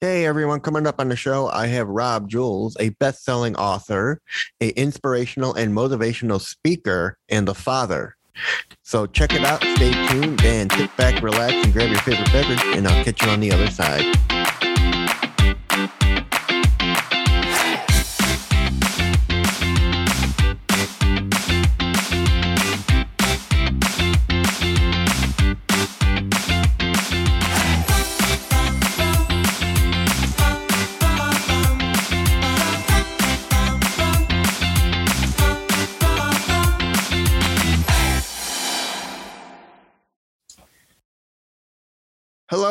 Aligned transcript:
Hey 0.00 0.26
everyone, 0.26 0.60
coming 0.60 0.86
up 0.86 1.00
on 1.00 1.08
the 1.08 1.16
show, 1.16 1.48
I 1.48 1.66
have 1.66 1.88
Rob 1.88 2.28
Jolles, 2.28 2.76
a 2.78 2.90
best-selling 3.00 3.56
author, 3.56 4.20
a 4.60 4.68
inspirational 4.68 5.54
and 5.54 5.74
motivational 5.74 6.40
speaker, 6.40 7.18
and 7.28 7.48
a 7.48 7.54
father. 7.54 8.14
So 8.84 9.06
check 9.06 9.32
it 9.32 9.44
out, 9.44 9.60
stay 9.74 9.90
tuned, 10.06 10.40
and 10.44 10.70
sit 10.70 10.96
back, 10.96 11.20
relax, 11.20 11.52
and 11.52 11.72
grab 11.72 11.90
your 11.90 11.98
favorite 12.02 12.30
beverage, 12.30 12.62
and 12.76 12.86
I'll 12.86 13.02
catch 13.02 13.20
you 13.24 13.28
on 13.28 13.40
the 13.40 13.50
other 13.50 13.66
side. 13.72 14.04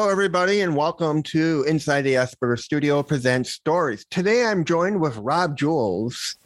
Hello, 0.08 0.14
everybody, 0.14 0.62
and 0.62 0.74
welcome 0.74 1.22
to 1.22 1.66
Inside 1.68 2.04
the 2.04 2.14
Asperger 2.14 2.58
Studio 2.58 3.04
Presents 3.04 3.52
Stories. 3.52 4.06
Today, 4.10 4.46
I'm 4.46 4.64
joined 4.64 5.02
with 5.02 5.18
Rob 5.18 5.58
Jolles, 5.58 6.38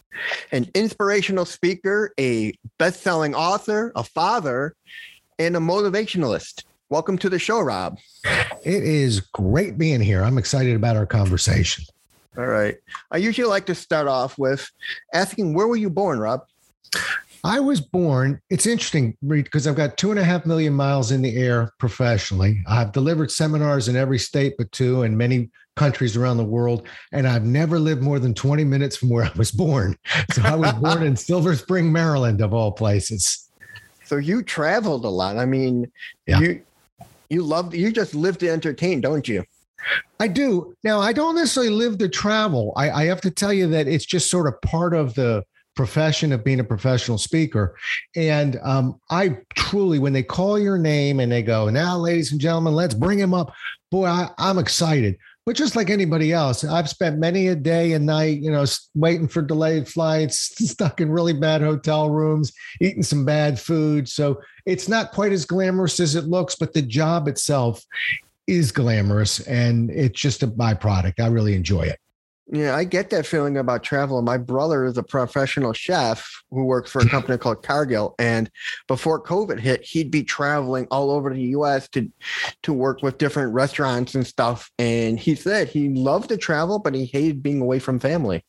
an 0.51 0.67
inspirational 0.73 1.45
speaker, 1.45 2.11
a 2.19 2.55
best-selling 2.79 3.35
author, 3.35 3.91
a 3.95 4.03
father, 4.03 4.73
and 5.37 5.55
a 5.55 5.59
motivationalist. 5.59 6.63
Welcome 6.89 7.19
to 7.19 7.29
the 7.29 7.37
show, 7.37 7.59
Rob. 7.59 7.99
It 8.65 8.83
is 8.83 9.19
great 9.19 9.77
being 9.77 10.01
here. 10.01 10.23
I'm 10.23 10.39
excited 10.39 10.75
about 10.75 10.95
our 10.95 11.05
conversation. 11.05 11.85
All 12.35 12.47
right. 12.47 12.77
I 13.11 13.17
usually 13.17 13.47
like 13.47 13.67
to 13.67 13.75
start 13.75 14.07
off 14.07 14.39
with 14.39 14.71
asking, 15.13 15.53
where 15.53 15.67
were 15.67 15.75
you 15.75 15.91
born, 15.91 16.17
Rob? 16.17 16.47
I 17.43 17.59
was 17.59 17.81
born, 17.81 18.39
it's 18.49 18.67
interesting 18.67 19.17
because 19.27 19.65
I've 19.65 19.75
got 19.75 19.97
two 19.97 20.11
and 20.11 20.19
a 20.19 20.23
half 20.23 20.45
million 20.45 20.73
miles 20.73 21.11
in 21.11 21.21
the 21.21 21.35
air 21.35 21.71
professionally. 21.79 22.61
I've 22.67 22.91
delivered 22.91 23.31
seminars 23.31 23.87
in 23.87 23.95
every 23.95 24.19
state 24.19 24.55
but 24.57 24.71
two 24.71 25.01
and 25.03 25.17
many 25.17 25.49
countries 25.75 26.15
around 26.15 26.37
the 26.37 26.43
world. 26.43 26.87
And 27.11 27.27
I've 27.27 27.45
never 27.45 27.79
lived 27.79 28.03
more 28.03 28.19
than 28.19 28.33
20 28.33 28.63
minutes 28.63 28.97
from 28.97 29.09
where 29.09 29.25
I 29.25 29.31
was 29.35 29.51
born. 29.51 29.97
So 30.33 30.43
I 30.43 30.55
was 30.55 30.73
born 30.81 31.03
in 31.03 31.15
Silver 31.15 31.55
Spring, 31.55 31.91
Maryland, 31.91 32.41
of 32.41 32.53
all 32.53 32.71
places. 32.71 33.49
So 34.05 34.17
you 34.17 34.43
traveled 34.43 35.05
a 35.05 35.09
lot. 35.09 35.37
I 35.37 35.45
mean, 35.45 35.91
yeah. 36.27 36.39
you 36.39 36.61
you 37.29 37.43
love 37.43 37.73
you 37.73 37.91
just 37.91 38.13
live 38.13 38.37
to 38.39 38.49
entertain, 38.49 38.99
don't 38.99 39.25
you? 39.27 39.45
I 40.19 40.27
do. 40.27 40.75
Now 40.83 40.99
I 40.99 41.13
don't 41.13 41.35
necessarily 41.35 41.71
live 41.71 41.97
to 41.99 42.09
travel. 42.09 42.73
I, 42.75 42.91
I 42.91 43.05
have 43.05 43.21
to 43.21 43.31
tell 43.31 43.53
you 43.53 43.67
that 43.67 43.87
it's 43.87 44.05
just 44.05 44.29
sort 44.29 44.47
of 44.47 44.61
part 44.61 44.93
of 44.93 45.15
the 45.15 45.43
profession 45.75 46.31
of 46.31 46.43
being 46.43 46.59
a 46.59 46.63
professional 46.63 47.17
speaker. 47.17 47.75
And 48.15 48.59
um, 48.63 48.99
I 49.09 49.37
truly, 49.55 49.99
when 49.99 50.13
they 50.13 50.23
call 50.23 50.59
your 50.59 50.77
name 50.77 51.19
and 51.19 51.31
they 51.31 51.41
go, 51.41 51.69
now, 51.69 51.97
ladies 51.97 52.31
and 52.31 52.41
gentlemen, 52.41 52.73
let's 52.73 52.93
bring 52.93 53.19
him 53.19 53.33
up. 53.33 53.53
Boy, 53.89 54.05
I, 54.05 54.29
I'm 54.37 54.57
excited. 54.57 55.17
But 55.45 55.55
just 55.55 55.75
like 55.75 55.89
anybody 55.89 56.31
else, 56.31 56.63
I've 56.63 56.89
spent 56.89 57.17
many 57.17 57.47
a 57.47 57.55
day 57.55 57.93
and 57.93 58.05
night, 58.05 58.39
you 58.41 58.51
know, 58.51 58.63
waiting 58.93 59.27
for 59.27 59.41
delayed 59.41 59.87
flights, 59.87 60.53
stuck 60.69 61.01
in 61.01 61.11
really 61.11 61.33
bad 61.33 61.61
hotel 61.61 62.09
rooms, 62.11 62.53
eating 62.79 63.03
some 63.03 63.25
bad 63.25 63.59
food. 63.59 64.07
So 64.07 64.39
it's 64.65 64.87
not 64.87 65.11
quite 65.11 65.31
as 65.31 65.45
glamorous 65.45 65.99
as 65.99 66.15
it 66.15 66.25
looks, 66.25 66.55
but 66.55 66.73
the 66.73 66.81
job 66.81 67.27
itself 67.27 67.83
is 68.45 68.71
glamorous 68.71 69.39
and 69.47 69.89
it's 69.89 70.19
just 70.19 70.43
a 70.43 70.47
byproduct. 70.47 71.19
I 71.19 71.27
really 71.27 71.55
enjoy 71.55 71.83
it. 71.83 71.99
Yeah, 72.53 72.75
I 72.75 72.83
get 72.83 73.09
that 73.11 73.25
feeling 73.25 73.57
about 73.57 73.81
travel. 73.81 74.21
My 74.21 74.37
brother 74.37 74.83
is 74.83 74.97
a 74.97 75.03
professional 75.03 75.71
chef 75.71 76.29
who 76.49 76.65
works 76.65 76.91
for 76.91 76.99
a 76.99 77.07
company 77.07 77.37
called 77.37 77.63
Cargill, 77.63 78.13
and 78.19 78.51
before 78.89 79.23
COVID 79.23 79.57
hit, 79.57 79.81
he'd 79.83 80.11
be 80.11 80.23
traveling 80.23 80.85
all 80.91 81.11
over 81.11 81.33
the 81.33 81.41
U.S. 81.41 81.87
to 81.89 82.11
to 82.63 82.73
work 82.73 83.01
with 83.03 83.17
different 83.17 83.53
restaurants 83.53 84.15
and 84.15 84.27
stuff. 84.27 84.69
And 84.77 85.17
he 85.17 85.33
said 85.33 85.69
he 85.69 85.89
loved 85.89 86.27
to 86.27 86.37
travel, 86.37 86.77
but 86.77 86.93
he 86.93 87.05
hated 87.05 87.41
being 87.41 87.61
away 87.61 87.79
from 87.79 87.99
family. 87.99 88.43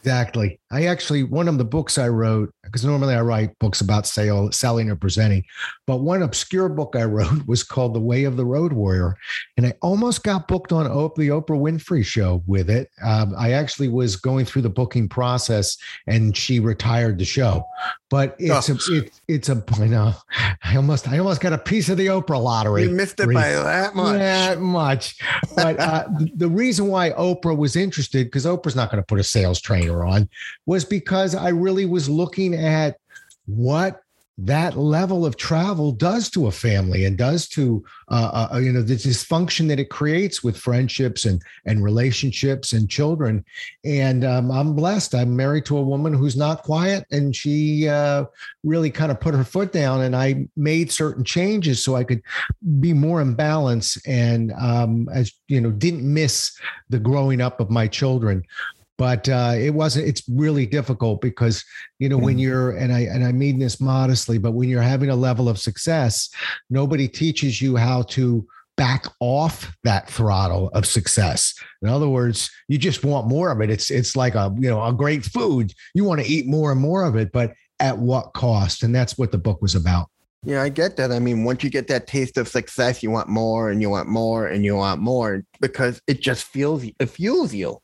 Exactly. 0.00 0.58
I 0.72 0.86
actually, 0.86 1.22
one 1.22 1.48
of 1.48 1.58
the 1.58 1.64
books 1.64 1.98
I 1.98 2.08
wrote, 2.08 2.52
because 2.64 2.84
normally 2.84 3.14
I 3.14 3.20
write 3.20 3.58
books 3.58 3.82
about 3.82 4.06
sale, 4.06 4.50
selling 4.52 4.90
or 4.90 4.96
presenting, 4.96 5.44
but 5.86 5.98
one 5.98 6.22
obscure 6.22 6.70
book 6.70 6.96
I 6.96 7.04
wrote 7.12 7.46
was 7.46 7.62
called 7.62 7.94
The 7.94 8.00
Way 8.00 8.24
of 8.24 8.38
the 8.38 8.44
Road 8.44 8.72
Warrior. 8.72 9.16
And 9.58 9.66
I 9.66 9.74
almost 9.82 10.24
got 10.24 10.48
booked 10.48 10.72
on 10.72 10.84
the 10.84 10.90
Oprah 10.90 11.60
Winfrey 11.60 12.04
show 12.04 12.42
with 12.46 12.70
it. 12.70 12.88
Um, 13.04 13.34
I 13.38 13.52
actually 13.52 13.88
was 13.88 14.16
going 14.16 14.46
through 14.46 14.62
the 14.62 14.70
booking 14.70 15.08
process 15.08 15.76
and 16.06 16.34
she 16.34 16.58
retired 16.58 17.18
the 17.18 17.24
show. 17.26 17.64
But 18.08 18.36
it's 18.38 18.70
oh. 18.70 18.74
a, 18.74 18.98
it, 18.98 19.20
it's 19.28 19.48
a, 19.48 19.62
I 19.78 19.86
know, 19.86 20.14
I 20.64 20.76
almost, 20.76 21.08
I 21.08 21.18
almost 21.18 21.40
got 21.40 21.52
a 21.52 21.58
piece 21.58 21.88
of 21.90 21.98
the 21.98 22.06
Oprah 22.06 22.42
lottery. 22.42 22.84
You 22.84 22.90
missed 22.90 23.20
it 23.20 23.32
by 23.32 23.50
that 23.50 23.94
much. 23.94 24.18
That 24.18 24.60
much. 24.60 25.18
But 25.54 25.78
uh, 25.78 26.08
the 26.34 26.48
reason 26.48 26.88
why 26.88 27.10
Oprah 27.10 27.56
was 27.56 27.76
interested, 27.76 28.26
because 28.26 28.46
Oprah's 28.46 28.76
not 28.76 28.90
going 28.90 29.02
to 29.02 29.06
put 29.06 29.18
a 29.18 29.24
sales 29.24 29.60
trainer 29.60 30.04
on, 30.04 30.28
was 30.66 30.84
because 30.84 31.34
I 31.34 31.48
really 31.48 31.86
was 31.86 32.08
looking 32.08 32.54
at 32.54 32.96
what 33.46 34.02
that 34.38 34.78
level 34.78 35.26
of 35.26 35.36
travel 35.36 35.92
does 35.92 36.30
to 36.30 36.46
a 36.46 36.50
family 36.50 37.04
and 37.04 37.18
does 37.18 37.46
to 37.46 37.84
uh, 38.08 38.48
uh, 38.52 38.58
you 38.58 38.72
know 38.72 38.80
the 38.80 38.94
dysfunction 38.94 39.68
that 39.68 39.78
it 39.78 39.90
creates 39.90 40.42
with 40.42 40.56
friendships 40.56 41.26
and 41.26 41.42
and 41.66 41.84
relationships 41.84 42.72
and 42.72 42.88
children. 42.88 43.44
And 43.84 44.24
um, 44.24 44.50
i'm 44.50 44.74
blessed. 44.74 45.14
I'm 45.14 45.36
married 45.36 45.66
to 45.66 45.76
a 45.76 45.82
woman 45.82 46.14
who's 46.14 46.36
not 46.36 46.62
quiet 46.62 47.06
and 47.10 47.36
she 47.36 47.88
uh, 47.88 48.24
really 48.64 48.90
kind 48.90 49.12
of 49.12 49.20
put 49.20 49.34
her 49.34 49.44
foot 49.44 49.72
down 49.72 50.02
and 50.02 50.16
i 50.16 50.46
made 50.56 50.90
certain 50.90 51.24
changes 51.24 51.84
so 51.84 51.94
i 51.94 52.04
could 52.04 52.22
be 52.80 52.92
more 52.92 53.20
in 53.20 53.34
balance 53.34 53.98
and 54.06 54.52
um, 54.52 55.08
as 55.12 55.32
you 55.48 55.60
know 55.60 55.70
didn't 55.70 56.02
miss 56.02 56.58
the 56.88 56.98
growing 56.98 57.40
up 57.40 57.60
of 57.60 57.70
my 57.70 57.86
children 57.86 58.42
but 59.02 59.28
uh, 59.28 59.54
it 59.56 59.74
wasn't 59.74 60.06
it's 60.06 60.22
really 60.28 60.64
difficult 60.64 61.20
because 61.20 61.64
you 61.98 62.08
know 62.08 62.16
when 62.16 62.36
mm. 62.36 62.42
you're 62.42 62.76
and 62.76 62.92
i 62.92 63.00
and 63.00 63.24
i 63.24 63.32
mean 63.32 63.58
this 63.58 63.80
modestly 63.80 64.38
but 64.38 64.52
when 64.52 64.68
you're 64.68 64.80
having 64.80 65.10
a 65.10 65.16
level 65.16 65.48
of 65.48 65.58
success 65.58 66.30
nobody 66.70 67.08
teaches 67.08 67.60
you 67.60 67.74
how 67.74 68.02
to 68.02 68.46
back 68.76 69.06
off 69.18 69.74
that 69.82 70.08
throttle 70.08 70.70
of 70.72 70.86
success. 70.86 71.52
In 71.82 71.88
other 71.88 72.08
words 72.08 72.48
you 72.68 72.78
just 72.78 73.02
want 73.02 73.26
more 73.26 73.50
of 73.50 73.60
it. 73.60 73.70
It's 73.70 73.90
it's 73.90 74.14
like 74.14 74.36
a 74.36 74.54
you 74.56 74.70
know 74.70 74.80
a 74.84 74.92
great 74.92 75.24
food. 75.24 75.74
You 75.96 76.04
want 76.04 76.20
to 76.20 76.26
eat 76.28 76.46
more 76.46 76.70
and 76.70 76.80
more 76.80 77.02
of 77.02 77.16
it 77.16 77.32
but 77.32 77.54
at 77.80 77.98
what 77.98 78.32
cost? 78.34 78.84
And 78.84 78.94
that's 78.94 79.18
what 79.18 79.32
the 79.32 79.38
book 79.38 79.60
was 79.60 79.74
about 79.74 80.06
yeah, 80.44 80.62
I 80.62 80.70
get 80.70 80.96
that. 80.96 81.12
I 81.12 81.20
mean, 81.20 81.44
once 81.44 81.62
you 81.62 81.70
get 81.70 81.86
that 81.86 82.08
taste 82.08 82.36
of 82.36 82.48
success, 82.48 83.02
you 83.02 83.10
want 83.10 83.28
more 83.28 83.70
and 83.70 83.80
you 83.80 83.88
want 83.88 84.08
more 84.08 84.46
and 84.46 84.64
you 84.64 84.74
want 84.74 85.00
more 85.00 85.44
because 85.60 86.02
it 86.08 86.20
just 86.20 86.44
feels 86.44 86.84
it 86.84 87.06
fuels 87.06 87.54
you. 87.54 87.80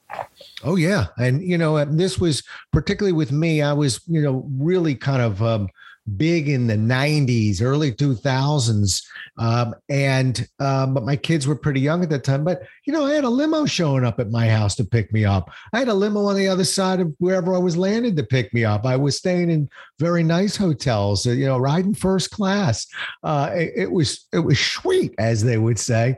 Oh 0.65 0.75
yeah, 0.75 1.07
and 1.19 1.41
you 1.41 1.57
know, 1.57 1.85
this 1.85 2.19
was 2.19 2.43
particularly 2.73 3.13
with 3.13 3.31
me. 3.31 3.63
I 3.63 3.73
was, 3.73 4.01
you 4.09 4.21
know, 4.21 4.45
really 4.59 4.97
kind 4.97 5.23
of 5.23 5.41
um, 5.41 5.69
big 6.17 6.49
in 6.49 6.67
the 6.67 6.75
90s 6.75 7.61
early 7.61 7.93
2000s 7.93 9.05
um, 9.39 9.75
and 9.89 10.49
um, 10.59 10.95
but 10.95 11.05
my 11.05 11.17
kids 11.17 11.47
were 11.47 11.55
pretty 11.55 11.81
young 11.81 12.03
at 12.03 12.11
that 12.11 12.25
time 12.25 12.45
but 12.45 12.63
you 12.85 12.93
know 12.93 13.05
i 13.05 13.13
had 13.13 13.25
a 13.25 13.29
limo 13.29 13.67
showing 13.67 14.05
up 14.05 14.19
at 14.21 14.31
my 14.31 14.49
house 14.49 14.75
to 14.75 14.85
pick 14.85 15.13
me 15.13 15.25
up. 15.25 15.51
I 15.73 15.81
had 15.81 15.89
a 15.89 15.95
limo 15.95 16.27
on 16.27 16.37
the 16.37 16.49
other 16.49 16.65
side 16.65 17.01
of 17.01 17.15
wherever 17.19 17.55
i 17.55 17.59
was 17.59 17.77
landed 17.77 18.17
to 18.17 18.23
pick 18.23 18.53
me 18.55 18.65
up. 18.65 18.87
I 18.87 18.97
was 18.97 19.17
staying 19.17 19.51
in 19.51 19.69
very 19.99 20.23
nice 20.23 20.57
hotels 20.57 21.27
you 21.27 21.47
know 21.47 21.59
riding 21.59 21.95
first 21.95 22.31
class. 22.31 22.87
Uh, 23.23 23.51
it, 23.55 23.73
it 23.77 23.91
was 23.91 24.27
it 24.33 24.41
was 24.41 24.59
sweet 24.59 25.15
as 25.19 25.43
they 25.43 25.59
would 25.59 25.79
say 25.79 26.17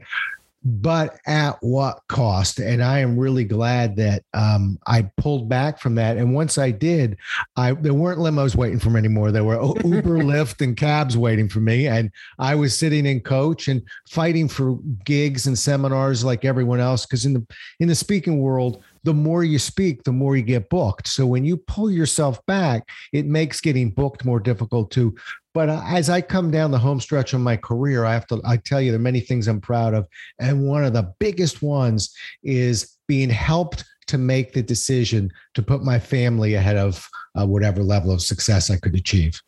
but 0.63 1.19
at 1.27 1.57
what 1.61 2.01
cost? 2.09 2.59
And 2.59 2.83
I 2.83 2.99
am 2.99 3.19
really 3.19 3.45
glad 3.45 3.97
that 3.97 4.25
um, 4.35 4.79
I 4.87 5.03
pulled 5.17 5.49
back 5.49 5.81
from 5.81 5.95
that. 5.95 6.19
And 6.19 6.35
once 6.35 6.59
I 6.59 6.71
did, 6.71 7.17
I 7.57 7.73
there 7.73 7.95
weren't 7.95 8.19
limos 8.19 8.55
waiting 8.55 8.79
for 8.79 8.91
me 8.91 8.99
anymore. 8.99 9.33
There 9.33 9.45
were 9.45 9.55
Uber, 9.85 10.19
Lyft, 10.19 10.63
and 10.63 10.77
cabs 10.77 11.17
waiting 11.17 11.49
for 11.49 11.61
me, 11.61 11.87
and 11.87 12.11
I 12.39 12.55
was 12.55 12.79
sitting 12.79 13.07
in 13.07 13.21
coach 13.21 13.69
and 13.69 13.83
fighting 14.09 14.49
for 14.49 14.79
gigs 15.05 15.47
and 15.47 15.59
seminars 15.59 16.25
like 16.25 16.45
everyone 16.45 16.81
else. 16.81 17.07
Because 17.07 17.25
in 17.25 17.33
the 17.33 17.47
in 17.81 17.89
the 17.89 17.95
speaking 17.95 18.41
world, 18.41 18.83
the 19.05 19.15
more 19.15 19.45
you 19.45 19.59
speak, 19.59 20.03
the 20.05 20.13
more 20.13 20.37
you 20.37 20.43
get 20.43 20.69
booked. 20.69 21.09
So 21.09 21.27
when 21.27 21.45
you 21.45 21.57
pull 21.57 21.91
yourself 21.91 22.45
back, 22.47 22.89
it 23.13 23.25
makes 23.25 23.61
getting 23.61 23.91
booked 23.91 24.25
more 24.25 24.41
difficult 24.41 24.91
too. 24.91 25.15
But 25.53 25.69
uh, 25.69 25.83
as 25.87 26.09
I 26.09 26.21
come 26.21 26.51
down 26.51 26.71
the 26.71 26.79
home 26.79 27.01
stretch 27.01 27.33
of 27.33 27.41
my 27.41 27.57
career, 27.57 28.05
I 28.05 28.13
have 28.13 28.27
to, 28.29 28.41
I 28.45 28.57
tell 28.57 28.81
you, 28.81 28.93
there 28.93 29.01
are 29.01 29.03
many 29.03 29.21
things 29.21 29.49
I'm 29.49 29.61
proud 29.61 29.95
of. 29.95 30.07
And 30.39 30.67
one 30.67 30.85
of 30.85 30.93
the 30.93 31.13
biggest 31.19 31.63
ones 31.63 32.15
is 32.43 32.97
being 33.09 33.31
helped 33.31 33.85
to 34.07 34.19
make 34.19 34.53
the 34.53 34.63
decision 34.63 35.31
to 35.55 35.63
put 35.63 35.83
my 35.83 35.99
family 35.99 36.55
ahead 36.55 36.77
of 36.77 37.09
uh, 37.39 37.47
whatever 37.47 37.83
level 37.83 38.11
of 38.11 38.23
success 38.23 38.71
I 38.71 38.77
could 38.77 38.95
achieve. 38.95 39.41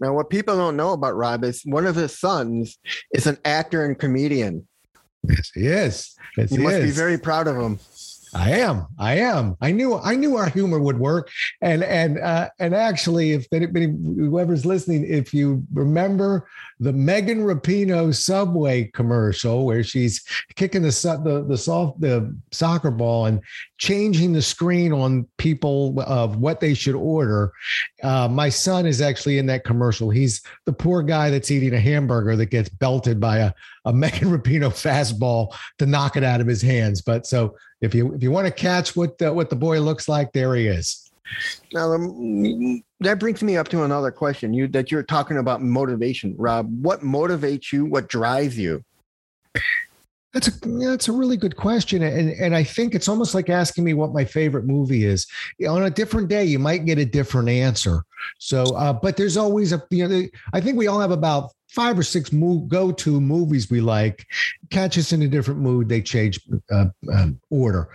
Now, 0.00 0.14
what 0.14 0.30
people 0.30 0.56
don't 0.56 0.76
know 0.76 0.92
about 0.92 1.16
Rob 1.16 1.44
is 1.44 1.62
one 1.64 1.86
of 1.86 1.94
his 1.94 2.18
sons 2.18 2.78
is 3.12 3.26
an 3.26 3.38
actor 3.44 3.84
and 3.84 3.98
comedian. 3.98 4.66
Yes, 5.28 5.50
he 5.54 5.66
is. 5.66 6.16
Yes, 6.36 6.50
you 6.50 6.58
he 6.58 6.64
must 6.64 6.76
is. 6.76 6.84
be 6.84 6.90
very 6.90 7.18
proud 7.18 7.46
of 7.46 7.56
him. 7.56 7.78
I 8.34 8.50
am. 8.52 8.86
I 8.98 9.14
am. 9.18 9.56
I 9.60 9.72
knew. 9.72 9.96
I 9.96 10.14
knew 10.14 10.36
our 10.36 10.48
humor 10.48 10.78
would 10.78 10.98
work, 10.98 11.30
and 11.60 11.82
and 11.82 12.18
uh, 12.18 12.48
and 12.60 12.74
actually, 12.74 13.32
if 13.32 13.46
anybody, 13.52 13.86
whoever's 13.86 14.64
listening, 14.64 15.04
if 15.04 15.34
you 15.34 15.64
remember 15.72 16.48
the 16.78 16.92
Megan 16.92 17.40
Rapinoe 17.40 18.14
Subway 18.14 18.84
commercial 18.94 19.66
where 19.66 19.82
she's 19.82 20.24
kicking 20.54 20.82
the 20.82 21.20
the 21.24 21.44
the 21.48 21.58
soft 21.58 22.00
the 22.00 22.34
soccer 22.52 22.90
ball 22.90 23.26
and 23.26 23.40
changing 23.78 24.32
the 24.32 24.42
screen 24.42 24.92
on 24.92 25.26
people 25.36 26.00
of 26.00 26.36
what 26.36 26.60
they 26.60 26.74
should 26.74 26.94
order. 26.94 27.52
Uh, 28.02 28.28
my 28.28 28.48
son 28.48 28.86
is 28.86 29.00
actually 29.00 29.38
in 29.38 29.46
that 29.46 29.64
commercial. 29.64 30.08
He's 30.08 30.42
the 30.66 30.72
poor 30.72 31.02
guy 31.02 31.30
that's 31.30 31.50
eating 31.50 31.74
a 31.74 31.80
hamburger 31.80 32.36
that 32.36 32.46
gets 32.46 32.68
belted 32.68 33.18
by 33.18 33.38
a 33.38 33.52
a 33.84 33.92
Megan 33.92 34.28
Rapinoe 34.28 34.70
fastball 34.70 35.54
to 35.78 35.86
knock 35.86 36.16
it 36.16 36.24
out 36.24 36.40
of 36.40 36.46
his 36.46 36.62
hands. 36.62 37.00
But 37.02 37.26
so 37.26 37.56
if 37.80 37.94
you 37.94 38.12
if 38.14 38.22
you 38.22 38.30
want 38.30 38.46
to 38.46 38.52
catch 38.52 38.96
what 38.96 39.18
the, 39.18 39.32
what 39.32 39.50
the 39.50 39.56
boy 39.56 39.80
looks 39.80 40.08
like, 40.08 40.32
there 40.32 40.54
he 40.54 40.66
is. 40.66 41.10
Now 41.72 41.92
um, 41.92 42.82
that 43.00 43.20
brings 43.20 43.42
me 43.42 43.56
up 43.56 43.68
to 43.68 43.84
another 43.84 44.10
question. 44.10 44.52
You 44.52 44.68
that 44.68 44.90
you're 44.90 45.02
talking 45.02 45.38
about 45.38 45.62
motivation, 45.62 46.34
Rob. 46.36 46.68
What 46.82 47.00
motivates 47.00 47.72
you? 47.72 47.84
What 47.84 48.08
drives 48.08 48.58
you? 48.58 48.84
That's 50.32 50.48
a 50.48 50.68
that's 50.68 51.08
a 51.08 51.12
really 51.12 51.36
good 51.36 51.56
question, 51.56 52.02
and 52.02 52.30
and 52.30 52.54
I 52.54 52.62
think 52.62 52.94
it's 52.94 53.08
almost 53.08 53.34
like 53.34 53.48
asking 53.48 53.84
me 53.84 53.94
what 53.94 54.12
my 54.12 54.24
favorite 54.24 54.64
movie 54.64 55.04
is. 55.04 55.26
On 55.68 55.84
a 55.84 55.90
different 55.90 56.28
day, 56.28 56.44
you 56.44 56.58
might 56.58 56.84
get 56.84 56.98
a 56.98 57.04
different 57.04 57.48
answer. 57.48 58.04
So, 58.38 58.76
uh, 58.76 58.92
but 58.92 59.16
there's 59.16 59.36
always 59.36 59.72
a 59.72 59.82
you 59.90 60.06
know, 60.06 60.22
I 60.52 60.60
think 60.60 60.76
we 60.76 60.86
all 60.86 61.00
have 61.00 61.10
about 61.10 61.50
five 61.70 61.98
or 61.98 62.02
six 62.02 62.32
move, 62.32 62.68
go-to 62.68 63.20
movies 63.20 63.70
we 63.70 63.80
like. 63.80 64.26
Catch 64.70 64.98
us 64.98 65.12
in 65.12 65.22
a 65.22 65.28
different 65.28 65.60
mood, 65.60 65.88
they 65.88 66.02
change 66.02 66.40
uh, 66.70 66.86
um, 67.12 67.40
order. 67.50 67.88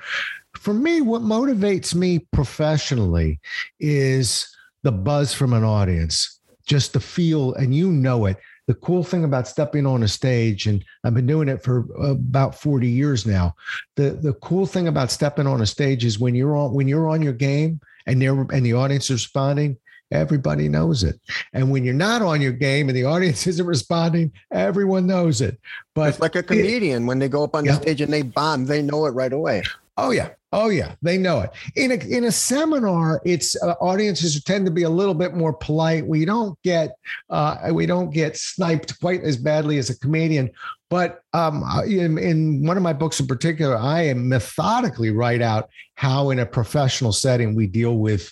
For 0.56 0.74
me, 0.74 1.01
what 1.01 1.22
motivates 1.22 1.94
me 1.94 2.19
professionally 2.31 3.39
is 3.80 4.48
the 4.83 4.92
buzz 4.92 5.33
from 5.33 5.54
an 5.54 5.63
audience, 5.63 6.39
just 6.66 6.94
the 6.94 7.00
feel, 7.00 7.54
and 7.56 7.75
you 7.75 7.92
know 7.92 8.25
it. 8.25 8.38
The 8.68 8.74
cool 8.75 9.04
thing 9.04 9.25
about 9.25 9.48
stepping 9.48 9.86
on 9.86 10.01
a 10.04 10.07
stage, 10.07 10.66
and 10.66 10.83
I've 11.04 11.13
been 11.13 11.28
doing 11.28 11.50
it 11.50 11.62
for 11.62 11.86
about 12.01 12.56
40 12.56 12.88
years 12.88 13.25
now. 13.25 13.54
The 13.95 14.12
the 14.12 14.33
cool 14.33 14.66
thing 14.66 14.88
about 14.88 15.12
stepping 15.12 15.45
on 15.45 15.62
a 15.62 15.68
stage 15.68 16.04
is 16.04 16.18
when 16.18 16.33
you're 16.33 16.56
on 16.56 16.74
when 16.74 16.88
you're 16.88 17.07
on 17.07 17.21
your 17.21 17.33
game 17.33 17.80
and 18.07 18.19
they're 18.19 18.33
and 18.33 18.66
the 18.66 18.74
audience 18.74 19.06
is 19.06 19.24
responding, 19.24 19.78
everybody 20.12 20.69
knows 20.69 21.04
it. 21.04 21.19
And 21.54 21.72
when 21.72 21.84
you're 21.84 21.94
not 21.94 22.22
on 22.22 22.42
your 22.42 22.52
game 22.52 22.90
and 22.90 22.96
the 22.96 23.06
audience 23.06 23.48
isn't 23.48 23.66
responding, 23.66 24.31
everyone 24.52 25.07
knows 25.07 25.42
it. 25.42 25.60
But 25.94 26.10
it's 26.10 26.19
like 26.19 26.36
a 26.36 26.44
comedian 26.44 27.04
it, 27.04 27.07
when 27.07 27.19
they 27.19 27.30
go 27.30 27.44
up 27.44 27.56
on 27.56 27.66
yeah. 27.66 27.75
the 27.75 27.81
stage 27.81 28.02
and 28.02 28.12
they 28.12 28.22
bomb, 28.22 28.66
they 28.66 28.81
know 28.81 29.06
it 29.06 29.12
right 29.12 29.34
away. 29.34 29.63
Oh 29.98 30.12
yeah, 30.12 30.31
oh 30.52 30.68
yeah, 30.68 30.96
they 31.02 31.18
know 31.18 31.40
it. 31.40 31.52
In 31.78 31.92
a 31.92 31.96
in 31.96 32.25
a 32.25 32.31
seminar, 32.31 33.22
it's 33.24 33.56
uh, 33.63 33.75
audiences 33.80 34.44
tend 34.44 34.66
to 34.66 34.72
be 34.72 34.84
a 34.84 34.90
little 34.90 35.13
bit 35.13 35.36
more 35.36 35.54
polite. 35.54 36.06
We 36.06 36.25
don't 36.25 36.62
get 36.63 36.98
uh, 37.30 37.69
we 37.72 37.86
don't 37.86 38.10
get 38.10 38.36
sniped 38.36 39.00
quite 39.00 39.22
as 39.24 39.38
badly 39.38 39.78
as 39.78 39.90
a 39.90 39.98
comedian. 39.98 40.52
But 40.90 41.22
um, 41.34 41.63
in, 41.88 42.18
in 42.18 42.66
one 42.66 42.78
of 42.78 42.84
my 42.84 42.94
books 42.94 43.19
in 43.19 43.25
particular, 43.25 43.75
I 43.75 44.02
am 44.04 44.30
methodically 44.30 45.12
write 45.12 45.42
out 45.42 45.69
how 45.96 46.30
in 46.30 46.40
a 46.40 46.46
professional 46.46 47.12
setting 47.12 47.56
we 47.56 47.66
deal 47.66 47.98
with 47.98 48.31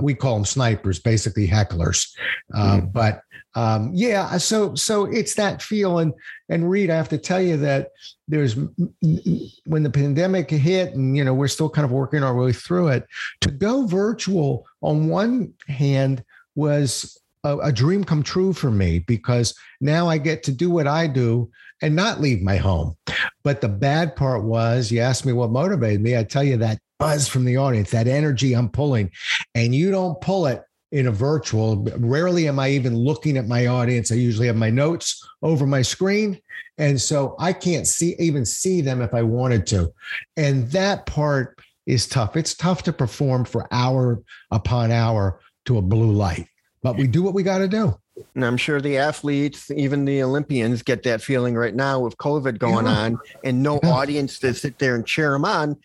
we 0.00 0.14
call 0.14 0.34
them 0.34 0.44
snipers, 0.44 0.98
basically 0.98 1.46
hecklers. 1.46 2.14
Um, 2.54 2.82
mm. 2.82 2.92
But 2.92 3.22
um, 3.54 3.90
yeah, 3.92 4.36
so 4.38 4.74
so 4.74 5.04
it's 5.06 5.34
that 5.34 5.62
feel. 5.62 5.98
And 5.98 6.12
and 6.48 6.70
Reed, 6.70 6.90
I 6.90 6.96
have 6.96 7.08
to 7.10 7.18
tell 7.18 7.40
you 7.40 7.56
that 7.58 7.90
there's 8.28 8.54
when 8.54 9.82
the 9.82 9.90
pandemic 9.90 10.50
hit, 10.50 10.94
and 10.94 11.16
you 11.16 11.24
know 11.24 11.34
we're 11.34 11.48
still 11.48 11.70
kind 11.70 11.84
of 11.84 11.90
working 11.90 12.22
our 12.22 12.36
way 12.36 12.52
through 12.52 12.88
it. 12.88 13.06
To 13.42 13.50
go 13.50 13.86
virtual 13.86 14.66
on 14.82 15.08
one 15.08 15.52
hand 15.66 16.24
was 16.54 17.18
a, 17.44 17.58
a 17.58 17.72
dream 17.72 18.04
come 18.04 18.22
true 18.22 18.52
for 18.52 18.70
me 18.70 19.00
because 19.00 19.54
now 19.80 20.08
I 20.08 20.18
get 20.18 20.42
to 20.44 20.52
do 20.52 20.70
what 20.70 20.86
I 20.86 21.06
do 21.06 21.50
and 21.82 21.94
not 21.94 22.20
leave 22.20 22.42
my 22.42 22.56
home. 22.56 22.96
But 23.44 23.60
the 23.60 23.68
bad 23.68 24.16
part 24.16 24.42
was, 24.42 24.90
you 24.90 25.00
asked 25.00 25.24
me 25.24 25.32
what 25.32 25.50
motivated 25.50 26.00
me. 26.00 26.16
I 26.16 26.24
tell 26.24 26.42
you 26.42 26.56
that 26.58 26.80
buzz 26.98 27.28
from 27.28 27.44
the 27.44 27.56
audience, 27.56 27.90
that 27.90 28.08
energy 28.08 28.54
I'm 28.54 28.68
pulling, 28.68 29.10
and 29.54 29.74
you 29.74 29.90
don't 29.90 30.20
pull 30.20 30.46
it 30.46 30.62
in 30.90 31.06
a 31.06 31.12
virtual. 31.12 31.84
Rarely 31.98 32.48
am 32.48 32.58
I 32.58 32.70
even 32.70 32.96
looking 32.96 33.36
at 33.36 33.46
my 33.46 33.66
audience. 33.66 34.10
I 34.10 34.16
usually 34.16 34.46
have 34.46 34.56
my 34.56 34.70
notes 34.70 35.26
over 35.42 35.66
my 35.66 35.82
screen. 35.82 36.40
And 36.78 37.00
so 37.00 37.34
I 37.38 37.52
can't 37.52 37.86
see 37.86 38.14
even 38.18 38.44
see 38.46 38.80
them 38.80 39.02
if 39.02 39.12
I 39.12 39.22
wanted 39.22 39.66
to. 39.68 39.92
And 40.36 40.70
that 40.70 41.06
part 41.06 41.58
is 41.86 42.06
tough. 42.06 42.36
It's 42.36 42.54
tough 42.54 42.82
to 42.84 42.92
perform 42.92 43.44
for 43.44 43.66
hour 43.72 44.22
upon 44.50 44.92
hour 44.92 45.40
to 45.66 45.78
a 45.78 45.82
blue 45.82 46.12
light, 46.12 46.46
but 46.82 46.96
we 46.96 47.06
do 47.06 47.22
what 47.22 47.34
we 47.34 47.42
got 47.42 47.58
to 47.58 47.68
do. 47.68 47.98
And 48.34 48.44
I'm 48.44 48.56
sure 48.56 48.80
the 48.80 48.96
athletes, 48.96 49.70
even 49.70 50.04
the 50.04 50.22
Olympians, 50.22 50.82
get 50.82 51.02
that 51.04 51.22
feeling 51.22 51.54
right 51.54 51.74
now 51.74 52.00
with 52.00 52.16
COVID 52.16 52.58
going 52.58 52.86
yeah. 52.86 52.92
on 52.92 53.18
and 53.44 53.62
no 53.62 53.78
yeah. 53.82 53.90
audience 53.90 54.38
to 54.40 54.54
sit 54.54 54.78
there 54.78 54.94
and 54.94 55.06
cheer 55.06 55.32
them 55.32 55.44
on 55.44 55.76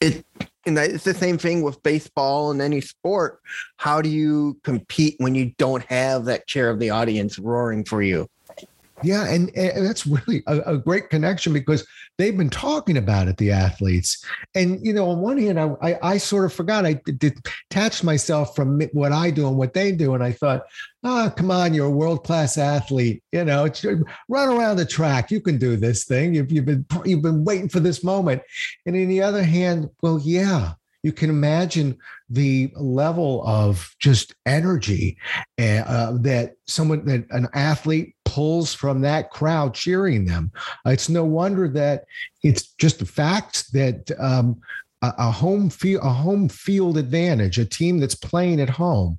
it 0.00 0.24
and 0.66 0.78
it's 0.78 1.04
the 1.04 1.14
same 1.14 1.38
thing 1.38 1.62
with 1.62 1.82
baseball 1.82 2.50
and 2.50 2.60
any 2.60 2.80
sport. 2.80 3.40
How 3.76 4.02
do 4.02 4.08
you 4.08 4.58
compete 4.64 5.14
when 5.18 5.34
you 5.34 5.52
don't 5.58 5.84
have 5.84 6.24
that 6.26 6.46
chair 6.46 6.70
of 6.70 6.78
the 6.78 6.90
audience 6.90 7.38
roaring 7.38 7.84
for 7.84 8.02
you? 8.02 8.28
Yeah, 9.02 9.28
and, 9.28 9.54
and 9.56 9.86
that's 9.86 10.06
really 10.06 10.42
a, 10.46 10.58
a, 10.60 10.78
great 10.78 11.08
connection 11.08 11.52
because 11.52 11.86
they've 12.16 12.36
been 12.36 12.50
talking 12.50 12.96
about 12.96 13.28
it, 13.28 13.36
the 13.36 13.52
athletes. 13.52 14.24
And 14.54 14.84
you 14.84 14.92
know, 14.92 15.10
on 15.10 15.20
one 15.20 15.38
hand, 15.38 15.60
I 15.60 15.74
I, 15.80 15.98
I 16.02 16.18
sort 16.18 16.44
of 16.44 16.52
forgot 16.52 16.84
I 16.84 17.00
detached 17.18 18.02
myself 18.02 18.56
from 18.56 18.80
what 18.92 19.12
I 19.12 19.30
do 19.30 19.46
and 19.46 19.56
what 19.56 19.74
they 19.74 19.92
do, 19.92 20.14
and 20.14 20.22
I 20.22 20.32
thought, 20.32 20.62
ah, 21.04 21.26
oh, 21.26 21.30
come 21.30 21.50
on, 21.50 21.74
you're 21.74 21.86
a 21.86 21.90
world 21.90 22.24
class 22.24 22.58
athlete. 22.58 23.22
You 23.32 23.44
know, 23.44 23.68
run 24.28 24.48
around 24.48 24.76
the 24.76 24.86
track. 24.86 25.30
You 25.30 25.40
can 25.40 25.58
do 25.58 25.76
this 25.76 26.04
thing. 26.04 26.34
You've, 26.34 26.50
you've 26.50 26.66
been 26.66 26.84
you've 27.04 27.22
been 27.22 27.44
waiting 27.44 27.68
for 27.68 27.80
this 27.80 28.02
moment. 28.02 28.42
And 28.86 28.96
on 28.96 29.08
the 29.08 29.22
other 29.22 29.42
hand, 29.42 29.90
well, 30.02 30.20
yeah, 30.22 30.72
you 31.02 31.12
can 31.12 31.30
imagine 31.30 31.96
the 32.28 32.70
level 32.76 33.42
of 33.46 33.94
just 33.98 34.34
energy 34.44 35.16
uh, 35.58 36.12
that 36.20 36.54
someone 36.66 37.04
that 37.06 37.26
an 37.30 37.48
athlete 37.54 38.14
pulls 38.28 38.74
from 38.74 39.00
that 39.00 39.30
crowd 39.30 39.72
cheering 39.72 40.26
them. 40.26 40.52
It's 40.84 41.08
no 41.08 41.24
wonder 41.24 41.66
that 41.70 42.04
it's 42.42 42.74
just 42.74 43.00
a 43.00 43.06
fact 43.06 43.72
that 43.72 44.10
um, 44.18 44.60
a, 45.00 45.14
a, 45.16 45.30
home 45.30 45.70
field 45.70 46.04
a 46.04 46.10
home 46.10 46.48
field 46.48 46.98
advantage, 46.98 47.58
a 47.58 47.64
team 47.64 47.98
that's 47.98 48.14
playing 48.14 48.60
at 48.60 48.68
home. 48.68 49.16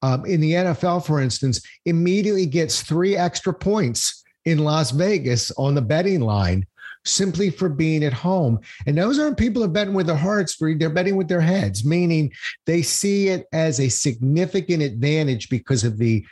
Um, 0.00 0.24
in 0.24 0.40
the 0.40 0.52
NFL, 0.52 1.04
for 1.04 1.20
instance, 1.20 1.60
immediately 1.84 2.46
gets 2.46 2.82
three 2.82 3.14
extra 3.14 3.52
points 3.52 4.24
in 4.46 4.58
Las 4.58 4.90
Vegas 4.90 5.50
on 5.58 5.74
the 5.74 5.82
betting 5.82 6.20
line 6.20 6.66
simply 7.04 7.50
for 7.50 7.68
being 7.68 8.04
at 8.04 8.12
home. 8.12 8.58
And 8.86 8.96
those 8.96 9.18
aren't 9.18 9.36
people 9.36 9.62
who 9.62 9.68
are 9.68 9.72
betting 9.72 9.94
with 9.94 10.06
their 10.06 10.16
hearts, 10.16 10.56
they're 10.58 10.90
betting 10.90 11.16
with 11.16 11.28
their 11.28 11.40
heads, 11.40 11.84
meaning 11.84 12.32
they 12.64 12.82
see 12.82 13.28
it 13.28 13.46
as 13.52 13.80
a 13.80 13.88
significant 13.88 14.82
advantage 14.82 15.48
because 15.50 15.84
of 15.84 15.98
the 15.98 16.24
uh, 16.24 16.30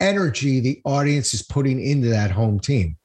energy 0.00 0.60
the 0.60 0.80
audience 0.84 1.34
is 1.34 1.42
putting 1.42 1.80
into 1.80 2.08
that 2.08 2.30
home 2.30 2.58
team. 2.58 2.96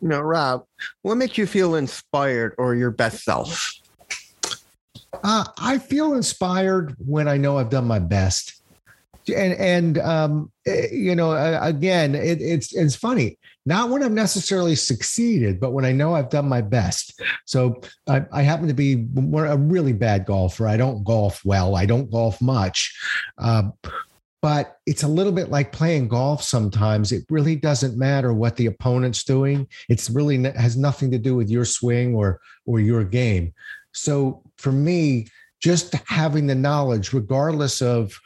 Now, 0.00 0.22
Rob, 0.22 0.64
what 1.02 1.16
makes 1.16 1.36
you 1.36 1.46
feel 1.46 1.74
inspired 1.74 2.54
or 2.58 2.74
your 2.74 2.90
best 2.90 3.24
self? 3.24 3.72
Uh, 5.24 5.44
I 5.58 5.78
feel 5.78 6.14
inspired 6.14 6.94
when 6.98 7.28
I 7.28 7.36
know 7.36 7.58
I've 7.58 7.70
done 7.70 7.86
my 7.86 7.98
best 7.98 8.60
and 9.28 9.52
and 9.54 9.98
um, 9.98 10.52
eh, 10.66 10.88
you 10.92 11.14
know, 11.14 11.32
again, 11.60 12.14
it, 12.14 12.40
it's 12.40 12.74
it's 12.74 12.96
funny. 12.96 13.38
Not 13.66 13.90
when 13.90 14.02
I've 14.02 14.12
necessarily 14.12 14.74
succeeded, 14.74 15.60
but 15.60 15.72
when 15.72 15.84
I 15.84 15.92
know 15.92 16.14
I've 16.14 16.30
done 16.30 16.48
my 16.48 16.62
best. 16.62 17.20
So 17.44 17.80
I, 18.08 18.24
I 18.32 18.42
happen 18.42 18.68
to 18.68 18.74
be 18.74 19.06
a 19.16 19.56
really 19.56 19.92
bad 19.92 20.24
golfer. 20.24 20.66
I 20.66 20.78
don't 20.78 21.04
golf 21.04 21.44
well. 21.44 21.76
I 21.76 21.84
don't 21.84 22.10
golf 22.10 22.40
much. 22.40 22.98
Um, 23.36 23.74
but 24.42 24.78
it's 24.86 25.02
a 25.02 25.08
little 25.08 25.32
bit 25.32 25.50
like 25.50 25.72
playing 25.72 26.08
golf 26.08 26.42
sometimes. 26.42 27.12
It 27.12 27.24
really 27.28 27.56
doesn't 27.56 27.98
matter 27.98 28.32
what 28.32 28.56
the 28.56 28.66
opponent's 28.66 29.24
doing. 29.24 29.68
It's 29.88 30.08
really 30.08 30.42
has 30.52 30.76
nothing 30.76 31.10
to 31.10 31.18
do 31.18 31.36
with 31.36 31.50
your 31.50 31.64
swing 31.64 32.14
or 32.14 32.40
or 32.66 32.80
your 32.80 33.04
game. 33.04 33.52
So 33.92 34.42
for 34.56 34.72
me 34.72 35.26
just 35.60 35.94
having 36.06 36.46
the 36.46 36.54
knowledge 36.54 37.12
regardless 37.12 37.82
of 37.82 38.18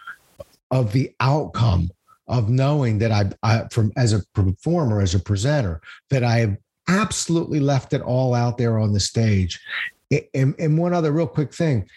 of 0.71 0.93
the 0.93 1.13
outcome 1.21 1.91
of 2.29 2.49
knowing 2.49 2.99
that 2.99 3.13
I, 3.13 3.31
I 3.43 3.69
from 3.71 3.93
as 3.97 4.13
a 4.13 4.25
performer, 4.35 5.01
as 5.01 5.15
a 5.15 5.21
presenter, 5.21 5.81
that 6.11 6.25
I 6.25 6.39
have 6.39 6.57
absolutely 6.89 7.61
left 7.61 7.93
it 7.93 8.03
all 8.03 8.35
out 8.35 8.57
there 8.59 8.79
on 8.79 8.93
the 8.93 9.01
stage. 9.01 9.61
And, 10.33 10.55
and 10.59 10.79
one 10.79 10.95
other 10.95 11.13
real 11.13 11.27
quick 11.27 11.53
thing. 11.53 11.89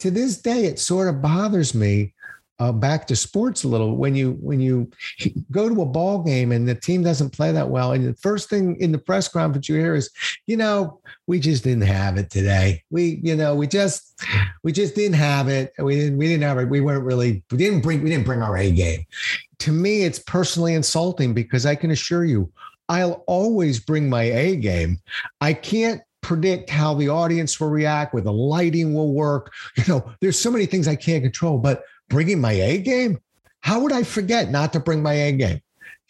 To 0.00 0.10
this 0.10 0.40
day, 0.40 0.66
it 0.66 0.78
sort 0.78 1.08
of 1.08 1.22
bothers 1.22 1.74
me 1.74 2.13
uh, 2.58 2.72
back 2.72 3.06
to 3.08 3.16
sports 3.16 3.64
a 3.64 3.68
little. 3.68 3.96
When 3.96 4.14
you 4.14 4.32
when 4.40 4.60
you 4.60 4.90
go 5.50 5.68
to 5.68 5.82
a 5.82 5.86
ball 5.86 6.22
game 6.22 6.52
and 6.52 6.68
the 6.68 6.74
team 6.74 7.02
doesn't 7.02 7.30
play 7.30 7.52
that 7.52 7.68
well 7.68 7.92
and 7.92 8.06
the 8.06 8.14
first 8.14 8.48
thing 8.48 8.76
in 8.80 8.92
the 8.92 8.98
press 8.98 9.28
conference 9.28 9.68
you 9.68 9.76
hear 9.76 9.94
is 9.94 10.10
you 10.46 10.56
know 10.56 11.00
we 11.26 11.40
just 11.40 11.64
didn't 11.64 11.82
have 11.82 12.16
it 12.16 12.30
today. 12.30 12.82
We 12.90 13.20
you 13.22 13.36
know 13.36 13.54
we 13.54 13.66
just 13.66 14.22
we 14.62 14.72
just 14.72 14.94
didn't 14.94 15.16
have 15.16 15.48
it. 15.48 15.72
We 15.78 15.96
didn't 15.96 16.18
we 16.18 16.28
didn't 16.28 16.44
have 16.44 16.58
it. 16.58 16.68
We 16.68 16.80
weren't 16.80 17.04
really 17.04 17.42
we 17.50 17.58
didn't 17.58 17.80
bring 17.80 18.02
we 18.02 18.10
didn't 18.10 18.26
bring 18.26 18.42
our 18.42 18.56
a 18.56 18.70
game. 18.70 19.04
To 19.60 19.72
me 19.72 20.02
it's 20.02 20.18
personally 20.18 20.74
insulting 20.74 21.32
because 21.32 21.64
i 21.64 21.74
can 21.74 21.90
assure 21.90 22.24
you 22.24 22.52
i'll 22.88 23.24
always 23.26 23.80
bring 23.80 24.08
my 24.08 24.24
a 24.24 24.56
game. 24.56 24.98
I 25.40 25.54
can't 25.54 26.02
predict 26.24 26.70
how 26.70 26.94
the 26.94 27.08
audience 27.08 27.60
will 27.60 27.68
react, 27.68 28.14
where 28.14 28.22
the 28.22 28.32
lighting 28.32 28.94
will 28.94 29.12
work. 29.12 29.52
You 29.76 29.84
know, 29.88 30.12
there's 30.20 30.38
so 30.38 30.50
many 30.50 30.66
things 30.66 30.88
I 30.88 30.96
can't 30.96 31.22
control, 31.22 31.58
but 31.58 31.82
bringing 32.08 32.40
my 32.40 32.52
A 32.52 32.78
game, 32.78 33.18
how 33.60 33.80
would 33.80 33.92
I 33.92 34.02
forget 34.02 34.50
not 34.50 34.72
to 34.74 34.80
bring 34.80 35.02
my 35.02 35.14
A 35.14 35.32
game? 35.32 35.60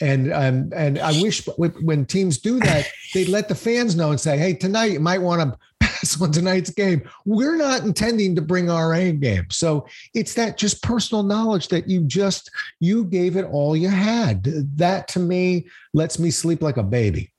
And 0.00 0.32
um, 0.32 0.70
and 0.74 0.98
I 0.98 1.12
wish 1.22 1.46
when 1.56 2.04
teams 2.04 2.38
do 2.38 2.58
that, 2.60 2.88
they'd 3.12 3.28
let 3.28 3.48
the 3.48 3.54
fans 3.54 3.94
know 3.94 4.10
and 4.10 4.18
say, 4.18 4.36
"Hey, 4.36 4.54
tonight 4.54 4.90
you 4.90 5.00
might 5.00 5.22
want 5.22 5.40
to 5.40 5.58
pass 5.80 6.20
on 6.20 6.32
tonight's 6.32 6.70
game. 6.70 7.08
We're 7.24 7.56
not 7.56 7.82
intending 7.82 8.34
to 8.34 8.42
bring 8.42 8.68
our 8.68 8.92
A 8.94 9.12
game." 9.12 9.46
So 9.50 9.86
it's 10.12 10.34
that 10.34 10.58
just 10.58 10.82
personal 10.82 11.22
knowledge 11.22 11.68
that 11.68 11.88
you 11.88 12.00
just 12.00 12.50
you 12.80 13.04
gave 13.04 13.36
it 13.36 13.44
all 13.44 13.76
you 13.76 13.88
had. 13.88 14.42
That 14.76 15.06
to 15.08 15.20
me 15.20 15.68
lets 15.92 16.18
me 16.18 16.32
sleep 16.32 16.60
like 16.60 16.76
a 16.76 16.82
baby. 16.82 17.30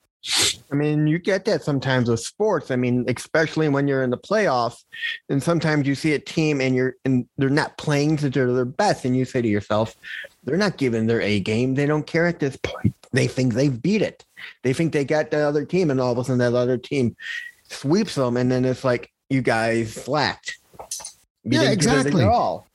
I 0.72 0.76
mean, 0.76 1.08
you 1.08 1.20
get 1.20 1.46
that 1.46 1.64
sometimes 1.64 2.10
with 2.10 2.20
sports. 2.20 2.72
I 2.72 2.76
mean, 2.76 3.06
especially 3.08 3.70
when 3.70 3.88
you're 3.88 4.04
in 4.04 4.10
the 4.10 4.18
playoffs, 4.18 4.84
and 5.30 5.42
sometimes 5.42 5.88
you 5.88 5.96
see 5.96 6.14
a 6.14 6.20
team 6.20 6.62
and 6.62 6.76
you're 6.76 6.96
and 7.06 7.28
they're 7.38 7.50
not 7.50 7.78
playing 7.78 8.18
to 8.18 8.30
their 8.30 8.66
best, 8.66 9.06
and 9.06 9.16
you 9.16 9.26
say 9.26 9.42
to 9.42 9.48
yourself, 9.48 9.96
they're 10.44 10.58
not 10.58 10.78
giving 10.78 11.08
their 11.08 11.22
A 11.22 11.40
game. 11.40 11.76
They 11.76 11.86
don't 11.86 12.08
care 12.08 12.28
at 12.28 12.40
this 12.40 12.58
point. 12.58 12.96
They 13.12 13.28
think 13.28 13.54
they've 13.54 13.82
beat 13.82 14.02
it. 14.02 14.26
They 14.64 14.74
think 14.74 14.92
they 14.92 15.06
got 15.06 15.32
the 15.32 15.40
other 15.40 15.66
team, 15.66 15.92
and 15.92 16.02
all 16.02 16.12
of 16.12 16.18
a 16.18 16.24
sudden 16.24 16.40
that 16.40 16.54
other 16.54 16.78
team 16.78 17.16
sweeps 17.70 18.16
them, 18.16 18.38
and 18.38 18.52
then 18.52 18.66
it's 18.66 18.84
like 18.84 19.12
you 19.30 19.42
guys 19.42 19.94
slacked. 19.94 20.58
You 21.44 21.62
yeah, 21.62 21.70
exactly. 21.70 22.24
All 22.24 22.68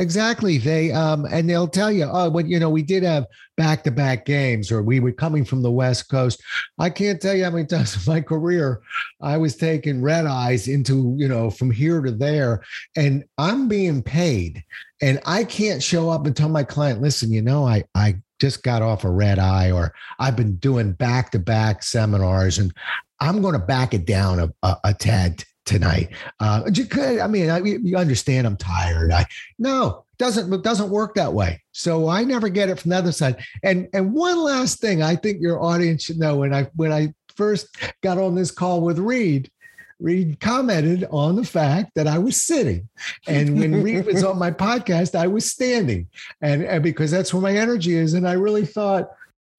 exactly. 0.00 0.58
They 0.58 0.90
um 0.90 1.26
and 1.26 1.48
they'll 1.48 1.68
tell 1.68 1.92
you, 1.92 2.08
oh, 2.10 2.30
but 2.30 2.46
you 2.46 2.58
know, 2.58 2.70
we 2.70 2.82
did 2.82 3.02
have 3.02 3.26
back 3.56 3.84
to 3.84 3.90
back 3.90 4.24
games, 4.24 4.72
or 4.72 4.82
we 4.82 4.98
were 5.00 5.12
coming 5.12 5.44
from 5.44 5.62
the 5.62 5.70
West 5.70 6.08
Coast. 6.08 6.42
I 6.78 6.90
can't 6.90 7.20
tell 7.20 7.34
you 7.34 7.44
how 7.44 7.50
many 7.50 7.66
times 7.66 7.94
in 7.96 8.12
my 8.12 8.20
career 8.20 8.80
I 9.20 9.36
was 9.36 9.56
taking 9.56 10.02
red 10.02 10.26
eyes 10.26 10.66
into, 10.66 11.14
you 11.18 11.28
know, 11.28 11.50
from 11.50 11.70
here 11.70 12.00
to 12.00 12.10
there, 12.10 12.62
and 12.96 13.24
I'm 13.38 13.68
being 13.68 14.02
paid, 14.02 14.64
and 15.00 15.20
I 15.26 15.44
can't 15.44 15.82
show 15.82 16.10
up 16.10 16.26
and 16.26 16.36
tell 16.36 16.48
my 16.48 16.64
client, 16.64 17.00
listen, 17.00 17.32
you 17.32 17.42
know, 17.42 17.66
I 17.66 17.84
I 17.94 18.16
just 18.40 18.62
got 18.62 18.82
off 18.82 19.04
a 19.04 19.10
red 19.10 19.38
eye, 19.38 19.70
or 19.70 19.92
I've 20.18 20.36
been 20.36 20.56
doing 20.56 20.92
back 20.92 21.30
to 21.32 21.38
back 21.38 21.82
seminars, 21.82 22.58
and 22.58 22.72
I'm 23.20 23.42
going 23.42 23.52
to 23.52 23.58
back 23.58 23.92
it 23.92 24.06
down 24.06 24.40
a, 24.40 24.48
a, 24.62 24.76
a 24.84 24.94
tad 24.94 25.44
tonight. 25.64 26.10
Uh, 26.38 26.62
I 26.66 27.26
mean, 27.26 27.50
I, 27.50 27.58
you 27.62 27.96
understand 27.96 28.46
I'm 28.46 28.56
tired. 28.56 29.12
I 29.12 29.26
no, 29.58 30.04
doesn't 30.18 30.62
doesn't 30.62 30.90
work 30.90 31.14
that 31.14 31.32
way. 31.32 31.62
So 31.72 32.08
I 32.08 32.24
never 32.24 32.48
get 32.48 32.68
it 32.68 32.78
from 32.78 32.90
the 32.90 32.96
other 32.96 33.12
side. 33.12 33.42
And 33.62 33.88
and 33.92 34.12
one 34.12 34.38
last 34.38 34.80
thing, 34.80 35.02
I 35.02 35.16
think 35.16 35.40
your 35.40 35.62
audience 35.62 36.04
should 36.04 36.18
know 36.18 36.36
when 36.36 36.54
I 36.54 36.64
when 36.76 36.92
I 36.92 37.14
first 37.36 37.68
got 38.02 38.18
on 38.18 38.34
this 38.34 38.50
call 38.50 38.82
with 38.82 38.98
Reed. 38.98 39.50
Reed 39.98 40.40
commented 40.40 41.06
on 41.10 41.36
the 41.36 41.44
fact 41.44 41.92
that 41.94 42.06
I 42.06 42.18
was 42.18 42.40
sitting. 42.40 42.88
And 43.26 43.58
when 43.58 43.82
Reed 43.82 44.06
was 44.06 44.24
on 44.24 44.38
my 44.38 44.50
podcast, 44.50 45.14
I 45.14 45.26
was 45.26 45.50
standing. 45.50 46.08
And, 46.40 46.62
and 46.64 46.82
because 46.82 47.10
that's 47.10 47.34
where 47.34 47.42
my 47.42 47.54
energy 47.54 47.96
is. 47.96 48.14
And 48.14 48.26
I 48.26 48.32
really 48.32 48.64
thought, 48.64 49.10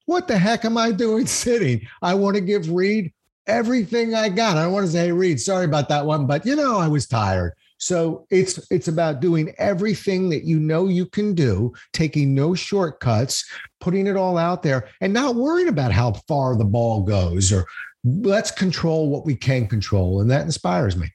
what 0.06 0.28
the 0.28 0.38
heck 0.38 0.66
am 0.66 0.78
I 0.78 0.92
doing 0.92 1.26
sitting? 1.44 1.88
I 2.02 2.16
want 2.16 2.36
to 2.36 2.42
give 2.42 2.72
Reed 2.72 3.14
everything 3.48 4.16
I 4.16 4.30
got. 4.30 4.58
I 4.58 4.64
don't 4.64 4.74
want 4.74 4.86
to 4.86 4.92
say, 4.92 5.06
hey, 5.06 5.12
Reed, 5.12 5.40
sorry 5.40 5.66
about 5.66 5.90
that 5.90 6.06
one, 6.06 6.26
but 6.28 6.46
you 6.46 6.56
know, 6.56 6.80
I 6.80 6.88
was 6.88 7.08
tired. 7.08 7.54
So 7.78 8.28
it's 8.30 8.60
it's 8.72 8.88
about 8.88 9.22
doing 9.22 9.54
everything 9.58 10.30
that 10.30 10.44
you 10.44 10.60
know 10.60 10.88
you 10.88 11.08
can 11.08 11.34
do, 11.34 11.74
taking 11.94 12.36
no 12.36 12.54
shortcuts, 12.54 13.44
putting 13.80 14.06
it 14.06 14.16
all 14.16 14.38
out 14.38 14.62
there, 14.62 14.88
and 15.02 15.12
not 15.12 15.34
worrying 15.34 15.68
about 15.68 15.92
how 15.92 16.14
far 16.28 16.56
the 16.56 16.64
ball 16.64 17.02
goes. 17.02 17.52
Or 17.52 17.66
let's 18.04 18.52
control 18.52 19.10
what 19.10 19.26
we 19.26 19.36
can 19.36 19.68
control, 19.68 20.22
and 20.22 20.30
that 20.30 20.44
inspires 20.44 20.96
me. 20.96 21.08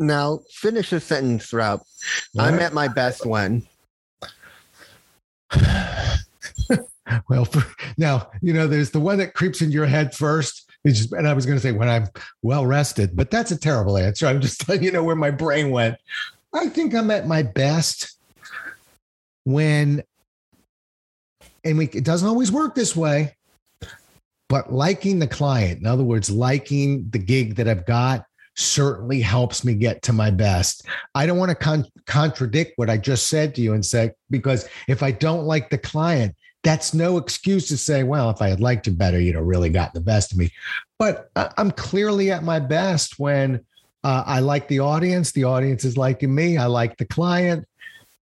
Now, 0.00 0.40
finish 0.50 0.90
the 0.90 0.98
sentence, 0.98 1.52
Rob. 1.52 1.82
I'm 2.36 2.58
at 2.58 2.74
my 2.74 2.88
best 2.88 3.24
when. 3.24 3.64
well, 7.28 7.44
for, 7.44 7.64
now 7.96 8.28
you 8.42 8.52
know 8.52 8.66
there's 8.66 8.90
the 8.90 8.98
one 8.98 9.18
that 9.18 9.34
creeps 9.34 9.62
in 9.62 9.70
your 9.70 9.86
head 9.86 10.16
first 10.16 10.69
it's 10.84 10.98
just, 10.98 11.12
and 11.12 11.28
I 11.28 11.32
was 11.32 11.46
going 11.46 11.58
to 11.58 11.62
say 11.62 11.72
when 11.72 11.88
I'm 11.88 12.08
well 12.42 12.66
rested, 12.66 13.14
but 13.14 13.30
that's 13.30 13.50
a 13.50 13.58
terrible 13.58 13.98
answer. 13.98 14.26
I'm 14.26 14.40
just 14.40 14.68
letting 14.68 14.84
you 14.84 14.92
know 14.92 15.04
where 15.04 15.16
my 15.16 15.30
brain 15.30 15.70
went. 15.70 15.96
I 16.52 16.68
think 16.68 16.94
I'm 16.94 17.10
at 17.10 17.26
my 17.26 17.42
best 17.42 18.16
when, 19.44 20.02
and 21.64 21.78
we, 21.78 21.86
it 21.86 22.04
doesn't 22.04 22.28
always 22.28 22.50
work 22.50 22.74
this 22.74 22.96
way, 22.96 23.36
but 24.48 24.72
liking 24.72 25.18
the 25.18 25.28
client, 25.28 25.80
in 25.80 25.86
other 25.86 26.02
words, 26.02 26.30
liking 26.30 27.08
the 27.10 27.18
gig 27.18 27.56
that 27.56 27.68
I've 27.68 27.86
got 27.86 28.24
certainly 28.56 29.20
helps 29.20 29.64
me 29.64 29.74
get 29.74 30.02
to 30.02 30.12
my 30.12 30.30
best. 30.30 30.86
I 31.14 31.24
don't 31.24 31.38
want 31.38 31.50
to 31.50 31.54
con- 31.54 31.86
contradict 32.06 32.72
what 32.76 32.90
I 32.90 32.96
just 32.96 33.28
said 33.28 33.54
to 33.54 33.60
you 33.60 33.74
and 33.74 33.84
say, 33.84 34.12
because 34.28 34.68
if 34.88 35.02
I 35.02 35.12
don't 35.12 35.44
like 35.44 35.70
the 35.70 35.78
client, 35.78 36.34
that's 36.62 36.92
no 36.92 37.16
excuse 37.16 37.68
to 37.68 37.76
say, 37.76 38.02
well, 38.02 38.30
if 38.30 38.42
I 38.42 38.48
had 38.48 38.60
liked 38.60 38.86
you 38.86 38.92
better, 38.92 39.20
you'd 39.20 39.34
have 39.34 39.44
really 39.44 39.70
got 39.70 39.94
the 39.94 40.00
best 40.00 40.32
of 40.32 40.38
me. 40.38 40.50
But 40.98 41.30
I'm 41.36 41.70
clearly 41.70 42.30
at 42.30 42.42
my 42.42 42.58
best 42.58 43.18
when 43.18 43.64
uh, 44.04 44.24
I 44.26 44.40
like 44.40 44.68
the 44.68 44.80
audience. 44.80 45.32
The 45.32 45.44
audience 45.44 45.84
is 45.84 45.96
liking 45.96 46.34
me. 46.34 46.58
I 46.58 46.66
like 46.66 46.98
the 46.98 47.06
client. 47.06 47.66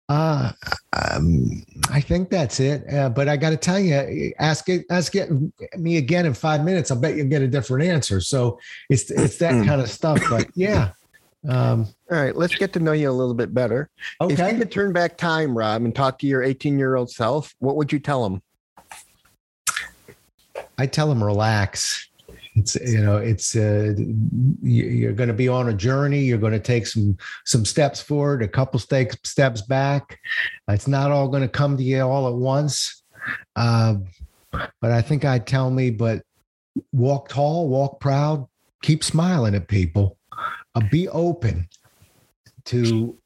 Uh, 0.09 0.51
um, 0.93 1.63
I 1.89 2.01
think 2.01 2.29
that's 2.29 2.59
it. 2.59 2.83
Uh, 2.91 3.09
but 3.09 3.29
I 3.29 3.37
got 3.37 3.51
to 3.51 3.57
tell 3.57 3.79
you, 3.79 4.33
ask 4.39 4.67
it, 4.69 4.85
ask 4.89 5.15
it 5.15 5.29
me 5.77 5.97
again 5.97 6.25
in 6.25 6.33
five 6.33 6.63
minutes. 6.63 6.91
I'll 6.91 6.99
bet 6.99 7.15
you'll 7.15 7.29
get 7.29 7.41
a 7.41 7.47
different 7.47 7.87
answer. 7.87 8.19
So 8.19 8.59
it's 8.89 9.09
it's 9.09 9.37
that 9.37 9.53
hmm. 9.53 9.63
kind 9.63 9.81
of 9.81 9.89
stuff. 9.89 10.21
But 10.29 10.47
yeah, 10.53 10.91
um, 11.47 11.87
All 12.11 12.21
right, 12.21 12.35
let's 12.35 12.55
get 12.55 12.73
to 12.73 12.79
know 12.79 12.91
you 12.91 13.09
a 13.09 13.11
little 13.11 13.33
bit 13.33 13.53
better. 13.53 13.89
Okay. 14.19 14.33
If 14.33 14.39
you 14.39 14.59
could 14.59 14.71
turn 14.71 14.93
back 14.93 15.17
time, 15.17 15.57
Rob, 15.57 15.83
and 15.83 15.95
talk 15.95 16.19
to 16.19 16.27
your 16.27 16.43
18 16.43 16.77
year 16.77 16.95
old 16.95 17.09
self, 17.09 17.55
what 17.59 17.75
would 17.77 17.91
you 17.91 17.99
tell 17.99 18.25
him? 18.25 18.41
I 20.77 20.85
tell 20.85 21.11
him 21.11 21.23
relax. 21.23 22.07
It's 22.55 22.75
you 22.75 23.01
know 23.01 23.17
it's 23.17 23.55
uh, 23.55 23.93
you're 24.61 25.13
going 25.13 25.29
to 25.29 25.33
be 25.33 25.47
on 25.47 25.69
a 25.69 25.73
journey. 25.73 26.19
You're 26.19 26.37
going 26.37 26.51
to 26.53 26.59
take 26.59 26.85
some 26.85 27.17
some 27.45 27.63
steps 27.63 28.01
forward, 28.01 28.43
a 28.43 28.47
couple 28.47 28.79
steps 28.79 29.17
steps 29.23 29.61
back. 29.61 30.19
It's 30.67 30.87
not 30.87 31.11
all 31.11 31.29
going 31.29 31.43
to 31.43 31.49
come 31.49 31.77
to 31.77 31.83
you 31.83 32.01
all 32.01 32.27
at 32.27 32.35
once. 32.35 33.03
Uh, 33.55 33.95
but 34.51 34.91
I 34.91 35.01
think 35.01 35.23
I'd 35.23 35.47
tell 35.47 35.71
me, 35.71 35.91
but 35.91 36.23
walk 36.91 37.29
tall, 37.29 37.69
walk 37.69 38.01
proud, 38.01 38.47
keep 38.81 39.03
smiling 39.03 39.55
at 39.55 39.69
people 39.69 40.17
uh, 40.75 40.81
be 40.91 41.07
open 41.09 41.67
to 42.65 43.17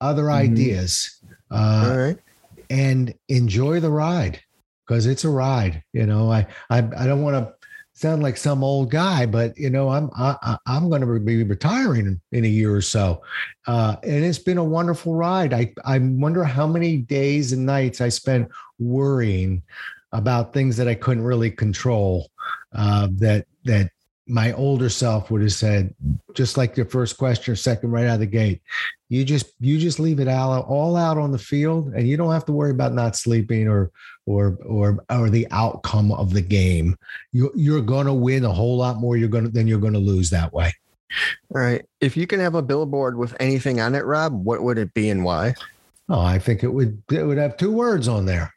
other 0.00 0.24
mm-hmm. 0.24 0.52
ideas 0.52 1.20
uh, 1.50 2.12
and 2.70 3.14
enjoy 3.28 3.80
the 3.80 3.90
ride 3.90 4.40
because 4.86 5.06
it's 5.06 5.24
a 5.24 5.28
ride. 5.28 5.82
You 5.92 6.06
know, 6.06 6.30
I 6.30 6.46
I, 6.70 6.78
I 6.78 7.06
don't 7.06 7.22
want 7.22 7.36
to 7.36 7.54
sound 7.94 8.22
like 8.22 8.36
some 8.36 8.64
old 8.64 8.90
guy, 8.90 9.26
but 9.26 9.56
you 9.56 9.70
know, 9.70 9.88
I'm 9.88 10.10
I, 10.16 10.56
I'm 10.66 10.88
going 10.88 11.02
to 11.02 11.20
be 11.20 11.44
retiring 11.44 12.20
in 12.32 12.44
a 12.44 12.48
year 12.48 12.74
or 12.74 12.82
so, 12.82 13.22
uh, 13.66 13.96
and 14.02 14.24
it's 14.24 14.38
been 14.38 14.58
a 14.58 14.64
wonderful 14.64 15.14
ride. 15.14 15.54
I 15.54 15.72
I 15.84 15.98
wonder 15.98 16.44
how 16.44 16.66
many 16.66 16.98
days 16.98 17.52
and 17.52 17.64
nights 17.64 18.00
I 18.00 18.08
spent 18.08 18.50
worrying 18.78 19.62
about 20.12 20.52
things 20.52 20.76
that 20.76 20.88
I 20.88 20.94
couldn't 20.94 21.24
really 21.24 21.50
control. 21.50 22.28
Uh, 22.74 23.08
that 23.12 23.46
that 23.64 23.90
my 24.26 24.52
older 24.52 24.88
self 24.88 25.30
would 25.30 25.42
have 25.42 25.52
said, 25.52 25.94
just 26.34 26.56
like 26.56 26.76
your 26.76 26.86
first 26.86 27.18
question 27.18 27.52
or 27.52 27.56
second 27.56 27.90
right 27.90 28.06
out 28.06 28.14
of 28.14 28.20
the 28.20 28.26
gate, 28.26 28.62
you 29.08 29.24
just 29.24 29.52
you 29.60 29.78
just 29.78 29.98
leave 29.98 30.20
it 30.20 30.28
all, 30.28 30.60
all 30.62 30.96
out 30.96 31.18
on 31.18 31.32
the 31.32 31.38
field 31.38 31.92
and 31.94 32.08
you 32.08 32.16
don't 32.16 32.32
have 32.32 32.44
to 32.46 32.52
worry 32.52 32.70
about 32.70 32.92
not 32.92 33.16
sleeping 33.16 33.68
or 33.68 33.90
or 34.26 34.58
or 34.64 35.04
or 35.10 35.28
the 35.28 35.46
outcome 35.50 36.12
of 36.12 36.32
the 36.32 36.40
game. 36.40 36.96
You 37.32 37.50
you're 37.54 37.82
gonna 37.82 38.14
win 38.14 38.44
a 38.44 38.52
whole 38.52 38.76
lot 38.76 38.96
more 38.96 39.16
you're 39.16 39.28
gonna 39.28 39.48
than 39.48 39.66
you're 39.66 39.80
gonna 39.80 39.98
lose 39.98 40.30
that 40.30 40.52
way. 40.52 40.72
All 41.54 41.60
right. 41.60 41.84
If 42.00 42.16
you 42.16 42.26
can 42.26 42.40
have 42.40 42.54
a 42.54 42.62
billboard 42.62 43.18
with 43.18 43.36
anything 43.40 43.80
on 43.80 43.94
it, 43.94 44.04
Rob, 44.04 44.44
what 44.44 44.62
would 44.62 44.78
it 44.78 44.94
be 44.94 45.10
and 45.10 45.24
why? 45.24 45.54
Oh, 46.08 46.20
I 46.20 46.38
think 46.38 46.62
it 46.62 46.68
would 46.68 47.02
it 47.10 47.24
would 47.24 47.38
have 47.38 47.56
two 47.56 47.72
words 47.72 48.08
on 48.08 48.26
there. 48.26 48.54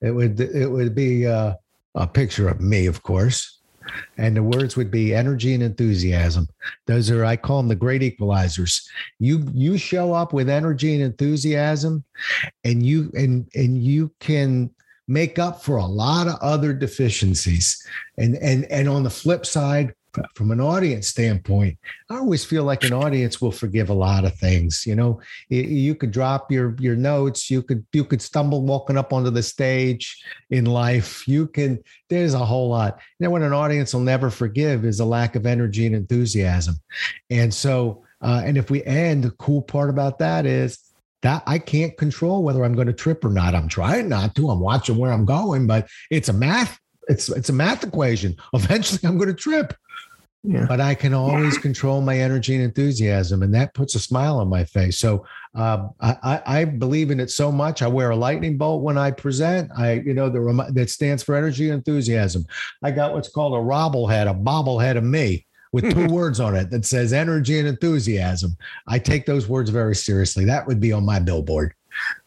It 0.00 0.10
would 0.10 0.38
it 0.40 0.70
would 0.70 0.94
be 0.94 1.26
uh, 1.26 1.54
a 1.94 2.06
picture 2.06 2.48
of 2.48 2.60
me, 2.60 2.86
of 2.86 3.02
course, 3.02 3.60
and 4.16 4.36
the 4.36 4.42
words 4.42 4.76
would 4.76 4.90
be 4.90 5.14
energy 5.14 5.54
and 5.54 5.62
enthusiasm. 5.62 6.48
Those 6.86 7.10
are 7.10 7.24
I 7.24 7.36
call 7.36 7.58
them 7.58 7.68
the 7.68 7.74
great 7.74 8.02
equalizers. 8.02 8.86
You 9.18 9.46
you 9.52 9.78
show 9.78 10.12
up 10.12 10.32
with 10.32 10.48
energy 10.48 10.94
and 10.94 11.02
enthusiasm, 11.02 12.04
and 12.64 12.84
you 12.84 13.10
and 13.14 13.48
and 13.54 13.82
you 13.82 14.12
can 14.20 14.70
make 15.06 15.38
up 15.38 15.62
for 15.62 15.76
a 15.76 15.86
lot 15.86 16.26
of 16.26 16.36
other 16.40 16.72
deficiencies. 16.72 17.86
And 18.18 18.36
and 18.36 18.64
and 18.66 18.88
on 18.88 19.02
the 19.02 19.10
flip 19.10 19.46
side, 19.46 19.94
from 20.34 20.50
an 20.50 20.60
audience 20.60 21.08
standpoint, 21.08 21.78
I 22.10 22.16
always 22.16 22.44
feel 22.44 22.64
like 22.64 22.84
an 22.84 22.92
audience 22.92 23.40
will 23.40 23.52
forgive 23.52 23.88
a 23.88 23.94
lot 23.94 24.24
of 24.24 24.34
things. 24.36 24.84
You 24.86 24.94
know, 24.94 25.20
you 25.48 25.94
could 25.94 26.10
drop 26.10 26.50
your 26.50 26.76
your 26.78 26.96
notes, 26.96 27.50
you 27.50 27.62
could 27.62 27.84
you 27.92 28.04
could 28.04 28.22
stumble 28.22 28.62
walking 28.62 28.96
up 28.96 29.12
onto 29.12 29.30
the 29.30 29.42
stage 29.42 30.22
in 30.50 30.66
life. 30.66 31.26
You 31.26 31.46
can. 31.46 31.82
There's 32.08 32.34
a 32.34 32.44
whole 32.44 32.68
lot. 32.68 32.98
You 33.18 33.24
know, 33.24 33.30
what 33.30 33.42
an 33.42 33.52
audience 33.52 33.94
will 33.94 34.00
never 34.00 34.30
forgive 34.30 34.84
is 34.84 35.00
a 35.00 35.04
lack 35.04 35.36
of 35.36 35.46
energy 35.46 35.86
and 35.86 35.94
enthusiasm. 35.94 36.76
And 37.30 37.52
so, 37.52 38.04
uh, 38.20 38.42
and 38.44 38.56
if 38.56 38.70
we 38.70 38.84
end, 38.84 39.24
the 39.24 39.30
cool 39.32 39.62
part 39.62 39.90
about 39.90 40.18
that 40.18 40.46
is 40.46 40.78
that 41.22 41.42
I 41.46 41.58
can't 41.58 41.96
control 41.96 42.42
whether 42.42 42.64
I'm 42.64 42.74
going 42.74 42.86
to 42.86 42.92
trip 42.92 43.24
or 43.24 43.30
not. 43.30 43.54
I'm 43.54 43.66
trying 43.66 44.10
not 44.10 44.34
to. 44.36 44.50
I'm 44.50 44.60
watching 44.60 44.98
where 44.98 45.10
I'm 45.10 45.24
going, 45.24 45.66
but 45.66 45.88
it's 46.10 46.28
a 46.28 46.34
math. 46.34 46.78
It's 47.08 47.28
it's 47.28 47.48
a 47.48 47.52
math 47.52 47.84
equation. 47.84 48.36
Eventually, 48.52 49.00
I'm 49.04 49.18
going 49.18 49.28
to 49.28 49.34
trip. 49.34 49.74
Yeah. 50.46 50.66
But 50.68 50.78
I 50.78 50.94
can 50.94 51.14
always 51.14 51.56
control 51.56 52.02
my 52.02 52.18
energy 52.18 52.54
and 52.54 52.62
enthusiasm, 52.62 53.42
and 53.42 53.54
that 53.54 53.72
puts 53.72 53.94
a 53.94 53.98
smile 53.98 54.38
on 54.38 54.48
my 54.48 54.62
face. 54.64 54.98
So 54.98 55.24
uh, 55.54 55.88
I, 56.02 56.42
I, 56.44 56.64
believe 56.66 57.10
in 57.10 57.18
it 57.18 57.30
so 57.30 57.50
much. 57.50 57.80
I 57.80 57.86
wear 57.86 58.10
a 58.10 58.16
lightning 58.16 58.58
bolt 58.58 58.82
when 58.82 58.98
I 58.98 59.10
present. 59.10 59.70
I, 59.74 60.02
you 60.04 60.12
know, 60.12 60.28
the 60.28 60.70
that 60.74 60.90
stands 60.90 61.22
for 61.22 61.34
energy 61.34 61.70
and 61.70 61.76
enthusiasm. 61.76 62.44
I 62.82 62.90
got 62.90 63.14
what's 63.14 63.30
called 63.30 63.54
a 63.54 63.64
robblehead, 63.64 64.30
a 64.30 64.34
bobblehead 64.34 64.98
of 64.98 65.04
me 65.04 65.46
with 65.72 65.90
two 65.90 66.06
words 66.14 66.40
on 66.40 66.54
it 66.54 66.68
that 66.70 66.84
says 66.84 67.14
energy 67.14 67.58
and 67.58 67.66
enthusiasm. 67.66 68.54
I 68.86 68.98
take 68.98 69.24
those 69.24 69.48
words 69.48 69.70
very 69.70 69.96
seriously. 69.96 70.44
That 70.44 70.66
would 70.66 70.78
be 70.78 70.92
on 70.92 71.06
my 71.06 71.20
billboard. 71.20 71.72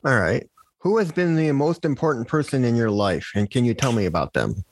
All 0.03 0.19
right. 0.19 0.49
Who 0.79 0.97
has 0.97 1.11
been 1.11 1.35
the 1.35 1.51
most 1.51 1.85
important 1.85 2.27
person 2.27 2.63
in 2.63 2.75
your 2.75 2.91
life? 2.91 3.31
And 3.35 3.49
can 3.49 3.65
you 3.65 3.73
tell 3.73 3.91
me 3.91 4.05
about 4.05 4.33
them? 4.33 4.63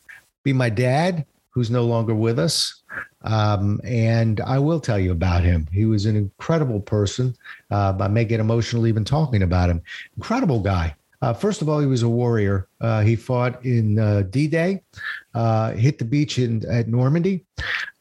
Be 0.43 0.53
my 0.53 0.69
dad, 0.69 1.25
who's 1.49 1.71
no 1.71 1.83
longer 1.83 2.13
with 2.13 2.37
us. 2.37 2.83
Um, 3.23 3.81
and 3.83 4.39
I 4.41 4.59
will 4.59 4.79
tell 4.79 4.99
you 4.99 5.11
about 5.11 5.43
him. 5.43 5.67
He 5.71 5.85
was 5.85 6.05
an 6.05 6.15
incredible 6.15 6.79
person. 6.79 7.35
Uh, 7.71 7.97
I 7.99 8.07
may 8.07 8.25
get 8.25 8.39
emotional 8.39 8.85
even 8.85 9.03
talking 9.03 9.41
about 9.41 9.69
him. 9.69 9.81
Incredible 10.15 10.59
guy. 10.59 10.95
Uh, 11.21 11.33
first 11.33 11.61
of 11.61 11.69
all, 11.69 11.79
he 11.79 11.85
was 11.85 12.03
a 12.03 12.09
warrior. 12.09 12.67
Uh, 12.81 13.01
he 13.01 13.15
fought 13.15 13.63
in 13.65 13.97
uh, 13.99 14.23
D-Day, 14.29 14.81
uh, 15.33 15.71
hit 15.71 15.97
the 15.97 16.05
beach 16.05 16.37
in 16.39 16.63
at 16.69 16.87
Normandy, 16.87 17.45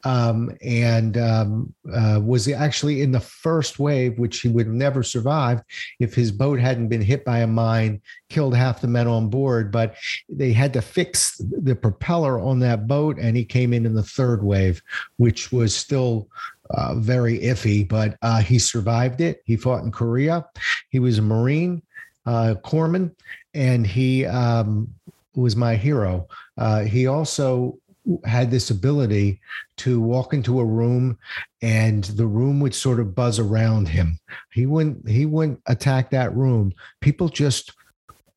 um, 0.03 0.55
and 0.61 1.17
um, 1.17 1.73
uh, 1.91 2.19
was 2.23 2.47
actually 2.47 3.01
in 3.01 3.11
the 3.11 3.19
first 3.19 3.79
wave, 3.79 4.19
which 4.19 4.41
he 4.41 4.47
would 4.49 4.67
have 4.67 4.75
never 4.75 5.01
survived 5.01 5.63
if 5.99 6.13
his 6.13 6.31
boat 6.31 6.59
hadn't 6.59 6.89
been 6.89 7.01
hit 7.01 7.25
by 7.25 7.39
a 7.39 7.47
mine, 7.47 8.01
killed 8.29 8.55
half 8.55 8.81
the 8.81 8.87
men 8.87 9.07
on 9.07 9.29
board. 9.29 9.71
But 9.71 9.95
they 10.29 10.53
had 10.53 10.73
to 10.73 10.81
fix 10.81 11.37
the 11.37 11.75
propeller 11.75 12.39
on 12.39 12.59
that 12.59 12.87
boat, 12.87 13.17
and 13.19 13.35
he 13.35 13.45
came 13.45 13.73
in 13.73 13.85
in 13.85 13.95
the 13.95 14.03
third 14.03 14.43
wave, 14.43 14.81
which 15.17 15.51
was 15.51 15.75
still 15.75 16.27
uh, 16.71 16.95
very 16.95 17.39
iffy, 17.39 17.87
but 17.87 18.17
uh, 18.21 18.41
he 18.41 18.59
survived 18.59 19.21
it. 19.21 19.41
He 19.45 19.55
fought 19.55 19.83
in 19.83 19.91
Korea. 19.91 20.45
He 20.89 20.99
was 20.99 21.19
a 21.19 21.21
Marine 21.21 21.81
uh, 22.25 22.55
Corpsman, 22.63 23.15
and 23.53 23.85
he 23.85 24.25
um, 24.25 24.93
was 25.35 25.55
my 25.55 25.75
hero. 25.75 26.27
Uh, 26.57 26.83
he 26.83 27.07
also 27.07 27.77
had 28.23 28.51
this 28.51 28.69
ability 28.69 29.41
to 29.77 29.99
walk 29.99 30.33
into 30.33 30.59
a 30.59 30.65
room 30.65 31.17
and 31.61 32.03
the 32.03 32.27
room 32.27 32.59
would 32.59 32.75
sort 32.75 32.99
of 32.99 33.15
buzz 33.15 33.39
around 33.39 33.87
him. 33.87 34.19
He 34.53 34.65
wouldn't 34.65 35.09
he 35.09 35.25
wouldn't 35.25 35.59
attack 35.65 36.11
that 36.11 36.35
room. 36.35 36.73
People 37.01 37.29
just 37.29 37.73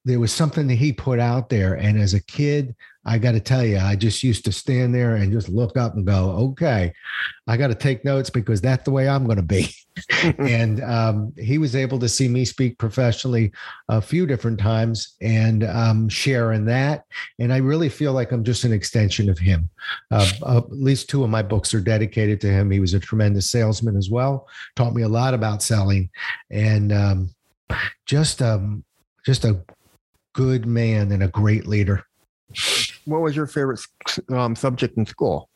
there 0.04 0.20
was 0.20 0.32
something 0.32 0.66
that 0.68 0.76
he 0.76 0.92
put 0.92 1.18
out 1.18 1.50
there. 1.50 1.74
And 1.74 2.00
as 2.00 2.14
a 2.14 2.22
kid, 2.22 2.74
I 3.08 3.16
got 3.16 3.32
to 3.32 3.40
tell 3.40 3.64
you, 3.64 3.78
I 3.78 3.96
just 3.96 4.22
used 4.22 4.44
to 4.44 4.52
stand 4.52 4.94
there 4.94 5.16
and 5.16 5.32
just 5.32 5.48
look 5.48 5.78
up 5.78 5.94
and 5.94 6.04
go, 6.04 6.30
okay, 6.50 6.92
I 7.46 7.56
got 7.56 7.68
to 7.68 7.74
take 7.74 8.04
notes 8.04 8.28
because 8.28 8.60
that's 8.60 8.84
the 8.84 8.90
way 8.90 9.08
I'm 9.08 9.24
going 9.24 9.38
to 9.38 9.42
be. 9.42 9.74
and 10.38 10.82
um, 10.84 11.32
he 11.38 11.56
was 11.56 11.74
able 11.74 11.98
to 12.00 12.08
see 12.08 12.28
me 12.28 12.44
speak 12.44 12.76
professionally 12.76 13.50
a 13.88 14.02
few 14.02 14.26
different 14.26 14.60
times 14.60 15.14
and 15.22 15.64
um, 15.64 16.10
share 16.10 16.52
in 16.52 16.66
that. 16.66 17.06
And 17.38 17.50
I 17.50 17.56
really 17.56 17.88
feel 17.88 18.12
like 18.12 18.30
I'm 18.30 18.44
just 18.44 18.64
an 18.64 18.74
extension 18.74 19.30
of 19.30 19.38
him. 19.38 19.70
Uh, 20.10 20.30
at 20.46 20.70
least 20.70 21.08
two 21.08 21.24
of 21.24 21.30
my 21.30 21.40
books 21.40 21.72
are 21.72 21.80
dedicated 21.80 22.42
to 22.42 22.48
him. 22.48 22.70
He 22.70 22.78
was 22.78 22.92
a 22.92 23.00
tremendous 23.00 23.50
salesman 23.50 23.96
as 23.96 24.10
well, 24.10 24.46
taught 24.76 24.94
me 24.94 25.00
a 25.00 25.08
lot 25.08 25.32
about 25.32 25.62
selling, 25.62 26.10
and 26.50 26.92
um, 26.92 27.34
just 28.04 28.42
um, 28.42 28.84
just 29.24 29.46
a 29.46 29.62
good 30.34 30.66
man 30.66 31.10
and 31.10 31.22
a 31.22 31.28
great 31.28 31.66
leader 31.66 32.04
what 33.08 33.22
was 33.22 33.34
your 33.34 33.46
favorite 33.46 33.80
um, 34.30 34.54
subject 34.54 34.96
in 34.96 35.06
school? 35.06 35.48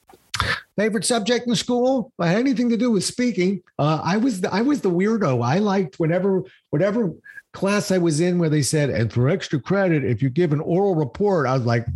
Favorite 0.77 1.05
subject 1.05 1.47
in 1.47 1.55
school? 1.55 2.13
I 2.19 2.29
had 2.29 2.39
anything 2.39 2.71
to 2.71 2.77
do 2.77 2.91
with 2.91 3.05
speaking. 3.05 3.63
Uh, 3.79 4.01
I 4.03 4.17
was 4.17 4.41
the, 4.41 4.53
I 4.53 4.63
was 4.63 4.81
the 4.81 4.91
weirdo. 4.91 5.45
I 5.45 5.59
liked 5.59 6.01
whenever 6.01 6.43
whatever 6.71 7.13
class 7.53 7.91
I 7.91 7.99
was 7.99 8.21
in 8.21 8.39
where 8.39 8.49
they 8.49 8.63
said, 8.63 8.89
and 8.89 9.13
for 9.13 9.29
extra 9.29 9.61
credit, 9.61 10.05
if 10.05 10.23
you 10.23 10.31
give 10.31 10.53
an 10.53 10.61
oral 10.61 10.95
report, 10.95 11.47
I 11.47 11.53
was 11.53 11.67
like, 11.67 11.87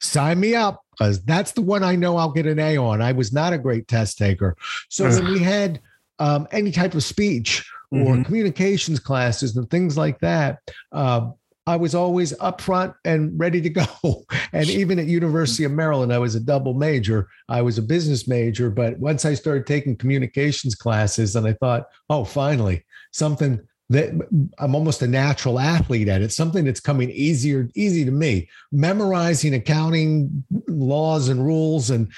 sign 0.00 0.40
me 0.40 0.54
up 0.54 0.84
because 0.90 1.22
that's 1.24 1.52
the 1.52 1.62
one 1.62 1.84
I 1.84 1.94
know 1.94 2.16
I'll 2.16 2.32
get 2.32 2.46
an 2.46 2.58
A 2.58 2.76
on. 2.76 3.00
I 3.00 3.12
was 3.12 3.32
not 3.32 3.52
a 3.52 3.58
great 3.58 3.86
test 3.86 4.18
taker. 4.18 4.56
So 4.88 5.08
when 5.08 5.26
we 5.26 5.38
had 5.38 5.80
um, 6.18 6.48
any 6.50 6.72
type 6.72 6.94
of 6.94 7.04
speech 7.04 7.64
or 7.90 7.98
mm-hmm. 7.98 8.22
communications 8.22 8.98
classes 8.98 9.56
and 9.56 9.70
things 9.70 9.96
like 9.96 10.18
that, 10.20 10.58
uh, 10.92 11.30
I 11.66 11.76
was 11.76 11.94
always 11.94 12.32
upfront 12.34 12.94
and 13.04 13.38
ready 13.38 13.60
to 13.60 13.70
go. 13.70 13.86
And 14.52 14.68
even 14.70 15.00
at 15.00 15.06
University 15.06 15.64
of 15.64 15.72
Maryland, 15.72 16.12
I 16.12 16.18
was 16.18 16.36
a 16.36 16.40
double 16.40 16.74
major. 16.74 17.28
I 17.48 17.60
was 17.60 17.76
a 17.76 17.82
business 17.82 18.28
major, 18.28 18.70
but 18.70 18.96
once 19.00 19.24
I 19.24 19.34
started 19.34 19.66
taking 19.66 19.96
communications 19.96 20.76
classes, 20.76 21.34
and 21.34 21.44
I 21.44 21.54
thought, 21.54 21.88
oh, 22.08 22.24
finally, 22.24 22.84
something 23.10 23.60
that 23.90 24.10
I'm 24.58 24.74
almost 24.74 25.02
a 25.02 25.08
natural 25.08 25.58
athlete 25.58 26.08
at 26.08 26.22
it, 26.22 26.32
something 26.32 26.64
that's 26.64 26.80
coming 26.80 27.10
easier, 27.10 27.68
easy 27.74 28.04
to 28.04 28.10
me. 28.10 28.48
Memorizing 28.70 29.54
accounting 29.54 30.44
laws 30.68 31.28
and 31.28 31.44
rules 31.44 31.90
and 31.90 32.10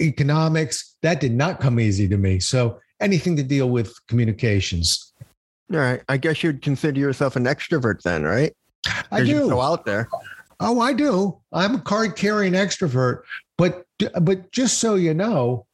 economics, 0.00 0.96
that 1.02 1.20
did 1.20 1.32
not 1.32 1.60
come 1.60 1.80
easy 1.80 2.08
to 2.08 2.18
me. 2.18 2.40
So 2.40 2.78
anything 3.00 3.36
to 3.36 3.42
deal 3.42 3.70
with 3.70 3.94
communications. 4.06 5.12
All 5.72 5.78
right. 5.78 6.02
I 6.08 6.16
guess 6.16 6.42
you'd 6.42 6.62
consider 6.62 7.00
yourself 7.00 7.36
an 7.36 7.44
extrovert 7.44 8.02
then, 8.02 8.24
right? 8.24 8.52
I 9.10 9.24
do. 9.24 9.48
So 9.48 9.60
out 9.60 9.84
there. 9.84 10.08
Oh, 10.60 10.80
I 10.80 10.92
do. 10.92 11.40
I'm 11.52 11.76
a 11.76 11.80
card 11.80 12.16
carrying 12.16 12.52
extrovert, 12.52 13.22
but 13.56 13.84
but 14.20 14.50
just 14.52 14.78
so 14.78 14.94
you 14.94 15.14
know, 15.14 15.66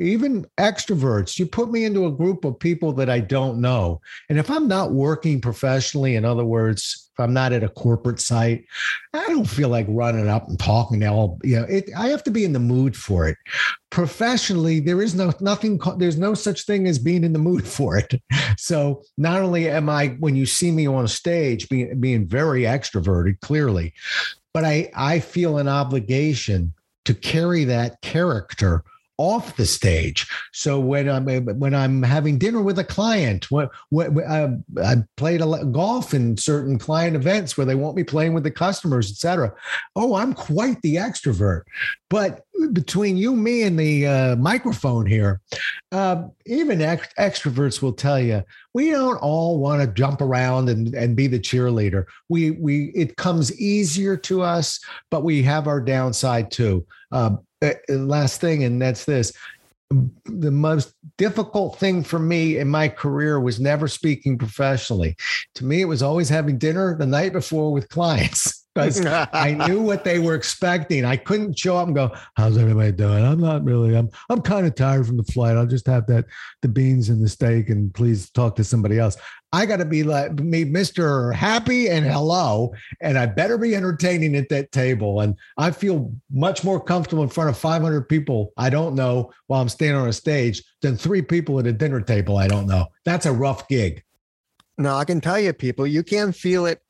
even 0.00 0.46
extroverts, 0.58 1.38
you 1.38 1.46
put 1.46 1.70
me 1.70 1.84
into 1.84 2.06
a 2.06 2.12
group 2.12 2.44
of 2.44 2.58
people 2.58 2.92
that 2.94 3.10
I 3.10 3.20
don't 3.20 3.60
know, 3.60 4.00
and 4.28 4.38
if 4.38 4.50
I'm 4.50 4.68
not 4.68 4.92
working 4.92 5.40
professionally, 5.40 6.16
in 6.16 6.24
other 6.24 6.44
words, 6.44 7.08
if 7.18 7.24
I'm 7.24 7.32
not 7.32 7.52
at 7.52 7.64
a 7.64 7.68
corporate 7.68 8.20
site, 8.20 8.64
I 9.12 9.26
don't 9.26 9.48
feel 9.48 9.70
like 9.70 9.86
running 9.88 10.28
up 10.28 10.48
and 10.48 10.56
talking 10.56 11.00
to 11.00 11.06
all, 11.08 11.40
you 11.42 11.56
know, 11.56 11.64
it, 11.64 11.90
I 11.96 12.08
have 12.08 12.22
to 12.24 12.30
be 12.30 12.44
in 12.44 12.52
the 12.52 12.60
mood 12.60 12.96
for 12.96 13.26
it. 13.26 13.36
Professionally, 13.90 14.78
there 14.78 15.02
is 15.02 15.16
no 15.16 15.32
nothing, 15.40 15.80
there's 15.96 16.18
no 16.18 16.34
such 16.34 16.64
thing 16.64 16.86
as 16.86 16.98
being 17.00 17.24
in 17.24 17.32
the 17.32 17.40
mood 17.40 17.66
for 17.76 17.96
it. 17.96 18.22
So 18.56 19.02
not 19.16 19.40
only 19.40 19.68
am 19.68 19.88
I, 19.88 20.08
when 20.20 20.36
you 20.36 20.46
see 20.46 20.70
me 20.70 20.86
on 20.86 21.04
a 21.04 21.08
stage, 21.08 21.68
being, 21.68 21.98
being 22.00 22.28
very 22.28 22.62
extroverted, 22.62 23.40
clearly, 23.40 23.94
but 24.54 24.64
I, 24.64 24.90
I 24.94 25.18
feel 25.18 25.58
an 25.58 25.68
obligation 25.68 26.72
to 27.04 27.14
carry 27.14 27.64
that 27.64 28.00
character 28.00 28.84
off 29.18 29.56
the 29.56 29.66
stage. 29.66 30.26
So 30.52 30.78
when 30.78 31.08
I'm 31.08 31.26
when 31.58 31.74
I'm 31.74 32.02
having 32.02 32.38
dinner 32.38 32.62
with 32.62 32.78
a 32.78 32.84
client, 32.84 33.50
when, 33.50 33.68
when 33.90 34.18
uh, 34.22 34.56
I 34.82 34.96
played 35.16 35.42
a 35.42 35.64
golf 35.66 36.14
in 36.14 36.36
certain 36.36 36.78
client 36.78 37.16
events 37.16 37.56
where 37.56 37.66
they 37.66 37.74
want 37.74 37.96
me 37.96 38.04
playing 38.04 38.32
with 38.32 38.44
the 38.44 38.50
customers, 38.50 39.10
etc. 39.10 39.52
Oh, 39.96 40.14
I'm 40.14 40.32
quite 40.32 40.80
the 40.82 40.96
extrovert. 40.96 41.62
But 42.08 42.44
between 42.72 43.16
you, 43.16 43.36
me, 43.36 43.62
and 43.62 43.78
the 43.78 44.06
uh, 44.06 44.36
microphone 44.36 45.04
here, 45.04 45.40
uh, 45.92 46.24
even 46.46 46.78
ext- 46.78 47.14
extroverts 47.18 47.82
will 47.82 47.92
tell 47.92 48.18
you 48.20 48.42
we 48.72 48.90
don't 48.90 49.16
all 49.16 49.58
want 49.58 49.82
to 49.82 49.88
jump 49.88 50.20
around 50.20 50.68
and, 50.68 50.94
and 50.94 51.16
be 51.16 51.26
the 51.26 51.40
cheerleader. 51.40 52.04
We 52.28 52.52
we 52.52 52.92
it 52.94 53.16
comes 53.16 53.58
easier 53.60 54.16
to 54.18 54.42
us, 54.42 54.78
but 55.10 55.24
we 55.24 55.42
have 55.42 55.66
our 55.66 55.80
downside 55.80 56.52
too. 56.52 56.86
Uh, 57.10 57.36
last 57.88 58.40
thing, 58.40 58.64
and 58.64 58.80
that's 58.80 59.04
this 59.04 59.32
the 60.26 60.50
most 60.50 60.92
difficult 61.16 61.78
thing 61.78 62.02
for 62.02 62.18
me 62.18 62.58
in 62.58 62.68
my 62.68 62.88
career 62.88 63.40
was 63.40 63.58
never 63.58 63.88
speaking 63.88 64.36
professionally. 64.36 65.16
To 65.54 65.64
me, 65.64 65.80
it 65.80 65.86
was 65.86 66.02
always 66.02 66.28
having 66.28 66.58
dinner 66.58 66.96
the 66.96 67.06
night 67.06 67.32
before 67.32 67.72
with 67.72 67.88
clients. 67.88 68.57
Because 68.78 69.04
I 69.32 69.52
knew 69.52 69.82
what 69.82 70.04
they 70.04 70.18
were 70.18 70.34
expecting. 70.34 71.04
I 71.04 71.16
couldn't 71.16 71.58
show 71.58 71.76
up 71.76 71.86
and 71.86 71.96
go, 71.96 72.10
"How's 72.34 72.56
everybody 72.56 72.92
doing?" 72.92 73.24
I'm 73.24 73.40
not 73.40 73.64
really. 73.64 73.96
I'm 73.96 74.08
I'm 74.30 74.40
kind 74.40 74.66
of 74.66 74.74
tired 74.74 75.06
from 75.06 75.16
the 75.16 75.24
flight. 75.24 75.56
I'll 75.56 75.66
just 75.66 75.86
have 75.86 76.06
that 76.06 76.26
the 76.62 76.68
beans 76.68 77.08
and 77.08 77.22
the 77.22 77.28
steak, 77.28 77.70
and 77.70 77.92
please 77.92 78.30
talk 78.30 78.56
to 78.56 78.64
somebody 78.64 78.98
else. 78.98 79.16
I 79.52 79.64
got 79.64 79.78
to 79.78 79.86
be 79.86 80.02
like 80.02 80.32
me, 80.34 80.64
Mister 80.64 81.32
Happy 81.32 81.88
and 81.88 82.04
hello, 82.04 82.72
and 83.00 83.18
I 83.18 83.26
better 83.26 83.56
be 83.56 83.74
entertaining 83.74 84.36
at 84.36 84.48
that 84.50 84.72
table. 84.72 85.20
And 85.20 85.34
I 85.56 85.70
feel 85.70 86.12
much 86.30 86.64
more 86.64 86.80
comfortable 86.80 87.22
in 87.22 87.30
front 87.30 87.50
of 87.50 87.56
500 87.56 88.08
people 88.08 88.52
I 88.56 88.70
don't 88.70 88.94
know 88.94 89.32
while 89.46 89.62
I'm 89.62 89.68
standing 89.68 90.00
on 90.00 90.08
a 90.08 90.12
stage 90.12 90.62
than 90.82 90.96
three 90.96 91.22
people 91.22 91.58
at 91.58 91.66
a 91.66 91.72
dinner 91.72 92.00
table 92.00 92.36
I 92.36 92.46
don't 92.46 92.66
know. 92.66 92.86
That's 93.04 93.26
a 93.26 93.32
rough 93.32 93.68
gig. 93.68 94.02
No, 94.80 94.94
I 94.94 95.04
can 95.04 95.20
tell 95.20 95.40
you, 95.40 95.52
people, 95.52 95.88
you 95.88 96.04
can 96.04 96.30
feel 96.30 96.64
it 96.64 96.80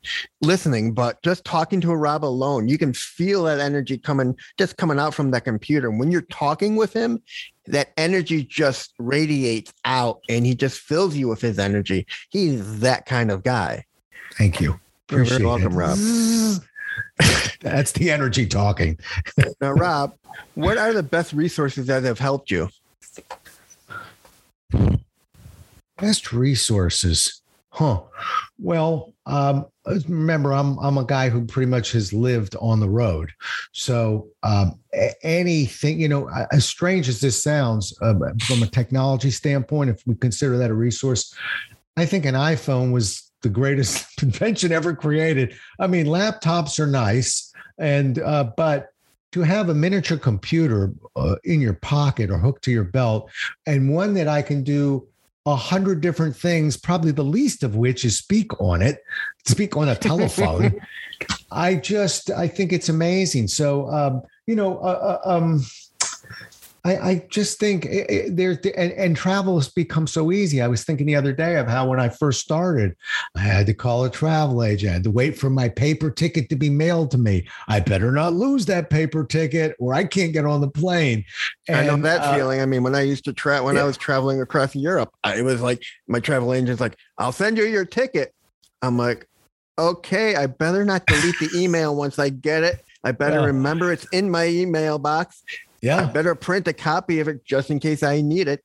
listening, 0.43 0.93
but 0.93 1.23
just 1.23 1.43
talking 1.47 1.81
to 1.81 1.91
a 1.91 1.97
Rob 1.97 2.23
alone, 2.23 2.69
you 2.69 2.77
can 2.77 2.93
feel 2.93 3.45
that 3.45 3.61
energy 3.61 3.97
coming, 3.97 4.37
just 4.59 4.77
coming 4.77 4.99
out 4.99 5.15
from 5.15 5.31
that 5.31 5.45
computer. 5.45 5.89
And 5.89 5.99
When 5.99 6.11
you're 6.11 6.21
talking 6.21 6.77
with 6.77 6.93
him, 6.93 7.23
that 7.67 7.93
energy 7.97 8.45
just 8.45 8.93
radiates 8.99 9.73
out 9.87 10.21
and 10.29 10.45
he 10.45 10.55
just 10.55 10.81
fills 10.81 11.17
you 11.17 11.29
with 11.29 11.41
his 11.41 11.59
energy. 11.59 12.07
He's 12.29 12.81
that 12.81 13.07
kind 13.07 13.31
of 13.31 13.43
guy. 13.43 13.87
Thank 14.35 14.61
you. 14.61 14.79
Appreciate 15.09 15.41
You're 15.41 15.49
welcome, 15.49 15.73
it. 15.73 15.77
Rob. 15.77 15.99
That's 17.63 17.93
the 17.93 18.11
energy 18.11 18.47
talking. 18.47 18.99
now, 19.63 19.73
Rob, 19.73 20.15
what 20.55 20.77
are 20.77 20.93
the 20.93 21.03
best 21.03 21.33
resources 21.33 21.87
that 21.87 22.03
have 22.03 22.19
helped 22.19 22.51
you? 22.51 22.69
Best 25.97 26.35
resources. 26.35 27.41
Huh. 27.71 28.03
Well, 28.59 29.15
um, 29.27 29.67
remember, 30.09 30.53
I'm 30.53 30.79
I'm 30.79 30.99
a 30.99 31.05
guy 31.05 31.29
who 31.29 31.45
pretty 31.45 31.71
much 31.71 31.93
has 31.93 32.13
lived 32.13 32.57
on 32.61 32.81
the 32.81 32.89
road, 32.89 33.31
so 33.73 34.29
um, 34.43 34.81
anything 35.23 36.01
you 36.01 36.09
know, 36.09 36.29
as 36.51 36.65
strange 36.65 37.09
as 37.09 37.21
this 37.21 37.41
sounds, 37.41 37.97
uh, 38.01 38.15
from 38.47 38.63
a 38.63 38.67
technology 38.67 39.31
standpoint, 39.31 39.91
if 39.91 40.03
we 40.07 40.15
consider 40.15 40.57
that 40.57 40.71
a 40.71 40.75
resource, 40.75 41.35
I 41.97 42.07
think 42.07 42.25
an 42.25 42.35
iPhone 42.35 42.91
was 42.91 43.31
the 43.43 43.49
greatest 43.51 44.07
invention 44.23 44.73
ever 44.73 44.95
created. 44.95 45.55
I 45.79 45.87
mean, 45.87 46.07
laptops 46.07 46.81
are 46.81 46.87
nice, 46.87 47.53
and 47.79 48.19
uh, 48.19 48.51
but 48.57 48.89
to 49.33 49.43
have 49.43 49.69
a 49.69 49.75
miniature 49.75 50.19
computer 50.19 50.93
uh, 51.17 51.37
in 51.45 51.61
your 51.61 51.75
pocket 51.75 52.31
or 52.31 52.39
hooked 52.39 52.65
to 52.65 52.71
your 52.71 52.85
belt, 52.85 53.31
and 53.67 53.95
one 53.95 54.15
that 54.15 54.27
I 54.27 54.41
can 54.41 54.65
do 54.65 55.07
a 55.53 55.57
hundred 55.57 56.01
different 56.01 56.37
things, 56.37 56.77
probably 56.77 57.13
the 57.13 57.25
least 57.25 57.63
of 57.63 57.77
which 57.77 58.05
is 58.05 58.19
speak 58.19 58.61
on 58.61 58.83
it, 58.83 59.03
speak 59.47 59.77
on 59.77 59.89
a 59.89 59.95
telephone. 59.95 60.81
I 61.51 61.77
just, 61.77 62.31
I 62.31 62.49
think 62.49 62.73
it's 62.73 62.89
amazing. 62.89 63.49
So, 63.49 63.89
um, 63.91 64.23
you 64.47 64.55
know, 64.55 64.79
uh, 64.79 65.21
uh 65.25 65.37
um, 65.37 65.65
I, 66.85 66.97
I 66.97 67.27
just 67.29 67.59
think 67.59 67.89
there's 68.29 68.59
and, 68.59 68.93
and 68.93 69.17
travel 69.17 69.59
has 69.59 69.69
become 69.69 70.07
so 70.07 70.33
easy. 70.33 70.63
I 70.63 70.69
was 70.69 70.85
thinking 70.85 71.07
the 71.07 71.17
other 71.17 71.33
day 71.33 71.57
of 71.57 71.67
how 71.67 71.89
when 71.89 72.01
I 72.01 72.09
first 72.09 72.41
started, 72.41 72.97
I 73.37 73.41
had 73.41 73.67
to 73.67 73.75
call 73.75 74.05
a 74.05 74.11
travel 74.11 74.63
agent, 74.63 74.91
I 74.91 74.95
had 74.95 75.05
to 75.05 75.11
wait 75.11 75.39
for 75.39 75.51
my 75.51 75.69
paper 75.69 76.11
ticket 76.11 76.49
to 76.51 76.57
be 76.57 76.71
mailed 76.71 77.11
to 77.13 77.19
me. 77.19 77.49
I 77.67 77.81
better 77.81 78.13
not 78.13 78.33
lose 78.33 78.67
that 78.67 78.91
paper 78.91 79.25
ticket, 79.25 79.77
or 79.79 79.95
I 79.95 80.05
can't 80.05 80.33
get 80.33 80.45
on 80.45 80.61
the 80.61 80.71
plane. 80.71 81.25
And, 81.69 81.77
I 81.77 81.87
know 81.87 82.03
that 82.03 82.21
uh, 82.21 82.35
feeling. 82.35 82.61
I 82.61 82.67
mean, 82.67 82.83
when 82.83 82.95
I 82.95 83.03
used 83.03 83.25
to 83.25 83.33
travel, 83.33 83.67
when 83.67 83.77
yeah. 83.77 83.83
I 83.83 83.85
was 83.85 83.97
traveling 83.97 84.41
across 84.41 84.75
Europe, 84.75 85.13
I 85.25 85.43
was 85.43 85.61
like, 85.61 85.83
my 86.07 86.21
travel 86.21 86.55
agent's 86.55 86.81
like, 86.81 86.97
"I'll 87.19 87.33
send 87.33 87.59
you 87.59 87.65
your 87.65 87.85
ticket." 87.85 88.35
I'm 88.83 88.97
like, 88.97 89.29
"Okay, 89.79 90.37
I 90.37 90.47
better 90.47 90.85
not 90.85 91.07
delete 91.07 91.39
the 91.41 91.51
email 91.55 91.97
once 91.97 92.19
I 92.19 92.29
get 92.29 92.63
it." 92.63 92.85
I 93.05 93.13
better 93.13 93.41
yeah. 93.41 93.47
remember 93.47 93.93
it's 93.93 94.07
in 94.13 94.31
my 94.31 94.47
email 94.47 94.99
box. 94.99 95.43
Yeah. 95.81 96.09
I 96.09 96.13
better 96.13 96.35
print 96.35 96.69
a 96.69 96.73
copy 96.73 97.21
of 97.21 97.29
it 97.29 97.45
just 97.45 97.71
in 97.71 97.79
case 97.81 98.03
I 98.03 98.21
need 98.21 98.49
it. 98.49 98.65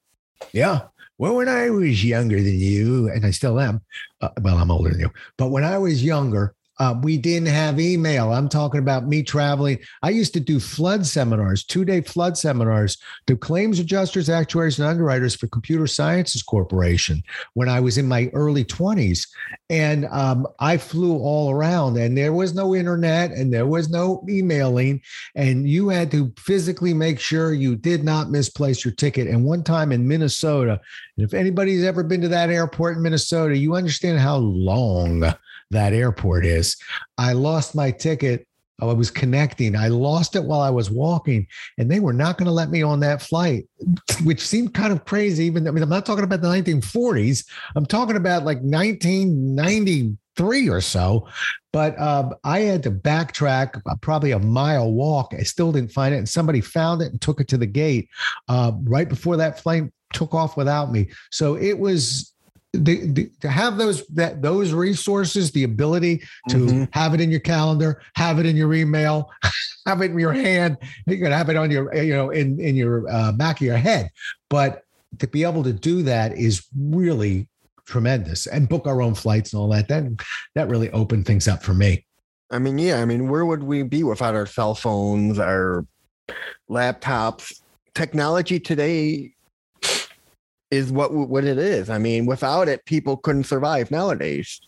Yeah. 0.51 0.87
Well, 1.17 1.35
when 1.35 1.47
I 1.47 1.69
was 1.69 2.03
younger 2.03 2.37
than 2.37 2.59
you, 2.59 3.09
and 3.09 3.25
I 3.25 3.31
still 3.31 3.59
am, 3.59 3.81
uh, 4.21 4.29
well, 4.41 4.57
I'm 4.57 4.71
older 4.71 4.89
than 4.89 4.99
you, 4.99 5.11
but 5.37 5.47
when 5.47 5.63
I 5.63 5.77
was 5.77 6.03
younger, 6.03 6.55
uh, 6.79 6.95
we 7.01 7.17
didn't 7.17 7.47
have 7.47 7.79
email. 7.79 8.33
I'm 8.33 8.49
talking 8.49 8.79
about 8.79 9.07
me 9.07 9.21
traveling. 9.21 9.79
I 10.01 10.09
used 10.09 10.33
to 10.33 10.39
do 10.39 10.59
flood 10.59 11.05
seminars, 11.05 11.63
two 11.63 11.85
day 11.85 12.01
flood 12.01 12.37
seminars 12.37 12.97
to 13.27 13.37
claims 13.37 13.79
adjusters, 13.79 14.29
actuaries, 14.29 14.79
and 14.79 14.87
underwriters 14.87 15.35
for 15.35 15.47
Computer 15.47 15.85
Sciences 15.85 16.41
Corporation 16.41 17.23
when 17.53 17.69
I 17.69 17.79
was 17.79 17.97
in 17.97 18.07
my 18.07 18.29
early 18.33 18.65
20s. 18.65 19.27
And 19.69 20.05
um, 20.05 20.47
I 20.59 20.77
flew 20.77 21.17
all 21.17 21.51
around, 21.51 21.97
and 21.97 22.17
there 22.17 22.33
was 22.33 22.53
no 22.53 22.75
internet 22.75 23.31
and 23.31 23.53
there 23.53 23.67
was 23.67 23.89
no 23.89 24.23
emailing. 24.29 25.01
And 25.35 25.67
you 25.67 25.89
had 25.89 26.11
to 26.11 26.33
physically 26.37 26.93
make 26.93 27.19
sure 27.19 27.53
you 27.53 27.75
did 27.75 28.03
not 28.03 28.31
misplace 28.31 28.83
your 28.83 28.93
ticket. 28.93 29.27
And 29.27 29.45
one 29.45 29.63
time 29.63 29.91
in 29.91 30.07
Minnesota, 30.07 30.81
if 31.17 31.33
anybody's 31.33 31.83
ever 31.83 32.03
been 32.03 32.21
to 32.21 32.27
that 32.29 32.49
airport 32.49 32.97
in 32.97 33.03
Minnesota, 33.03 33.55
you 33.55 33.75
understand 33.75 34.19
how 34.19 34.37
long 34.37 35.33
that 35.73 35.93
airport 35.93 36.45
is. 36.45 36.77
I 37.17 37.33
lost 37.33 37.75
my 37.75 37.91
ticket. 37.91 38.47
I 38.81 38.85
was 38.85 39.11
connecting. 39.11 39.75
I 39.75 39.89
lost 39.89 40.35
it 40.35 40.43
while 40.43 40.61
I 40.61 40.71
was 40.71 40.89
walking, 40.89 41.45
and 41.77 41.91
they 41.91 41.99
were 41.99 42.13
not 42.13 42.37
going 42.37 42.47
to 42.47 42.51
let 42.51 42.69
me 42.69 42.81
on 42.81 43.01
that 43.01 43.21
flight, 43.21 43.67
which 44.23 44.41
seemed 44.41 44.73
kind 44.73 44.91
of 44.91 45.05
crazy. 45.05 45.45
Even 45.45 45.67
I 45.67 45.71
mean, 45.71 45.83
I'm 45.83 45.89
not 45.89 46.05
talking 46.05 46.23
about 46.23 46.41
the 46.41 46.47
1940s. 46.47 47.45
I'm 47.75 47.85
talking 47.85 48.15
about 48.15 48.45
like 48.45 48.61
1993 48.61 50.69
or 50.69 50.81
so. 50.81 51.27
But 51.71 51.99
um, 51.99 52.33
I 52.43 52.61
had 52.61 52.81
to 52.83 52.91
backtrack 52.91 53.79
probably 54.01 54.31
a 54.31 54.39
mile 54.39 54.91
walk. 54.91 55.33
I 55.37 55.43
still 55.43 55.71
didn't 55.71 55.91
find 55.91 56.13
it, 56.13 56.17
and 56.17 56.27
somebody 56.27 56.59
found 56.59 57.03
it 57.03 57.11
and 57.11 57.21
took 57.21 57.39
it 57.39 57.47
to 57.49 57.57
the 57.57 57.67
gate 57.67 58.09
uh, 58.49 58.71
right 58.83 59.07
before 59.07 59.37
that 59.37 59.59
flight 59.59 59.83
took 60.13 60.33
off 60.33 60.55
without 60.55 60.91
me. 60.91 61.09
So 61.31 61.55
it 61.55 61.77
was 61.77 62.32
the, 62.73 63.05
the, 63.05 63.31
to 63.41 63.49
have 63.49 63.77
those 63.77 64.05
that 64.07 64.41
those 64.41 64.73
resources, 64.73 65.51
the 65.51 65.63
ability 65.63 66.23
to 66.49 66.57
mm-hmm. 66.57 66.83
have 66.91 67.13
it 67.13 67.21
in 67.21 67.29
your 67.29 67.39
calendar, 67.39 68.01
have 68.15 68.39
it 68.39 68.47
in 68.47 68.55
your 68.55 68.73
email, 68.73 69.29
have 69.85 70.01
it 70.01 70.11
in 70.11 70.19
your 70.19 70.33
hand. 70.33 70.77
You 71.05 71.17
can 71.17 71.31
have 71.31 71.49
it 71.49 71.55
on 71.55 71.69
your 71.69 71.93
you 71.95 72.13
know 72.13 72.31
in 72.31 72.59
in 72.59 72.75
your 72.75 73.07
uh, 73.09 73.31
back 73.33 73.61
of 73.61 73.67
your 73.67 73.77
head, 73.77 74.09
but 74.49 74.83
to 75.19 75.27
be 75.27 75.43
able 75.43 75.63
to 75.63 75.73
do 75.73 76.01
that 76.03 76.35
is 76.35 76.65
really 76.75 77.47
tremendous. 77.85 78.47
And 78.47 78.67
book 78.67 78.87
our 78.87 79.01
own 79.01 79.13
flights 79.13 79.53
and 79.53 79.59
all 79.59 79.69
that. 79.69 79.87
That 79.87 80.05
that 80.55 80.67
really 80.67 80.89
opened 80.91 81.27
things 81.27 81.47
up 81.47 81.61
for 81.61 81.75
me. 81.75 82.05
I 82.49 82.57
mean, 82.57 82.79
yeah. 82.79 83.01
I 83.01 83.05
mean, 83.05 83.29
where 83.29 83.45
would 83.45 83.63
we 83.63 83.83
be 83.83 84.03
without 84.03 84.33
our 84.33 84.47
cell 84.47 84.73
phones, 84.73 85.37
our 85.37 85.85
laptops? 86.69 87.61
Technology 87.93 88.59
today 88.59 89.33
is 90.73 90.91
what 90.91 91.13
what 91.13 91.43
it 91.43 91.57
is. 91.57 91.89
I 91.89 91.97
mean, 91.97 92.25
without 92.25 92.67
it, 92.67 92.85
people 92.85 93.17
couldn't 93.17 93.45
survive 93.45 93.91
nowadays. 93.91 94.59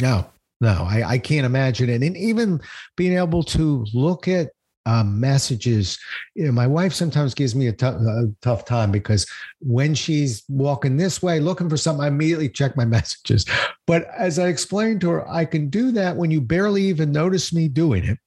No, 0.00 0.26
no, 0.60 0.86
I, 0.88 1.02
I 1.06 1.18
can't 1.18 1.46
imagine 1.46 1.88
it. 1.88 2.02
And 2.02 2.16
even 2.16 2.60
being 2.96 3.16
able 3.16 3.42
to 3.44 3.86
look 3.92 4.28
at 4.28 4.48
um, 4.88 5.20
messages. 5.20 5.98
You 6.34 6.46
know, 6.46 6.52
my 6.52 6.66
wife 6.66 6.94
sometimes 6.94 7.34
gives 7.34 7.54
me 7.54 7.66
a, 7.66 7.72
t- 7.72 7.84
a 7.84 8.22
tough 8.40 8.64
time 8.64 8.90
because 8.90 9.26
when 9.60 9.94
she's 9.94 10.44
walking 10.48 10.96
this 10.96 11.22
way 11.22 11.40
looking 11.40 11.68
for 11.68 11.76
something, 11.76 12.02
I 12.02 12.08
immediately 12.08 12.48
check 12.48 12.74
my 12.74 12.84
messages. 12.96 13.44
But 13.86 14.06
as 14.16 14.38
I 14.38 14.48
explained 14.48 15.02
to 15.02 15.10
her, 15.10 15.30
I 15.30 15.44
can 15.44 15.68
do 15.68 15.92
that 15.92 16.16
when 16.16 16.30
you 16.30 16.40
barely 16.40 16.84
even 16.84 17.12
notice 17.12 17.52
me 17.52 17.68
doing 17.68 18.04
it, 18.04 18.18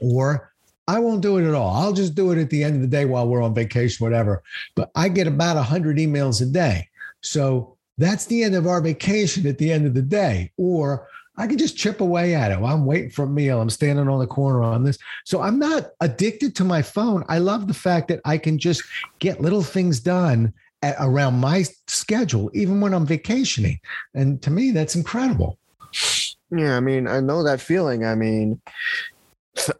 or 0.00 0.49
I 0.88 0.98
won't 0.98 1.22
do 1.22 1.38
it 1.38 1.48
at 1.48 1.54
all. 1.54 1.74
I'll 1.76 1.92
just 1.92 2.14
do 2.14 2.32
it 2.32 2.38
at 2.38 2.50
the 2.50 2.64
end 2.64 2.74
of 2.74 2.80
the 2.80 2.88
day 2.88 3.04
while 3.04 3.28
we're 3.28 3.42
on 3.42 3.54
vacation, 3.54 4.04
whatever. 4.04 4.42
But 4.74 4.90
I 4.94 5.08
get 5.08 5.26
about 5.26 5.56
100 5.56 5.98
emails 5.98 6.42
a 6.42 6.46
day. 6.46 6.88
So 7.20 7.76
that's 7.98 8.26
the 8.26 8.42
end 8.42 8.54
of 8.54 8.66
our 8.66 8.80
vacation 8.80 9.46
at 9.46 9.58
the 9.58 9.70
end 9.70 9.86
of 9.86 9.94
the 9.94 10.02
day. 10.02 10.52
Or 10.56 11.06
I 11.36 11.46
can 11.46 11.58
just 11.58 11.76
chip 11.76 12.00
away 12.00 12.34
at 12.34 12.50
it. 12.50 12.60
Well, 12.60 12.74
I'm 12.74 12.86
waiting 12.86 13.10
for 13.10 13.24
a 13.24 13.28
meal. 13.28 13.60
I'm 13.60 13.70
standing 13.70 14.08
on 14.08 14.18
the 14.18 14.26
corner 14.26 14.62
on 14.62 14.84
this. 14.84 14.98
So 15.24 15.40
I'm 15.40 15.58
not 15.58 15.90
addicted 16.00 16.54
to 16.56 16.64
my 16.64 16.82
phone. 16.82 17.24
I 17.28 17.38
love 17.38 17.66
the 17.66 17.74
fact 17.74 18.08
that 18.08 18.20
I 18.24 18.36
can 18.36 18.58
just 18.58 18.82
get 19.20 19.40
little 19.40 19.62
things 19.62 20.00
done 20.00 20.52
at, 20.82 20.96
around 20.98 21.38
my 21.40 21.64
schedule, 21.86 22.50
even 22.52 22.80
when 22.80 22.92
I'm 22.92 23.06
vacationing. 23.06 23.80
And 24.14 24.42
to 24.42 24.50
me, 24.50 24.70
that's 24.70 24.96
incredible. 24.96 25.58
Yeah, 26.50 26.76
I 26.76 26.80
mean, 26.80 27.06
I 27.06 27.20
know 27.20 27.42
that 27.44 27.60
feeling. 27.60 28.04
I 28.04 28.14
mean, 28.14 28.60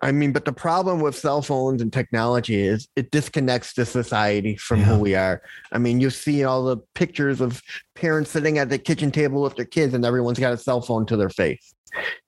I 0.02 0.12
mean, 0.12 0.32
but 0.32 0.44
the 0.44 0.52
problem 0.52 1.00
with 1.00 1.16
cell 1.16 1.42
phones 1.42 1.80
and 1.80 1.92
technology 1.92 2.60
is 2.60 2.88
it 2.96 3.10
disconnects 3.10 3.74
the 3.74 3.86
society 3.86 4.56
from 4.56 4.80
yeah. 4.80 4.86
who 4.86 4.98
we 4.98 5.14
are. 5.14 5.42
I 5.72 5.78
mean, 5.78 6.00
you 6.00 6.10
see 6.10 6.44
all 6.44 6.64
the 6.64 6.78
pictures 6.94 7.40
of 7.40 7.62
parents 7.94 8.30
sitting 8.30 8.58
at 8.58 8.68
the 8.68 8.78
kitchen 8.78 9.10
table 9.10 9.42
with 9.42 9.56
their 9.56 9.64
kids, 9.64 9.94
and 9.94 10.04
everyone's 10.04 10.38
got 10.38 10.52
a 10.52 10.58
cell 10.58 10.80
phone 10.80 11.06
to 11.06 11.16
their 11.16 11.30
face. 11.30 11.74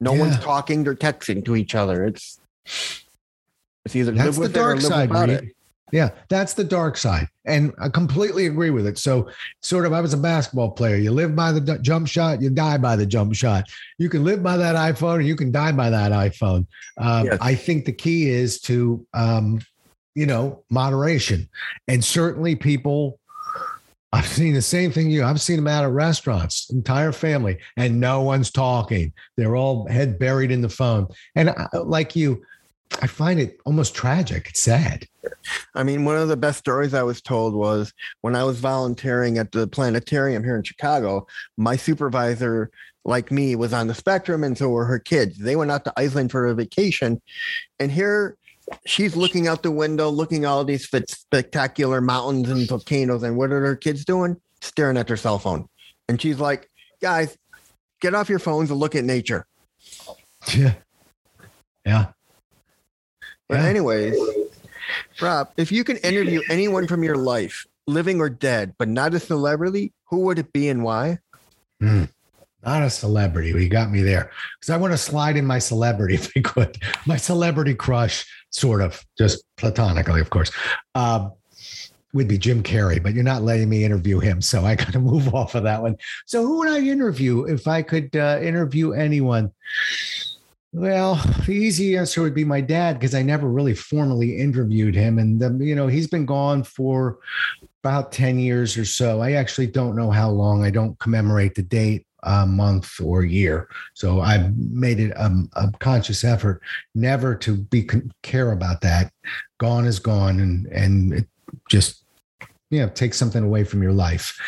No 0.01 0.15
yeah. 0.15 0.21
one's 0.21 0.39
talking; 0.39 0.85
they're 0.85 0.95
texting 0.95 1.45
to 1.45 1.57
each 1.57 1.75
other. 1.75 2.05
It's 2.05 2.41
it's 3.85 3.97
either 3.97 4.13
That's 4.13 4.27
live 4.27 4.39
with 4.39 4.53
the 4.53 4.59
dark 4.59 4.79
it 4.79 4.85
or 4.85 4.89
live 4.89 4.93
side, 4.93 5.09
without 5.09 5.29
Reed. 5.29 5.39
it. 5.39 5.57
Yeah, 5.93 6.09
that's 6.31 6.55
the 6.55 6.65
dark 6.65 6.97
side. 6.97 7.29
And 7.45 7.75
I 7.79 7.91
completely 7.91 8.47
agree 8.47 8.71
with 8.71 8.87
it. 8.87 8.99
So, 8.99 9.29
sort 9.61 9.85
of, 9.85 9.93
I 9.93 10.01
was 10.01 10.15
a 10.15 10.19
basketball 10.19 10.71
player. 10.71 10.97
You 10.97 11.11
live 11.11 11.37
by 11.37 11.53
the 11.53 11.61
d- 11.61 11.77
jump 11.83 12.09
shot, 12.09 12.41
you 12.41 12.49
die 12.49 12.79
by 12.79 12.97
the 12.97 13.05
jump 13.05 13.35
shot. 13.35 13.69
You 13.99 14.09
can 14.09 14.25
live 14.25 14.43
by 14.43 14.57
that 14.57 14.75
iPhone 14.75 15.19
or 15.19 15.21
you 15.21 15.37
can 15.37 15.53
die 15.53 15.73
by 15.73 15.91
that 15.91 16.11
iPhone. 16.13 16.67
Um, 16.97 17.27
yes. 17.27 17.39
I 17.43 17.55
think 17.55 17.85
the 17.85 17.93
key 17.93 18.31
is 18.31 18.59
to, 18.63 19.07
um, 19.13 19.61
you 20.15 20.25
know, 20.25 20.65
moderation. 20.71 21.49
And 21.89 22.03
certainly 22.03 22.57
people, 22.57 23.19
I've 24.15 24.27
seen 24.27 24.55
the 24.55 24.63
same 24.63 24.93
thing 24.93 25.11
you. 25.11 25.25
I've 25.25 25.41
seen 25.41 25.57
them 25.57 25.69
out 25.69 25.85
at 25.85 25.91
restaurants, 25.91 26.71
entire 26.71 27.13
family, 27.13 27.59
and 27.77 28.01
no 28.01 28.23
one's 28.23 28.51
talking. 28.51 29.13
They're 29.37 29.57
all 29.57 29.87
head 29.89 30.19
buried 30.19 30.51
in 30.51 30.63
the 30.63 30.69
phone. 30.69 31.09
And 31.35 31.51
I, 31.51 31.67
like 31.79 32.17
you, 32.17 32.43
I 33.01 33.07
find 33.07 33.41
it 33.41 33.59
almost 33.65 33.95
tragic. 33.95 34.49
It's 34.51 34.63
sad. 34.63 35.07
I 35.75 35.83
mean, 35.83 36.05
one 36.05 36.17
of 36.17 36.29
the 36.29 36.37
best 36.37 36.59
stories 36.59 36.95
I 36.95 37.03
was 37.03 37.21
told 37.23 37.55
was 37.55 37.93
when 38.21 38.37
I 38.37 38.45
was 38.45 38.61
volunteering 38.61 39.39
at 39.39 39.53
the 39.53 39.67
planetarium 39.67 40.45
here 40.45 40.57
in 40.57 40.63
Chicago, 40.63 41.27
my 41.57 41.77
supervisor, 41.77 42.71
like 43.05 43.33
me, 43.33 43.57
was 43.57 43.73
on 43.73 43.89
the 43.89 43.95
spectrum, 43.95 44.45
and 44.45 44.57
so 44.57 44.69
were 44.69 44.85
her 44.85 44.99
kids. 44.99 45.39
They 45.39 45.57
went 45.57 45.71
out 45.71 45.85
to 45.85 45.93
Iceland 45.97 46.31
for 46.31 46.47
a 46.47 46.55
vacation. 46.55 47.21
And 47.81 47.91
here 47.91 48.37
she's 48.87 49.17
looking 49.17 49.49
out 49.49 49.63
the 49.63 49.71
window, 49.71 50.09
looking 50.09 50.45
at 50.45 50.49
all 50.49 50.65
these 50.65 50.89
spectacular 50.89 52.01
mountains 52.01 52.51
and 52.51 52.69
volcanoes. 52.69 53.23
And 53.23 53.37
what 53.37 53.51
are 53.53 53.61
her 53.61 53.77
kids 53.77 54.05
doing? 54.05 54.37
Staring 54.61 54.97
at 54.97 55.09
their 55.09 55.17
cell 55.17 55.39
phone. 55.39 55.69
And 56.09 56.21
she's 56.21 56.39
like, 56.39 56.71
guys, 57.01 57.37
get 58.01 58.15
off 58.15 58.29
your 58.29 58.39
phones 58.39 58.71
and 58.71 58.79
look 58.79 58.95
at 58.95 59.05
nature. 59.05 59.47
Yeah. 60.57 60.75
Yeah. 61.87 62.07
But, 63.53 63.61
yeah. 63.61 63.67
anyways, 63.67 64.19
Rob, 65.21 65.51
if 65.59 65.71
you 65.71 65.85
could 65.85 66.03
interview 66.03 66.41
anyone 66.49 66.87
from 66.87 67.05
your 67.05 67.17
life, 67.17 67.67
living 67.87 68.19
or 68.19 68.31
dead, 68.31 68.75
but 68.79 68.89
not 68.89 69.13
a 69.13 69.21
celebrity, 69.21 69.93
who 70.07 70.21
would 70.21 70.39
it 70.39 70.55
be 70.55 70.71
and 70.71 70.83
why? 70.83 71.19
Mm, 71.83 72.09
not 72.65 72.83
a 72.83 72.89
celebrity. 72.89 73.51
You 73.51 73.69
got 73.69 73.91
me 73.91 74.01
there 74.01 74.31
because 74.59 74.71
I 74.71 74.79
want 74.79 74.95
to 74.95 74.97
slide 74.97 75.37
in 75.37 75.45
my 75.45 75.59
celebrity 75.59 76.15
if 76.23 76.33
I 76.35 76.41
could. 76.41 76.79
My 77.05 77.19
celebrity 77.19 77.75
crush, 77.75 78.25
sort 78.49 78.81
of, 78.81 79.05
just 79.19 79.45
platonically, 79.59 80.23
of 80.23 80.31
course. 80.31 80.51
Um, 80.95 81.33
would 82.15 82.29
be 82.29 82.39
Jim 82.39 82.63
Carrey, 82.63 83.03
but 83.03 83.13
you're 83.13 83.23
not 83.23 83.43
letting 83.43 83.69
me 83.69 83.85
interview 83.85 84.19
him, 84.19 84.41
so 84.41 84.65
I 84.65 84.75
got 84.77 84.95
to 84.95 84.99
move 84.99 85.35
off 85.35 85.55
of 85.55 85.65
that 85.65 85.83
one. 85.83 85.99
So, 86.25 86.41
who 86.41 86.61
would 86.61 86.71
I 86.71 86.81
interview 86.81 87.45
if 87.45 87.69
I 87.69 87.83
could 87.83 88.17
uh, 88.17 88.39
interview 88.43 88.93
anyone? 88.93 89.53
Well, 90.73 91.17
the 91.45 91.53
easy 91.53 91.99
answer 91.99 92.23
would 92.23 92.35
be 92.35 92.47
my 92.47 92.63
dad 92.63 92.95
because 92.95 93.15
I 93.15 93.23
never 93.23 93.49
really 93.49 93.75
formally 93.75 94.39
interviewed 94.39 94.95
him, 94.95 95.19
and 95.19 95.43
um, 95.43 95.61
you 95.61 95.75
know 95.75 95.87
he's 95.87 96.07
been 96.07 96.25
gone 96.25 96.63
for 96.63 97.19
about 97.85 98.11
ten 98.11 98.39
years 98.39 98.79
or 98.79 98.87
so. 98.87 99.21
I 99.21 99.33
actually 99.33 99.67
don't 99.67 99.97
know 99.97 100.11
how 100.11 100.31
long. 100.31 100.65
I 100.65 100.71
don't 100.71 100.99
commemorate 100.99 101.55
the 101.55 101.63
date, 101.63 102.07
uh, 102.23 102.47
month, 102.47 102.99
or 103.03 103.23
year. 103.23 103.69
So 103.93 104.23
I've 104.23 104.57
made 104.57 104.99
it 104.99 105.13
um, 105.21 105.51
a 105.57 105.71
conscious 105.79 106.25
effort 106.25 106.63
never 106.95 107.35
to 107.37 107.55
be 107.55 107.87
care 108.23 108.53
about 108.53 108.81
that. 108.81 109.13
Gone 109.59 109.85
is 109.85 109.99
gone, 109.99 110.41
and 110.41 110.67
and 110.69 111.13
it 111.13 111.27
just 111.69 112.03
you 112.71 112.81
know 112.81 112.89
take 112.89 113.13
something 113.13 113.45
away 113.45 113.65
from 113.65 113.83
your 113.83 113.93
life. 113.93 114.41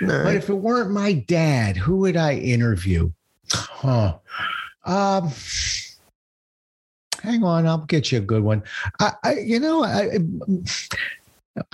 But 0.00 0.36
if 0.36 0.48
it 0.48 0.54
weren't 0.54 0.92
my 0.92 1.12
dad, 1.12 1.76
who 1.76 1.96
would 1.96 2.16
I 2.16 2.34
interview? 2.34 3.10
Huh. 3.50 4.18
Um, 4.84 5.30
hang 7.22 7.44
on, 7.44 7.66
I'll 7.66 7.78
get 7.86 8.12
you 8.12 8.18
a 8.18 8.22
good 8.22 8.42
one. 8.42 8.62
I, 9.00 9.12
I 9.22 9.32
you 9.34 9.60
know, 9.60 9.84
I, 9.84 10.18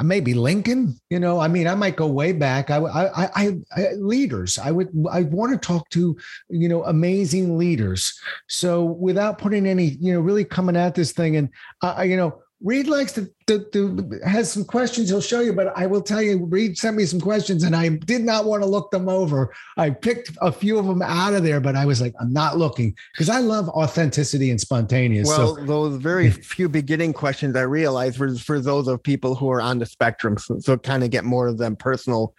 maybe 0.03 0.35
Lincoln. 0.35 0.99
You 1.11 1.21
know, 1.21 1.41
I 1.41 1.49
mean, 1.49 1.67
I 1.67 1.75
might 1.75 1.97
go 1.97 2.07
way 2.07 2.33
back. 2.33 2.71
I, 2.71 2.79
I, 2.79 3.25
I, 3.25 3.59
I 3.77 3.93
leaders. 3.95 4.59
I 4.59 4.71
would, 4.71 4.89
I 5.11 5.23
want 5.23 5.53
to 5.53 5.59
talk 5.59 5.89
to, 5.91 6.17
you 6.49 6.69
know, 6.69 6.85
amazing 6.85 7.59
leaders. 7.59 8.19
So 8.49 8.85
without 8.85 9.39
putting 9.39 9.67
any, 9.67 9.97
you 10.01 10.13
know, 10.13 10.21
really 10.21 10.45
coming 10.45 10.77
at 10.77 10.95
this 10.95 11.13
thing, 11.13 11.37
and 11.37 11.49
uh, 11.83 12.03
you 12.07 12.17
know, 12.17 12.43
Reed 12.61 12.89
likes 12.89 13.13
to, 13.13 13.31
to, 13.47 13.65
to, 13.73 14.21
has 14.27 14.51
some 14.51 14.65
questions 14.65 15.09
he'll 15.09 15.21
show 15.21 15.41
you, 15.41 15.53
but 15.53 15.73
I 15.77 15.87
will 15.87 16.03
tell 16.03 16.21
you, 16.21 16.45
Reed 16.45 16.77
sent 16.77 16.97
me 16.97 17.05
some 17.05 17.21
questions 17.21 17.63
and 17.63 17.75
I 17.75 17.89
did 17.89 18.23
not 18.23 18.47
want 18.47 18.63
to 18.65 18.69
look 18.69 18.91
them 18.91 19.09
over. 19.09 19.55
I 19.77 19.91
picked 19.91 20.33
a 20.41 20.51
few 20.51 20.77
of 20.77 20.87
them 20.87 21.01
out 21.01 21.35
of 21.35 21.45
there, 21.45 21.61
but 21.61 21.77
I 21.77 21.87
was 21.87 22.01
like, 22.01 22.15
I'm 22.21 22.33
not 22.33 22.59
looking 22.59 22.97
because 23.13 23.29
I 23.29 23.39
love 23.39 23.69
authenticity 23.69 24.51
and 24.51 24.61
spontaneous. 24.61 25.29
Well, 25.29 25.57
so, 25.57 25.65
those 25.65 26.01
very 26.01 26.31
few 26.31 26.69
beginning 26.69 27.13
questions 27.13 27.55
I 27.55 27.63
realized 27.63 28.19
were 28.19 28.35
for 28.35 28.59
those 28.59 28.89
of 28.89 29.01
people 29.03 29.37
who 29.37 29.51
are 29.51 29.61
on 29.61 29.79
the 29.79 29.87
spectrum. 29.87 30.37
So, 30.37 30.59
so 30.59 30.77
kind 30.77 31.05
of 31.05 31.11
get 31.11 31.25
more 31.25 31.47
of 31.47 31.59
them 31.59 31.77
personal 31.77 32.35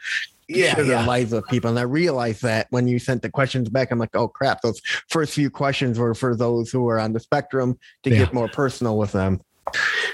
yeah, 0.50 0.76
share 0.76 0.84
yeah. 0.84 1.02
the 1.02 1.08
lives 1.08 1.32
of 1.32 1.46
people. 1.48 1.70
And 1.70 1.80
I 1.80 1.84
realized 1.84 2.42
that 2.42 2.68
when 2.72 2.88
you 2.88 3.00
sent 3.00 3.22
the 3.22 3.30
questions 3.30 3.70
back, 3.70 3.92
I'm 3.92 4.00
like, 4.00 4.16
oh 4.16 4.28
crap, 4.28 4.62
those 4.62 4.82
first 5.10 5.34
few 5.34 5.50
questions 5.50 5.98
were 5.98 6.14
for 6.14 6.36
those 6.36 6.72
who 6.72 6.88
are 6.90 7.00
on 7.00 7.14
the 7.14 7.20
spectrum 7.20 7.78
to 8.04 8.10
yeah. 8.10 8.18
get 8.18 8.34
more 8.34 8.50
personal 8.50 8.98
with 8.98 9.12
them. 9.12 9.40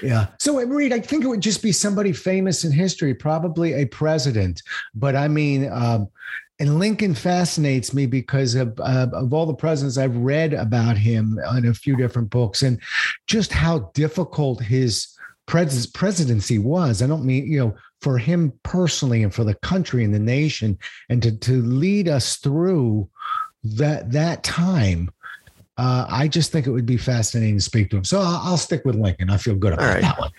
Yeah. 0.02 0.26
So, 0.38 0.60
Reed, 0.60 0.92
I 0.92 1.00
think 1.00 1.24
it 1.24 1.28
would 1.28 1.40
just 1.40 1.62
be 1.62 1.72
somebody 1.72 2.12
famous 2.12 2.64
in 2.64 2.72
history, 2.72 3.14
probably 3.14 3.74
a 3.74 3.86
president. 3.86 4.62
But 4.94 5.16
I 5.16 5.28
mean, 5.28 5.70
um, 5.70 6.08
and 6.58 6.78
Lincoln 6.78 7.14
fascinates 7.14 7.92
me 7.92 8.06
because 8.06 8.54
of, 8.54 8.78
uh, 8.80 9.08
of 9.12 9.32
all 9.34 9.46
the 9.46 9.54
presidents 9.54 9.98
I've 9.98 10.16
read 10.16 10.54
about 10.54 10.96
him 10.96 11.38
in 11.56 11.68
a 11.68 11.74
few 11.74 11.96
different 11.96 12.30
books 12.30 12.62
and 12.62 12.80
just 13.26 13.52
how 13.52 13.90
difficult 13.94 14.62
his 14.62 15.08
pres- 15.46 15.86
presidency 15.86 16.58
was. 16.58 17.02
I 17.02 17.06
don't 17.06 17.24
mean, 17.24 17.50
you 17.50 17.58
know, 17.58 17.76
for 18.00 18.16
him 18.16 18.52
personally 18.62 19.22
and 19.22 19.34
for 19.34 19.44
the 19.44 19.54
country 19.54 20.04
and 20.04 20.14
the 20.14 20.18
nation 20.18 20.78
and 21.10 21.22
to, 21.22 21.36
to 21.38 21.62
lead 21.62 22.08
us 22.08 22.36
through 22.36 23.08
that, 23.62 24.10
that 24.12 24.42
time 24.42 25.10
uh, 25.78 26.06
I 26.08 26.28
just 26.28 26.52
think 26.52 26.66
it 26.66 26.70
would 26.70 26.86
be 26.86 26.96
fascinating 26.96 27.56
to 27.56 27.62
speak 27.62 27.90
to 27.90 27.98
him. 27.98 28.04
So 28.04 28.20
I'll, 28.20 28.40
I'll 28.42 28.56
stick 28.56 28.84
with 28.84 28.96
Lincoln. 28.96 29.30
I 29.30 29.36
feel 29.36 29.54
good 29.54 29.74
about 29.74 29.94
right. 29.94 30.02
that 30.02 30.18
one. 30.18 30.30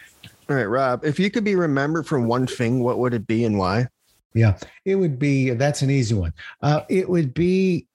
All 0.49 0.55
right, 0.55 0.65
Rob. 0.65 1.05
If 1.05 1.19
you 1.19 1.29
could 1.29 1.43
be 1.43 1.55
remembered 1.55 2.07
for 2.07 2.19
one 2.19 2.47
thing, 2.47 2.81
what 2.83 2.99
would 2.99 3.13
it 3.13 3.27
be 3.27 3.43
and 3.45 3.57
why? 3.57 3.87
Yeah, 4.33 4.57
it 4.85 4.95
would 4.95 5.19
be. 5.19 5.51
That's 5.51 5.81
an 5.81 5.89
easy 5.89 6.15
one. 6.15 6.33
Uh, 6.61 6.81
it 6.89 7.09
would 7.09 7.33
be 7.33 7.87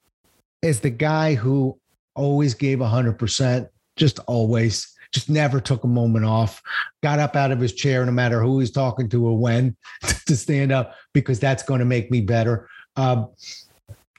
as 0.61 0.79
the 0.79 0.89
guy 0.89 1.35
who 1.35 1.77
always 2.15 2.53
gave 2.53 2.79
hundred 2.79 3.17
percent, 3.17 3.67
just 3.95 4.19
always, 4.27 4.93
just 5.11 5.29
never 5.29 5.59
took 5.59 5.83
a 5.83 5.87
moment 5.87 6.25
off. 6.25 6.61
Got 7.01 7.19
up 7.19 7.35
out 7.35 7.51
of 7.51 7.59
his 7.59 7.73
chair, 7.73 8.05
no 8.05 8.11
matter 8.11 8.41
who 8.41 8.59
he's 8.59 8.71
talking 8.71 9.09
to 9.09 9.25
or 9.25 9.37
when, 9.37 9.75
to 10.27 10.35
stand 10.35 10.71
up 10.71 10.95
because 11.13 11.39
that's 11.39 11.63
going 11.63 11.79
to 11.79 11.85
make 11.85 12.11
me 12.11 12.21
better. 12.21 12.69
Um, 12.95 13.29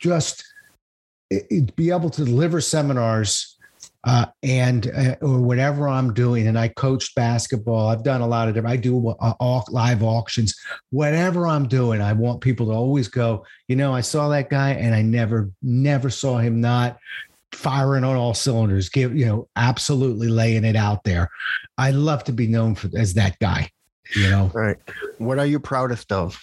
just 0.01 0.45
be 1.77 1.91
able 1.91 2.11
to 2.11 2.25
deliver 2.25 2.61
seminars 2.61 3.55
uh, 4.07 4.27
and 4.43 4.91
uh, 4.95 5.17
or 5.23 5.41
whatever 5.41 5.89
I'm 5.89 6.13
doing, 6.13 6.47
and 6.47 6.59
I 6.59 6.69
coached 6.69 7.15
basketball. 7.15 7.89
I've 7.89 8.05
done 8.05 8.21
a 8.21 8.27
lot 8.27 8.49
of 8.49 8.55
different. 8.55 8.75
I 8.75 8.77
do 8.77 9.09
uh, 9.09 9.63
live 9.69 10.03
auctions. 10.03 10.55
Whatever 10.91 11.47
I'm 11.47 11.67
doing, 11.67 12.03
I 12.03 12.13
want 12.13 12.41
people 12.41 12.67
to 12.67 12.73
always 12.73 13.09
go. 13.09 13.47
You 13.69 13.77
know, 13.77 13.95
I 13.95 14.03
saw 14.03 14.29
that 14.29 14.51
guy, 14.51 14.73
and 14.73 14.95
I 14.95 15.03
never, 15.03 15.51
never 15.63 16.11
saw 16.11 16.39
him 16.39 16.61
not 16.61 16.99
firing 17.53 18.05
on 18.05 18.17
all 18.17 18.35
cylinders. 18.35 18.89
Give 18.89 19.17
you 19.17 19.27
know, 19.27 19.49
absolutely 19.57 20.29
laying 20.29 20.65
it 20.65 20.77
out 20.77 21.05
there. 21.05 21.31
I 21.79 21.91
love 21.91 22.25
to 22.25 22.33
be 22.33 22.47
known 22.47 22.75
for 22.75 22.91
as 22.97 23.15
that 23.15 23.39
guy. 23.39 23.71
You 24.15 24.31
know, 24.31 24.51
all 24.55 24.61
right. 24.61 24.77
What 25.17 25.39
are 25.39 25.47
you 25.47 25.59
proudest 25.59 26.13
of? 26.13 26.39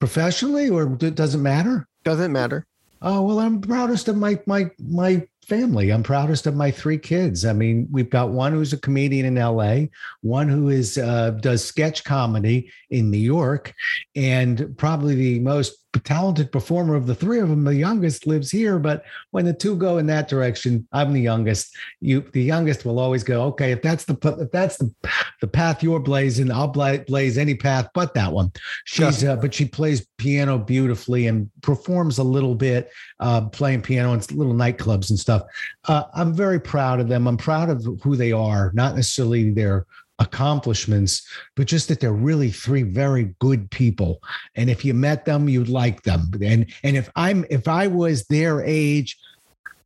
Professionally, 0.00 0.70
or 0.70 0.86
does 0.86 1.34
it 1.34 1.38
matter? 1.38 1.87
Doesn't 2.04 2.32
matter. 2.32 2.66
Oh 3.00 3.22
well, 3.22 3.38
I'm 3.38 3.60
proudest 3.60 4.08
of 4.08 4.16
my 4.16 4.40
my 4.46 4.70
my 4.78 5.26
family. 5.46 5.90
I'm 5.90 6.02
proudest 6.02 6.46
of 6.46 6.54
my 6.54 6.70
three 6.70 6.98
kids. 6.98 7.44
I 7.44 7.52
mean, 7.52 7.88
we've 7.90 8.10
got 8.10 8.30
one 8.30 8.52
who's 8.52 8.72
a 8.72 8.78
comedian 8.78 9.24
in 9.24 9.38
L.A., 9.38 9.90
one 10.20 10.48
who 10.48 10.68
is 10.68 10.98
uh, 10.98 11.30
does 11.30 11.64
sketch 11.64 12.04
comedy 12.04 12.70
in 12.90 13.10
New 13.10 13.18
York, 13.18 13.72
and 14.14 14.76
probably 14.76 15.14
the 15.14 15.40
most 15.40 15.87
talented 16.04 16.52
performer 16.52 16.94
of 16.94 17.06
the 17.06 17.14
three 17.14 17.40
of 17.40 17.48
them. 17.48 17.64
The 17.64 17.74
youngest 17.74 18.26
lives 18.26 18.50
here, 18.50 18.78
but 18.78 19.04
when 19.30 19.44
the 19.44 19.52
two 19.52 19.76
go 19.76 19.98
in 19.98 20.06
that 20.06 20.28
direction, 20.28 20.86
I'm 20.92 21.12
the 21.12 21.20
youngest. 21.20 21.76
You, 22.00 22.20
the 22.32 22.42
youngest, 22.42 22.84
will 22.84 22.98
always 22.98 23.24
go. 23.24 23.44
Okay, 23.44 23.72
if 23.72 23.82
that's 23.82 24.04
the 24.04 24.16
if 24.40 24.50
that's 24.50 24.76
the 24.76 24.92
the 25.40 25.46
path 25.46 25.82
you're 25.82 26.00
blazing, 26.00 26.50
I'll 26.50 26.68
blaze 26.68 27.38
any 27.38 27.54
path 27.54 27.88
but 27.94 28.14
that 28.14 28.32
one. 28.32 28.52
She's 28.84 29.24
uh, 29.24 29.36
but 29.36 29.54
she 29.54 29.64
plays 29.64 30.06
piano 30.18 30.58
beautifully 30.58 31.26
and 31.26 31.50
performs 31.62 32.18
a 32.18 32.24
little 32.24 32.54
bit, 32.54 32.90
uh, 33.20 33.48
playing 33.48 33.82
piano 33.82 34.12
in 34.12 34.20
little 34.32 34.54
nightclubs 34.54 35.10
and 35.10 35.18
stuff. 35.18 35.42
Uh, 35.86 36.04
I'm 36.14 36.34
very 36.34 36.60
proud 36.60 37.00
of 37.00 37.08
them. 37.08 37.26
I'm 37.26 37.36
proud 37.36 37.70
of 37.70 37.86
who 38.02 38.16
they 38.16 38.32
are, 38.32 38.70
not 38.74 38.94
necessarily 38.94 39.50
their 39.50 39.86
accomplishments, 40.18 41.26
but 41.54 41.66
just 41.66 41.88
that 41.88 42.00
they're 42.00 42.12
really 42.12 42.50
three 42.50 42.82
very 42.82 43.34
good 43.38 43.70
people. 43.70 44.20
And 44.54 44.68
if 44.68 44.84
you 44.84 44.94
met 44.94 45.24
them, 45.24 45.48
you'd 45.48 45.68
like 45.68 46.02
them. 46.02 46.30
And 46.42 46.66
and 46.82 46.96
if 46.96 47.10
I'm 47.16 47.44
if 47.50 47.68
I 47.68 47.86
was 47.86 48.24
their 48.26 48.62
age, 48.62 49.16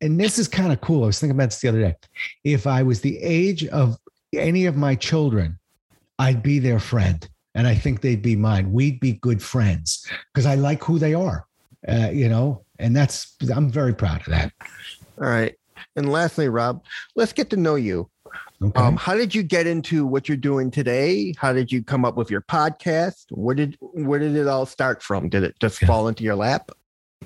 and 0.01 0.19
this 0.19 0.37
is 0.39 0.47
kind 0.47 0.73
of 0.73 0.81
cool. 0.81 1.03
I 1.03 1.07
was 1.07 1.19
thinking 1.19 1.37
about 1.37 1.51
this 1.51 1.61
the 1.61 1.69
other 1.69 1.81
day. 1.81 1.95
If 2.43 2.67
I 2.67 2.83
was 2.83 3.01
the 3.01 3.17
age 3.19 3.65
of 3.67 3.97
any 4.33 4.65
of 4.65 4.75
my 4.75 4.95
children, 4.95 5.57
I'd 6.19 6.43
be 6.43 6.59
their 6.59 6.79
friend. 6.79 7.27
And 7.55 7.67
I 7.67 7.75
think 7.75 8.01
they'd 8.01 8.21
be 8.21 8.35
mine. 8.35 8.73
We'd 8.73 8.99
be 8.99 9.13
good 9.13 9.41
friends 9.41 10.09
because 10.33 10.47
I 10.47 10.55
like 10.55 10.83
who 10.83 10.97
they 10.97 11.13
are, 11.13 11.45
uh, 11.87 12.09
you 12.11 12.27
know, 12.27 12.65
and 12.79 12.95
that's, 12.95 13.35
I'm 13.53 13.69
very 13.69 13.93
proud 13.93 14.21
of 14.21 14.27
that. 14.27 14.51
All 15.21 15.27
right. 15.27 15.55
And 15.95 16.11
lastly, 16.11 16.49
Rob, 16.49 16.83
let's 17.15 17.31
get 17.33 17.51
to 17.51 17.57
know 17.57 17.75
you. 17.75 18.09
Okay. 18.61 18.81
Um, 18.81 18.95
how 18.95 19.15
did 19.15 19.35
you 19.35 19.43
get 19.43 19.67
into 19.67 20.05
what 20.05 20.29
you're 20.29 20.37
doing 20.37 20.71
today? 20.71 21.33
How 21.37 21.53
did 21.53 21.71
you 21.71 21.83
come 21.83 22.05
up 22.05 22.15
with 22.15 22.31
your 22.31 22.41
podcast? 22.41 23.25
Where 23.31 23.55
did 23.55 23.77
where 23.79 24.19
did 24.19 24.35
it 24.35 24.47
all 24.47 24.65
start 24.65 25.03
from? 25.03 25.29
Did 25.29 25.43
it 25.43 25.55
just 25.59 25.81
yeah. 25.81 25.87
fall 25.87 26.07
into 26.07 26.23
your 26.23 26.35
lap? 26.35 26.71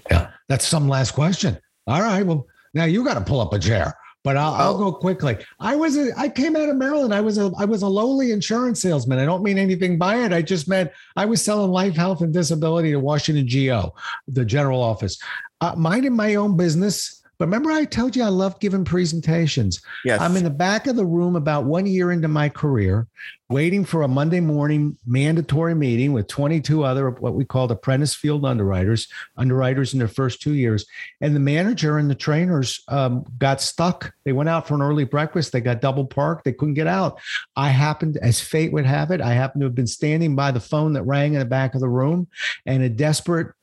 Yeah, 0.09 0.31
that's 0.47 0.65
some 0.65 0.87
last 0.87 1.11
question. 1.11 1.57
All 1.85 2.01
right. 2.01 2.23
Well, 2.23 2.47
now 2.73 2.85
you 2.85 3.03
got 3.03 3.15
to 3.15 3.21
pull 3.21 3.39
up 3.39 3.53
a 3.53 3.59
chair 3.59 3.95
but 4.27 4.35
I'll, 4.35 4.53
I'll, 4.55 4.75
oh. 4.75 4.77
go 4.77 4.91
quickly. 4.91 5.37
I 5.61 5.77
was 5.77 5.95
a, 5.95 6.11
I 6.17 6.27
came 6.27 6.57
out 6.57 6.67
of 6.67 6.75
Maryland. 6.75 7.13
I 7.13 7.21
was 7.21 7.37
a 7.37 7.49
I 7.57 7.63
was 7.63 7.81
a 7.81 7.87
lowly 7.87 8.31
insurance 8.31 8.81
salesman. 8.81 9.19
I 9.19 9.25
don't 9.25 9.41
mean 9.41 9.57
anything 9.57 9.97
by 9.97 10.17
it. 10.17 10.33
I 10.33 10.41
just 10.41 10.67
meant 10.67 10.91
I 11.15 11.23
was 11.23 11.41
selling 11.41 11.71
life, 11.71 11.95
health, 11.95 12.19
and 12.19 12.33
disability 12.33 12.91
to 12.91 12.99
Washington 12.99 13.47
GO, 13.47 13.95
the 14.27 14.43
general 14.43 14.81
office, 14.81 15.17
uh, 15.61 15.75
minding 15.77 16.13
my 16.13 16.35
own 16.35 16.57
business. 16.57 17.16
But 17.39 17.45
remember, 17.45 17.71
I 17.71 17.85
told 17.85 18.15
you 18.15 18.23
I 18.23 18.29
loved 18.29 18.59
giving 18.59 18.83
presentations. 18.83 19.81
Yes. 20.03 20.19
I'm 20.19 20.35
in 20.35 20.43
the 20.43 20.49
back 20.49 20.87
of 20.87 20.95
the 20.95 21.05
room 21.05 21.35
about 21.35 21.65
one 21.65 21.85
year 21.85 22.11
into 22.11 22.27
my 22.27 22.49
career, 22.49 23.07
waiting 23.47 23.85
for 23.85 24.01
a 24.01 24.07
Monday 24.07 24.39
morning 24.39 24.97
mandatory 25.05 25.75
meeting 25.75 26.13
with 26.13 26.27
22 26.27 26.83
other 26.83 27.11
what 27.11 27.35
we 27.35 27.45
called 27.45 27.71
apprentice 27.71 28.15
field 28.15 28.43
underwriters, 28.43 29.07
underwriters 29.37 29.93
in 29.93 29.99
their 29.99 30.07
first 30.07 30.41
two 30.41 30.53
years. 30.53 30.85
And 31.21 31.35
the 31.35 31.39
manager 31.39 31.99
and 31.99 32.09
the 32.09 32.15
trainers 32.15 32.83
um, 32.87 33.23
got 33.37 33.61
stuck. 33.61 34.13
They 34.25 34.31
went 34.31 34.49
out 34.49 34.67
for 34.67 34.73
an 34.73 34.81
early 34.81 35.05
breakfast. 35.05 35.51
They 35.51 35.61
got 35.61 35.79
double 35.79 36.05
parked. 36.05 36.43
They 36.43 36.53
couldn't 36.53 36.73
get 36.73 36.87
out. 36.87 37.19
I 37.55 37.69
happened, 37.69 38.17
as 38.17 38.41
fate 38.41 38.73
would 38.73 38.85
have 38.87 39.11
it, 39.11 39.21
I 39.21 39.33
happened 39.33 39.61
to 39.61 39.65
have 39.65 39.75
been 39.75 39.85
standing 39.85 40.35
by 40.35 40.49
the 40.51 40.59
phone 40.59 40.93
that 40.93 41.03
rang 41.03 41.33
in 41.33 41.39
the 41.39 41.45
back 41.45 41.75
of 41.75 41.81
the 41.81 41.89
room, 41.89 42.27
and 42.65 42.81
a 42.81 42.89
desperate 42.89 43.53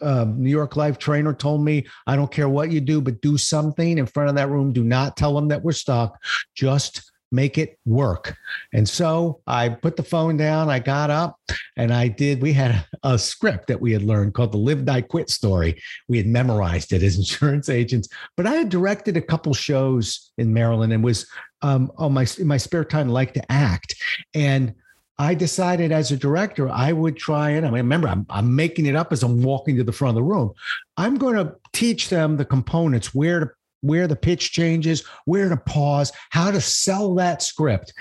uh, 0.00 0.24
New 0.24 0.50
York 0.50 0.76
Life 0.76 0.98
trainer 0.98 1.34
told 1.34 1.64
me, 1.64 1.86
I 2.06 2.16
don't 2.16 2.30
care 2.30 2.48
what 2.48 2.70
you 2.70 2.80
do, 2.80 3.00
but 3.00 3.20
do 3.20 3.36
something 3.36 3.98
in 3.98 4.06
front 4.06 4.28
of 4.28 4.34
that 4.36 4.50
room. 4.50 4.72
Do 4.72 4.84
not 4.84 5.16
tell 5.16 5.34
them 5.34 5.48
that 5.48 5.62
we're 5.62 5.72
stuck. 5.72 6.18
Just 6.54 7.12
make 7.32 7.56
it 7.58 7.78
work. 7.86 8.36
And 8.72 8.88
so 8.88 9.40
I 9.46 9.70
put 9.70 9.96
the 9.96 10.02
phone 10.02 10.36
down, 10.36 10.68
I 10.68 10.78
got 10.78 11.10
up 11.10 11.40
and 11.76 11.92
I 11.92 12.08
did. 12.08 12.42
We 12.42 12.52
had 12.52 12.84
a, 13.02 13.18
script 13.18 13.68
that 13.68 13.80
we 13.80 13.92
had 13.92 14.02
learned 14.02 14.34
called 14.34 14.52
the 14.52 14.58
Live 14.58 14.84
Die 14.84 15.00
Quit 15.02 15.30
story. 15.30 15.80
We 16.08 16.18
had 16.18 16.26
memorized 16.26 16.92
it 16.92 17.02
as 17.02 17.16
insurance 17.18 17.68
agents, 17.68 18.08
but 18.36 18.46
I 18.46 18.54
had 18.54 18.68
directed 18.68 19.16
a 19.16 19.22
couple 19.22 19.54
shows 19.54 20.32
in 20.38 20.52
Maryland 20.52 20.92
and 20.92 21.02
was 21.02 21.26
um, 21.62 21.90
on 21.96 22.12
my, 22.12 22.26
in 22.38 22.46
my 22.46 22.58
spare 22.58 22.84
time, 22.84 23.08
like 23.08 23.32
to 23.34 23.52
act. 23.52 23.94
And 24.34 24.74
I 25.18 25.34
decided 25.34 25.92
as 25.92 26.10
a 26.10 26.16
director, 26.16 26.68
I 26.68 26.92
would 26.92 27.16
try 27.16 27.50
it. 27.50 27.64
I 27.64 27.66
mean, 27.66 27.74
remember, 27.74 28.08
I'm, 28.08 28.26
I'm 28.30 28.54
making 28.56 28.86
it 28.86 28.96
up 28.96 29.12
as 29.12 29.22
I'm 29.22 29.42
walking 29.42 29.76
to 29.76 29.84
the 29.84 29.92
front 29.92 30.16
of 30.16 30.24
the 30.24 30.28
room. 30.28 30.52
I'm 30.96 31.16
going 31.16 31.36
to 31.36 31.54
teach 31.72 32.08
them 32.08 32.36
the 32.36 32.44
components, 32.44 33.14
where 33.14 33.40
to 33.40 33.50
where 33.82 34.06
the 34.06 34.16
pitch 34.16 34.52
changes, 34.52 35.04
where 35.24 35.48
to 35.48 35.56
pause, 35.56 36.12
how 36.30 36.50
to 36.50 36.60
sell 36.60 37.14
that 37.16 37.42
script. 37.42 37.92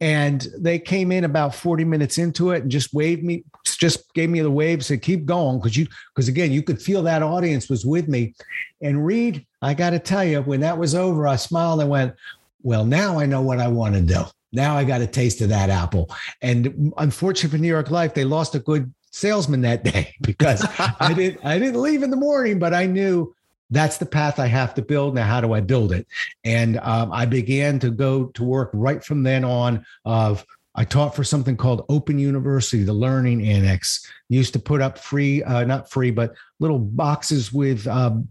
And 0.00 0.46
they 0.58 0.78
came 0.78 1.10
in 1.10 1.24
about 1.24 1.54
40 1.54 1.84
minutes 1.84 2.18
into 2.18 2.50
it 2.50 2.62
and 2.62 2.70
just 2.70 2.92
waved 2.94 3.24
me, 3.24 3.44
just 3.64 4.12
gave 4.14 4.30
me 4.30 4.40
the 4.40 4.50
wave, 4.50 4.84
said, 4.84 5.02
keep 5.02 5.24
going. 5.24 5.60
Cause 5.60 5.76
you, 5.76 5.86
because 6.14 6.28
again, 6.28 6.52
you 6.52 6.62
could 6.62 6.80
feel 6.80 7.02
that 7.02 7.22
audience 7.22 7.68
was 7.68 7.84
with 7.84 8.06
me. 8.06 8.34
And 8.82 9.04
Reed, 9.04 9.46
I 9.62 9.74
got 9.74 9.90
to 9.90 9.98
tell 9.98 10.24
you, 10.24 10.42
when 10.42 10.60
that 10.60 10.78
was 10.78 10.94
over, 10.94 11.26
I 11.26 11.36
smiled 11.36 11.80
and 11.80 11.90
went, 11.90 12.14
well, 12.62 12.84
now 12.84 13.18
I 13.18 13.26
know 13.26 13.40
what 13.40 13.60
I 13.60 13.68
want 13.68 13.94
to 13.94 14.02
do. 14.02 14.24
Now 14.52 14.76
I 14.76 14.84
got 14.84 15.00
a 15.00 15.06
taste 15.06 15.40
of 15.40 15.48
that 15.50 15.70
apple. 15.70 16.10
And 16.42 16.92
unfortunately 16.96 17.56
for 17.56 17.62
New 17.62 17.68
York 17.68 17.90
Life, 17.90 18.14
they 18.14 18.24
lost 18.24 18.54
a 18.54 18.60
good 18.60 18.92
salesman 19.10 19.60
that 19.62 19.84
day 19.84 20.14
because 20.22 20.66
I 20.78 21.12
didn't 21.16 21.44
I 21.44 21.58
didn't 21.58 21.80
leave 21.80 22.02
in 22.02 22.10
the 22.10 22.16
morning, 22.16 22.58
but 22.58 22.74
I 22.74 22.86
knew 22.86 23.34
that's 23.70 23.98
the 23.98 24.06
path 24.06 24.38
I 24.38 24.46
have 24.46 24.74
to 24.74 24.82
build. 24.82 25.14
Now, 25.14 25.26
how 25.26 25.40
do 25.40 25.52
I 25.52 25.60
build 25.60 25.92
it? 25.92 26.06
And 26.44 26.78
um, 26.78 27.12
I 27.12 27.24
began 27.24 27.78
to 27.80 27.90
go 27.90 28.26
to 28.26 28.44
work 28.44 28.70
right 28.72 29.02
from 29.02 29.22
then 29.22 29.44
on. 29.44 29.84
Of 30.04 30.44
I 30.74 30.84
taught 30.84 31.14
for 31.14 31.24
something 31.24 31.56
called 31.56 31.84
Open 31.88 32.18
University, 32.18 32.84
the 32.84 32.92
Learning 32.92 33.46
Annex. 33.46 34.06
Used 34.28 34.52
to 34.54 34.58
put 34.58 34.80
up 34.80 34.98
free, 34.98 35.42
uh, 35.42 35.64
not 35.64 35.90
free, 35.90 36.10
but 36.10 36.34
little 36.58 36.78
boxes 36.78 37.52
with 37.52 37.86
um, 37.86 38.28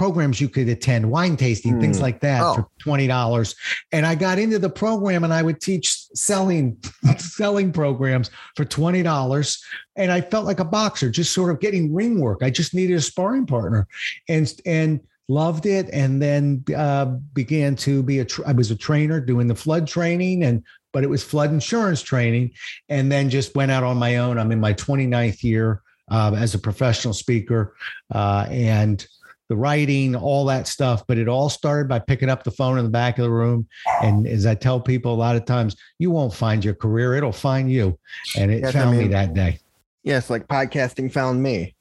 programs 0.00 0.40
you 0.40 0.48
could 0.48 0.66
attend, 0.66 1.10
wine 1.10 1.36
tasting, 1.36 1.74
mm. 1.74 1.80
things 1.82 1.98
hmm. 1.98 2.04
like 2.04 2.20
that 2.20 2.40
oh. 2.42 2.54
for 2.54 2.68
twenty 2.78 3.06
dollars. 3.06 3.54
And 3.92 4.06
I 4.06 4.14
got 4.14 4.38
into 4.38 4.58
the 4.58 4.70
program, 4.70 5.24
and 5.24 5.34
I 5.34 5.42
would 5.42 5.60
teach 5.60 5.94
selling 6.14 6.78
selling 7.18 7.70
programs 7.70 8.30
for 8.56 8.64
twenty 8.64 9.02
dollars. 9.02 9.62
And 9.96 10.10
I 10.10 10.22
felt 10.22 10.46
like 10.46 10.58
a 10.58 10.64
boxer, 10.64 11.10
just 11.10 11.34
sort 11.34 11.50
of 11.50 11.60
getting 11.60 11.94
ring 11.94 12.18
work. 12.18 12.38
I 12.42 12.48
just 12.48 12.72
needed 12.72 12.94
a 12.94 13.00
sparring 13.02 13.44
partner, 13.44 13.86
and 14.26 14.50
and 14.64 15.00
loved 15.28 15.66
it. 15.66 15.90
And 15.92 16.22
then 16.22 16.64
uh, 16.74 17.04
began 17.34 17.76
to 17.76 18.02
be 18.02 18.20
a. 18.20 18.24
Tra- 18.24 18.48
I 18.48 18.52
was 18.52 18.70
a 18.70 18.76
trainer 18.76 19.20
doing 19.20 19.48
the 19.48 19.54
flood 19.54 19.86
training 19.86 20.44
and. 20.44 20.64
But 20.92 21.04
it 21.04 21.08
was 21.08 21.22
flood 21.22 21.52
insurance 21.52 22.02
training, 22.02 22.50
and 22.88 23.12
then 23.12 23.30
just 23.30 23.54
went 23.54 23.70
out 23.70 23.84
on 23.84 23.96
my 23.96 24.16
own. 24.16 24.38
I'm 24.38 24.50
in 24.50 24.58
my 24.58 24.74
29th 24.74 25.44
year 25.44 25.82
uh, 26.10 26.34
as 26.36 26.52
a 26.56 26.58
professional 26.58 27.14
speaker, 27.14 27.76
uh, 28.12 28.48
and 28.50 29.06
the 29.50 29.56
writing, 29.56 30.14
all 30.14 30.44
that 30.46 30.68
stuff. 30.68 31.04
But 31.06 31.18
it 31.18 31.28
all 31.28 31.50
started 31.50 31.88
by 31.88 31.98
picking 31.98 32.30
up 32.30 32.44
the 32.44 32.52
phone 32.52 32.78
in 32.78 32.84
the 32.84 32.90
back 32.90 33.18
of 33.18 33.24
the 33.24 33.30
room. 33.30 33.68
And 34.00 34.26
as 34.26 34.46
I 34.46 34.54
tell 34.54 34.80
people 34.80 35.12
a 35.12 35.16
lot 35.16 35.34
of 35.34 35.44
times, 35.44 35.76
you 35.98 36.10
won't 36.10 36.32
find 36.32 36.64
your 36.64 36.74
career, 36.74 37.14
it'll 37.14 37.32
find 37.32 37.70
you. 37.70 37.98
And 38.38 38.52
it 38.52 38.60
yes, 38.60 38.72
found 38.72 38.90
I 38.90 38.92
mean, 38.92 39.00
me 39.02 39.08
that 39.08 39.34
day. 39.34 39.58
Yes, 40.04 40.30
like 40.30 40.46
podcasting 40.46 41.12
found 41.12 41.42
me. 41.42 41.74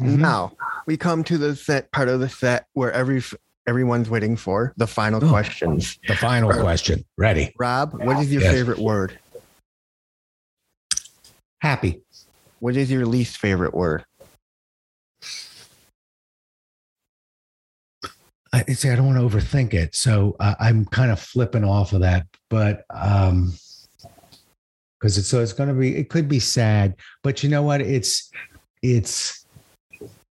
Mm-hmm. 0.00 0.20
Now 0.20 0.52
we 0.84 0.96
come 0.96 1.22
to 1.24 1.38
the 1.38 1.54
set 1.54 1.90
part 1.92 2.08
of 2.08 2.18
the 2.18 2.28
set 2.28 2.66
where 2.72 2.92
every 2.92 3.22
everyone's 3.68 4.10
waiting 4.10 4.36
for 4.36 4.74
the 4.76 4.88
final 4.88 5.20
questions. 5.20 5.98
The 6.08 6.16
final 6.16 6.52
question. 6.52 7.04
Ready. 7.16 7.54
Rob, 7.56 7.94
what 7.94 8.18
is 8.18 8.32
your 8.32 8.42
yes. 8.42 8.52
favorite 8.52 8.78
word? 8.78 9.18
Happy. 11.60 12.02
What 12.58 12.76
is 12.76 12.90
your 12.90 13.06
least 13.06 13.38
favorite 13.38 13.74
word? 13.74 14.04
I 18.52 18.64
say 18.72 18.92
I 18.92 18.96
don't 18.96 19.06
want 19.06 19.18
to 19.18 19.36
overthink 19.36 19.72
it, 19.72 19.94
so 19.94 20.36
uh, 20.38 20.54
I'm 20.60 20.84
kind 20.86 21.10
of 21.10 21.18
flipping 21.18 21.64
off 21.64 21.92
of 21.92 22.00
that. 22.00 22.26
But 22.50 22.84
um, 22.90 23.54
because 25.00 25.16
it's 25.16 25.28
so 25.28 25.40
it's 25.40 25.52
going 25.52 25.68
to 25.68 25.74
be 25.74 25.96
it 25.96 26.10
could 26.10 26.28
be 26.28 26.38
sad, 26.38 26.96
but 27.22 27.42
you 27.42 27.48
know 27.48 27.62
what? 27.62 27.80
It's 27.80 28.30
it's. 28.82 29.46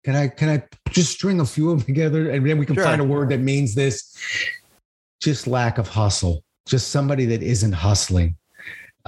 Can 0.04 0.16
I 0.16 0.28
can 0.28 0.48
I 0.48 0.62
just 0.90 1.12
string 1.12 1.40
a 1.40 1.44
few 1.44 1.70
of 1.70 1.78
them 1.78 1.86
together 1.86 2.30
and 2.30 2.48
then 2.48 2.56
we 2.56 2.64
can 2.64 2.76
sure. 2.76 2.84
find 2.84 3.00
a 3.00 3.04
word 3.04 3.28
that 3.28 3.40
means 3.40 3.74
this? 3.74 4.16
Just 5.20 5.46
lack 5.46 5.76
of 5.76 5.86
hustle. 5.86 6.42
Just 6.66 6.88
somebody 6.88 7.26
that 7.26 7.42
isn't 7.42 7.72
hustling 7.72 8.37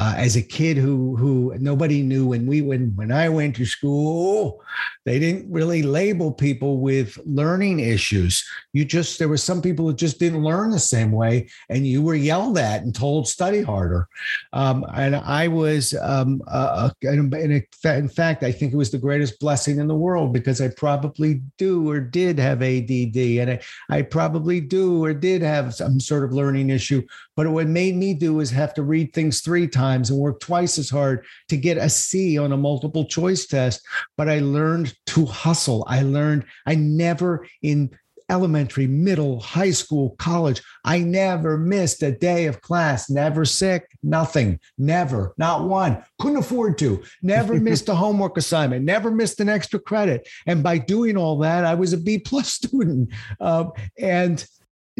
uh, 0.00 0.14
as 0.16 0.34
a 0.34 0.40
kid 0.40 0.78
who 0.78 1.14
who 1.14 1.54
nobody 1.58 2.02
knew 2.02 2.26
when 2.26 2.46
we 2.46 2.62
when 2.62 2.90
when 2.96 3.12
I 3.12 3.28
went 3.28 3.54
to 3.56 3.66
school, 3.66 4.64
they 5.04 5.18
didn't 5.18 5.52
really 5.52 5.82
label 5.82 6.32
people 6.32 6.80
with 6.80 7.18
learning 7.26 7.80
issues. 7.80 8.42
You 8.72 8.86
just 8.86 9.18
there 9.18 9.28
were 9.28 9.36
some 9.36 9.60
people 9.60 9.88
that 9.88 9.98
just 9.98 10.18
didn't 10.18 10.42
learn 10.42 10.70
the 10.70 10.78
same 10.78 11.12
way, 11.12 11.50
and 11.68 11.86
you 11.86 12.00
were 12.00 12.14
yelled 12.14 12.56
at 12.56 12.80
and 12.80 12.94
told 12.94 13.28
study 13.28 13.60
harder. 13.60 14.08
Um, 14.54 14.86
and 14.94 15.16
I 15.16 15.48
was, 15.48 15.92
um, 16.00 16.40
uh 16.48 16.88
in, 17.02 17.62
in 17.84 18.08
fact, 18.08 18.42
I 18.42 18.52
think 18.52 18.72
it 18.72 18.78
was 18.78 18.90
the 18.90 18.96
greatest 18.96 19.38
blessing 19.38 19.80
in 19.80 19.86
the 19.86 19.94
world 19.94 20.32
because 20.32 20.62
I 20.62 20.68
probably 20.68 21.42
do 21.58 21.90
or 21.90 22.00
did 22.00 22.38
have 22.38 22.62
ADD, 22.62 23.16
and 23.16 23.50
I, 23.50 23.60
I 23.90 24.00
probably 24.00 24.62
do 24.62 25.04
or 25.04 25.12
did 25.12 25.42
have 25.42 25.74
some 25.74 26.00
sort 26.00 26.24
of 26.24 26.32
learning 26.32 26.70
issue. 26.70 27.02
But 27.40 27.48
what 27.52 27.68
made 27.68 27.96
me 27.96 28.12
do 28.12 28.40
is 28.40 28.50
have 28.50 28.74
to 28.74 28.82
read 28.82 29.14
things 29.14 29.40
three 29.40 29.66
times 29.66 30.10
and 30.10 30.18
work 30.18 30.40
twice 30.40 30.76
as 30.76 30.90
hard 30.90 31.24
to 31.48 31.56
get 31.56 31.78
a 31.78 31.88
C 31.88 32.36
on 32.36 32.52
a 32.52 32.56
multiple 32.58 33.06
choice 33.06 33.46
test. 33.46 33.80
But 34.18 34.28
I 34.28 34.40
learned 34.40 34.92
to 35.06 35.24
hustle. 35.24 35.86
I 35.88 36.02
learned, 36.02 36.44
I 36.66 36.74
never 36.74 37.46
in 37.62 37.96
elementary, 38.28 38.86
middle, 38.86 39.40
high 39.40 39.70
school, 39.70 40.16
college. 40.18 40.60
I 40.84 40.98
never 40.98 41.56
missed 41.56 42.02
a 42.02 42.12
day 42.12 42.44
of 42.44 42.60
class, 42.60 43.08
never 43.08 43.46
sick, 43.46 43.88
nothing, 44.02 44.60
never, 44.76 45.32
not 45.38 45.66
one. 45.66 46.04
Couldn't 46.18 46.40
afford 46.40 46.76
to, 46.80 47.02
never 47.22 47.54
missed 47.58 47.88
a 47.88 47.94
homework 47.94 48.36
assignment, 48.36 48.84
never 48.84 49.10
missed 49.10 49.40
an 49.40 49.48
extra 49.48 49.80
credit. 49.80 50.28
And 50.46 50.62
by 50.62 50.76
doing 50.76 51.16
all 51.16 51.38
that, 51.38 51.64
I 51.64 51.72
was 51.72 51.94
a 51.94 51.98
B 51.98 52.18
plus 52.18 52.52
student. 52.52 53.14
Uh, 53.40 53.70
and 53.98 54.44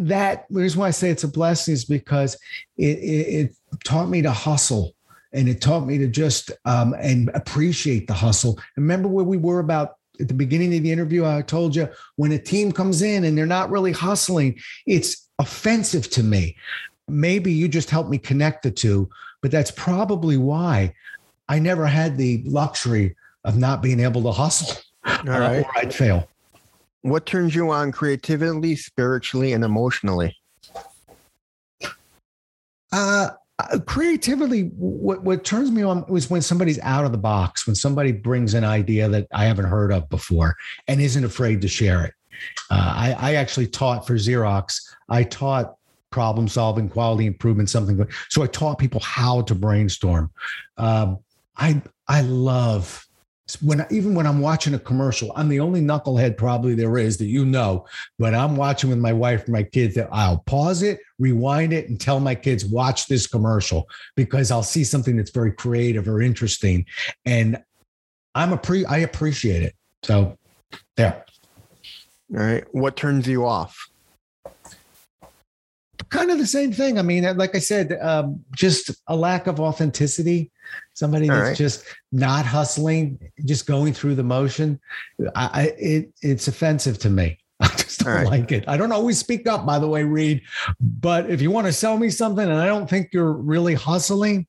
that 0.00 0.46
the 0.50 0.60
reason 0.60 0.80
why 0.80 0.88
I 0.88 0.92
say 0.92 1.10
it's 1.10 1.24
a 1.24 1.28
blessing 1.28 1.74
is 1.74 1.84
because 1.84 2.34
it, 2.76 2.98
it, 2.98 3.28
it 3.28 3.56
taught 3.84 4.08
me 4.08 4.22
to 4.22 4.30
hustle 4.32 4.94
and 5.32 5.48
it 5.48 5.60
taught 5.60 5.86
me 5.86 5.98
to 5.98 6.08
just 6.08 6.50
um, 6.64 6.94
and 6.98 7.30
appreciate 7.34 8.06
the 8.06 8.14
hustle. 8.14 8.58
Remember 8.76 9.08
where 9.08 9.24
we 9.24 9.36
were 9.36 9.60
about 9.60 9.96
at 10.18 10.28
the 10.28 10.34
beginning 10.34 10.74
of 10.74 10.82
the 10.82 10.90
interview? 10.90 11.24
I 11.24 11.42
told 11.42 11.76
you 11.76 11.88
when 12.16 12.32
a 12.32 12.38
team 12.38 12.72
comes 12.72 13.02
in 13.02 13.24
and 13.24 13.36
they're 13.36 13.46
not 13.46 13.70
really 13.70 13.92
hustling, 13.92 14.58
it's 14.86 15.28
offensive 15.38 16.10
to 16.10 16.22
me. 16.22 16.56
maybe 17.08 17.52
you 17.52 17.68
just 17.68 17.90
helped 17.90 18.10
me 18.10 18.18
connect 18.18 18.62
the 18.62 18.70
two, 18.70 19.08
but 19.42 19.50
that's 19.50 19.70
probably 19.72 20.36
why 20.36 20.94
I 21.48 21.58
never 21.58 21.86
had 21.86 22.16
the 22.16 22.42
luxury 22.46 23.16
of 23.44 23.56
not 23.56 23.82
being 23.82 24.00
able 24.00 24.22
to 24.22 24.32
hustle. 24.32 24.80
All 25.04 25.24
right. 25.24 25.64
Or 25.64 25.78
I'd 25.78 25.94
fail. 25.94 26.28
What 27.02 27.26
turns 27.26 27.54
you 27.54 27.70
on 27.70 27.92
creatively, 27.92 28.76
spiritually, 28.76 29.52
and 29.52 29.64
emotionally? 29.64 30.36
Uh, 32.92 33.30
uh, 33.58 33.78
creatively, 33.86 34.62
what, 34.76 35.22
what 35.22 35.44
turns 35.44 35.70
me 35.70 35.82
on 35.82 36.04
is 36.14 36.30
when 36.30 36.42
somebody's 36.42 36.78
out 36.80 37.04
of 37.04 37.12
the 37.12 37.18
box, 37.18 37.66
when 37.66 37.76
somebody 37.76 38.12
brings 38.12 38.54
an 38.54 38.64
idea 38.64 39.08
that 39.08 39.26
I 39.32 39.44
haven't 39.44 39.66
heard 39.66 39.92
of 39.92 40.08
before 40.08 40.56
and 40.88 41.00
isn't 41.00 41.24
afraid 41.24 41.60
to 41.62 41.68
share 41.68 42.04
it. 42.04 42.14
Uh, 42.70 42.92
I, 42.96 43.16
I 43.18 43.34
actually 43.34 43.66
taught 43.66 44.06
for 44.06 44.14
Xerox. 44.14 44.80
I 45.08 45.24
taught 45.24 45.74
problem 46.10 46.48
solving, 46.48 46.88
quality 46.88 47.26
improvement, 47.26 47.70
something. 47.70 48.06
So 48.28 48.42
I 48.42 48.46
taught 48.46 48.78
people 48.78 49.00
how 49.00 49.42
to 49.42 49.54
brainstorm. 49.54 50.30
Um, 50.76 51.18
I 51.56 51.82
I 52.08 52.22
love 52.22 53.06
when 53.56 53.86
even 53.90 54.14
when 54.14 54.26
I'm 54.26 54.40
watching 54.40 54.74
a 54.74 54.78
commercial, 54.78 55.32
I'm 55.36 55.48
the 55.48 55.60
only 55.60 55.80
knucklehead 55.80 56.36
probably 56.36 56.74
there 56.74 56.98
is 56.98 57.16
that 57.18 57.26
you 57.26 57.44
know. 57.44 57.86
But 58.18 58.34
I'm 58.34 58.56
watching 58.56 58.90
with 58.90 58.98
my 58.98 59.12
wife 59.12 59.44
and 59.44 59.52
my 59.52 59.62
kids 59.62 59.94
that 59.94 60.08
I'll 60.12 60.38
pause 60.46 60.82
it, 60.82 61.00
rewind 61.18 61.72
it, 61.72 61.88
and 61.88 62.00
tell 62.00 62.20
my 62.20 62.34
kids 62.34 62.64
watch 62.64 63.06
this 63.06 63.26
commercial 63.26 63.88
because 64.16 64.50
I'll 64.50 64.62
see 64.62 64.84
something 64.84 65.16
that's 65.16 65.30
very 65.30 65.52
creative 65.52 66.08
or 66.08 66.20
interesting, 66.20 66.86
and 67.24 67.62
I'm 68.34 68.52
a 68.52 68.58
pre 68.58 68.84
I 68.84 68.98
appreciate 68.98 69.62
it. 69.62 69.74
So 70.02 70.36
there. 70.96 71.24
All 72.32 72.40
right. 72.40 72.64
What 72.72 72.96
turns 72.96 73.26
you 73.26 73.46
off? 73.46 73.88
Kind 76.10 76.30
of 76.30 76.38
the 76.38 76.46
same 76.46 76.72
thing. 76.72 76.98
I 76.98 77.02
mean, 77.02 77.24
like 77.36 77.54
I 77.54 77.58
said, 77.58 77.96
um, 78.00 78.44
just 78.54 78.90
a 79.06 79.16
lack 79.16 79.46
of 79.46 79.60
authenticity 79.60 80.50
somebody 81.00 81.26
that's 81.26 81.40
right. 81.40 81.56
just 81.56 81.84
not 82.12 82.44
hustling, 82.44 83.18
just 83.44 83.66
going 83.66 83.92
through 83.92 84.14
the 84.14 84.22
motion. 84.22 84.78
I, 85.34 85.50
I 85.52 85.62
it 85.78 86.12
it's 86.22 86.46
offensive 86.46 86.98
to 87.00 87.10
me. 87.10 87.38
I 87.60 87.68
just 87.68 88.00
don't 88.00 88.14
right. 88.14 88.26
like 88.26 88.52
it. 88.52 88.64
I 88.68 88.76
don't 88.76 88.92
always 88.92 89.18
speak 89.18 89.48
up, 89.48 89.66
by 89.66 89.78
the 89.78 89.88
way, 89.88 90.04
Reed. 90.04 90.42
But 90.78 91.30
if 91.30 91.42
you 91.42 91.50
want 91.50 91.66
to 91.66 91.72
sell 91.72 91.98
me 91.98 92.10
something 92.10 92.44
and 92.44 92.58
I 92.58 92.66
don't 92.66 92.88
think 92.88 93.08
you're 93.12 93.32
really 93.32 93.74
hustling, 93.74 94.46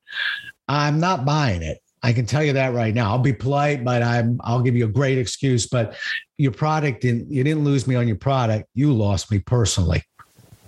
I'm 0.68 1.00
not 1.00 1.26
buying 1.26 1.64
it. 1.64 1.80
I 2.04 2.14
can 2.14 2.26
tell 2.26 2.44
you 2.44 2.54
that 2.54 2.74
right 2.74 2.94
now. 2.94 3.12
I'll 3.12 3.20
be 3.20 3.34
polite, 3.34 3.84
but 3.84 4.04
I'm 4.04 4.40
I'll 4.44 4.62
give 4.62 4.76
you 4.76 4.86
a 4.86 4.92
great 4.92 5.18
excuse. 5.18 5.68
But 5.68 5.96
your 6.38 6.52
product 6.52 7.02
didn't 7.02 7.32
you 7.32 7.44
didn't 7.44 7.64
lose 7.64 7.88
me 7.88 7.96
on 7.96 8.08
your 8.08 8.18
product. 8.18 8.68
You 8.76 8.94
lost 8.94 9.32
me 9.32 9.40
personally. 9.40 10.04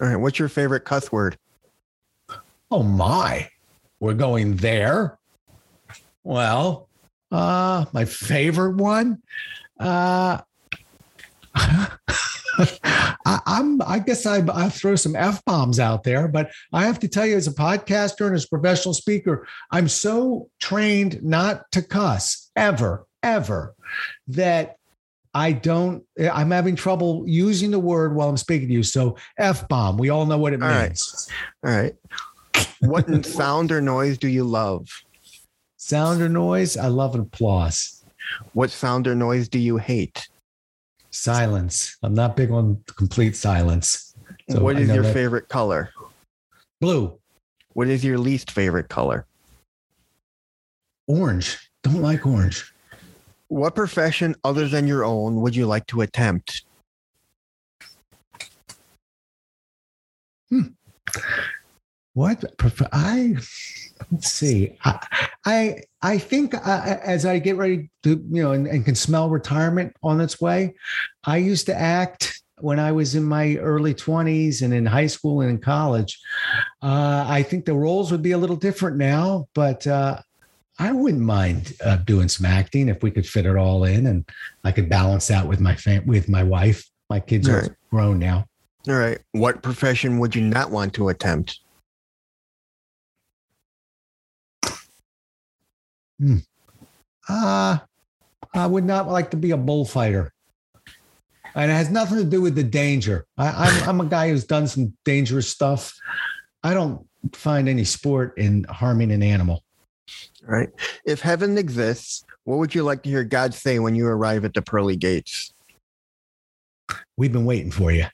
All 0.01 0.07
right. 0.07 0.15
What's 0.15 0.39
your 0.39 0.49
favorite 0.49 0.85
cuss 0.85 1.11
word? 1.11 1.37
Oh 2.71 2.83
my. 2.83 3.49
We're 3.99 4.13
going 4.13 4.57
there. 4.57 5.17
Well, 6.23 6.89
uh, 7.31 7.85
my 7.93 8.05
favorite 8.05 8.75
one. 8.75 9.21
Uh, 9.79 10.41
I, 13.25 13.41
am 13.47 13.81
I 13.85 13.99
guess 13.99 14.25
I, 14.25 14.43
I 14.53 14.69
throw 14.69 14.95
some 14.95 15.15
f 15.15 15.43
bombs 15.45 15.79
out 15.79 16.03
there, 16.03 16.27
but 16.27 16.51
I 16.71 16.85
have 16.85 16.99
to 16.99 17.07
tell 17.07 17.25
you, 17.25 17.35
as 17.35 17.47
a 17.47 17.53
podcaster 17.53 18.27
and 18.27 18.35
as 18.35 18.45
a 18.45 18.49
professional 18.49 18.93
speaker, 18.93 19.47
I'm 19.71 19.87
so 19.87 20.49
trained 20.59 21.23
not 21.23 21.71
to 21.71 21.81
cuss 21.81 22.51
ever, 22.55 23.05
ever, 23.23 23.75
that 24.27 24.77
I 25.33 25.53
don't. 25.53 26.03
I'm 26.31 26.51
having 26.51 26.75
trouble 26.75 27.23
using 27.25 27.71
the 27.71 27.79
word 27.79 28.15
while 28.15 28.29
I'm 28.29 28.37
speaking 28.37 28.67
to 28.67 28.73
you. 28.73 28.83
So 28.83 29.17
f 29.39 29.67
bomb. 29.67 29.97
We 29.97 30.09
all 30.09 30.25
know 30.25 30.37
what 30.37 30.53
it 30.53 30.61
all 30.61 30.81
means. 30.81 31.29
Right. 31.63 31.71
All 31.71 31.81
right. 31.81 31.95
What 32.81 33.25
sound 33.25 33.71
or 33.71 33.81
noise 33.81 34.17
do 34.17 34.27
you 34.27 34.43
love? 34.43 34.87
Sound 35.85 36.21
or 36.21 36.29
noise? 36.29 36.77
I 36.77 36.87
love 36.87 37.13
an 37.13 37.19
applause. 37.19 38.05
What 38.53 38.71
sound 38.71 39.05
or 39.05 39.15
noise 39.15 39.49
do 39.49 39.59
you 39.59 39.75
hate? 39.75 40.29
Silence. 41.11 41.97
I'm 42.01 42.13
not 42.13 42.37
big 42.37 42.51
on 42.51 42.81
complete 42.95 43.35
silence. 43.35 44.15
So 44.49 44.61
what 44.61 44.79
is 44.79 44.87
your 44.87 45.03
that. 45.03 45.13
favorite 45.13 45.49
color? 45.49 45.91
Blue. 46.79 47.19
What 47.73 47.89
is 47.89 48.01
your 48.01 48.17
least 48.17 48.51
favorite 48.51 48.87
color? 48.87 49.25
Orange. 51.07 51.69
Don't 51.83 52.01
like 52.01 52.25
orange. 52.25 52.73
What 53.49 53.75
profession 53.75 54.35
other 54.45 54.69
than 54.69 54.87
your 54.87 55.03
own 55.03 55.41
would 55.41 55.53
you 55.53 55.65
like 55.65 55.85
to 55.87 55.99
attempt? 55.99 56.63
Hmm. 60.47 60.61
What 62.13 62.45
I 62.93 63.35
let's 64.11 64.31
see. 64.31 64.77
I 64.85 65.29
I, 65.45 65.81
I 66.01 66.17
think 66.17 66.55
uh, 66.55 66.97
as 67.03 67.25
I 67.25 67.39
get 67.39 67.57
ready 67.57 67.89
to 68.03 68.11
you 68.29 68.43
know 68.43 68.51
and, 68.53 68.67
and 68.67 68.85
can 68.85 68.95
smell 68.95 69.29
retirement 69.29 69.95
on 70.01 70.21
its 70.21 70.39
way, 70.39 70.75
I 71.23 71.37
used 71.37 71.65
to 71.67 71.75
act 71.75 72.41
when 72.59 72.79
I 72.79 72.91
was 72.91 73.15
in 73.15 73.23
my 73.23 73.57
early 73.57 73.93
20s 73.93 74.61
and 74.61 74.73
in 74.73 74.85
high 74.85 75.07
school 75.07 75.41
and 75.41 75.49
in 75.49 75.57
college. 75.59 76.19
Uh, 76.81 77.25
I 77.27 77.43
think 77.43 77.65
the 77.65 77.73
roles 77.73 78.11
would 78.11 78.21
be 78.21 78.31
a 78.31 78.37
little 78.37 78.55
different 78.55 78.95
now, 78.95 79.47
but 79.53 79.85
uh, 79.85 80.19
I 80.79 80.91
wouldn't 80.91 81.23
mind 81.23 81.73
uh, 81.83 81.97
doing 81.97 82.29
some 82.29 82.45
acting 82.45 82.87
if 82.87 83.03
we 83.03 83.11
could 83.11 83.27
fit 83.27 83.45
it 83.45 83.57
all 83.57 83.83
in 83.83 84.07
and 84.07 84.25
I 84.63 84.71
could 84.71 84.87
balance 84.87 85.27
that 85.27 85.47
with 85.47 85.59
my 85.59 85.75
fam- 85.75 86.07
with 86.07 86.29
my 86.29 86.43
wife. 86.43 86.89
My 87.09 87.19
kids 87.19 87.49
all 87.49 87.55
are 87.55 87.61
right. 87.61 87.71
grown 87.91 88.19
now. 88.19 88.45
All 88.87 88.95
right. 88.95 89.19
What 89.33 89.61
profession 89.61 90.19
would 90.19 90.35
you 90.35 90.41
not 90.41 90.71
want 90.71 90.93
to 90.95 91.09
attempt? 91.09 91.59
Hmm. 96.19 96.37
Uh, 97.27 97.77
I 98.53 98.67
would 98.67 98.83
not 98.83 99.07
like 99.07 99.31
to 99.31 99.37
be 99.37 99.51
a 99.51 99.57
bullfighter. 99.57 100.31
And 101.55 101.69
it 101.69 101.73
has 101.73 101.89
nothing 101.89 102.17
to 102.17 102.23
do 102.23 102.41
with 102.41 102.55
the 102.55 102.63
danger. 102.63 103.25
I, 103.37 103.49
I'm, 103.49 103.89
I'm 103.89 104.01
a 104.01 104.09
guy 104.09 104.29
who's 104.29 104.45
done 104.45 104.67
some 104.67 104.95
dangerous 105.05 105.47
stuff. 105.47 105.95
I 106.63 106.73
don't 106.73 107.07
find 107.33 107.69
any 107.69 107.83
sport 107.83 108.37
in 108.37 108.63
harming 108.65 109.11
an 109.11 109.21
animal. 109.21 109.63
Right. 110.45 110.69
If 111.05 111.21
heaven 111.21 111.57
exists, 111.57 112.25
what 112.43 112.57
would 112.57 112.75
you 112.75 112.83
like 112.83 113.03
to 113.03 113.09
hear 113.09 113.23
God 113.23 113.53
say 113.53 113.79
when 113.79 113.95
you 113.95 114.07
arrive 114.07 114.45
at 114.45 114.53
the 114.53 114.61
pearly 114.61 114.95
gates? 114.95 115.53
We've 117.17 117.31
been 117.31 117.45
waiting 117.45 117.71
for 117.71 117.91
you. 117.91 118.05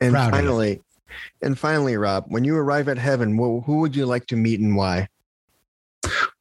And 0.00 0.12
Proud 0.12 0.30
finally, 0.30 0.80
and 1.42 1.58
finally, 1.58 1.96
Rob, 1.96 2.24
when 2.28 2.44
you 2.44 2.56
arrive 2.56 2.88
at 2.88 2.98
heaven, 2.98 3.36
who 3.36 3.80
would 3.80 3.94
you 3.94 4.06
like 4.06 4.26
to 4.28 4.36
meet 4.36 4.60
and 4.60 4.76
why? 4.76 5.08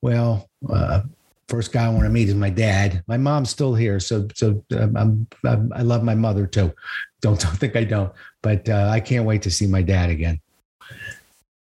Well, 0.02 0.50
uh, 0.70 1.02
first 1.48 1.74
guy 1.74 1.86
I 1.86 1.90
want 1.90 2.04
to 2.04 2.10
meet 2.10 2.30
is 2.30 2.36
my 2.36 2.50
dad. 2.50 3.04
My 3.08 3.18
mom's 3.18 3.50
still 3.50 3.76
here, 3.76 4.00
so 4.00 4.28
so 4.34 4.64
um, 4.78 4.96
I'm, 4.96 5.28
I'm, 5.46 5.74
i 5.76 5.82
love 5.82 6.04
my 6.04 6.16
mother 6.16 6.48
too. 6.48 6.74
Don't 7.22 7.40
don't 7.40 7.58
think 7.58 7.76
I 7.76 7.84
don't, 7.84 8.12
but 8.42 8.68
uh, 8.70 8.90
I 8.92 9.00
can't 9.00 9.26
wait 9.26 9.42
to 9.44 9.52
see 9.52 9.68
my 9.68 9.82
dad 9.82 10.10
again. 10.10 10.40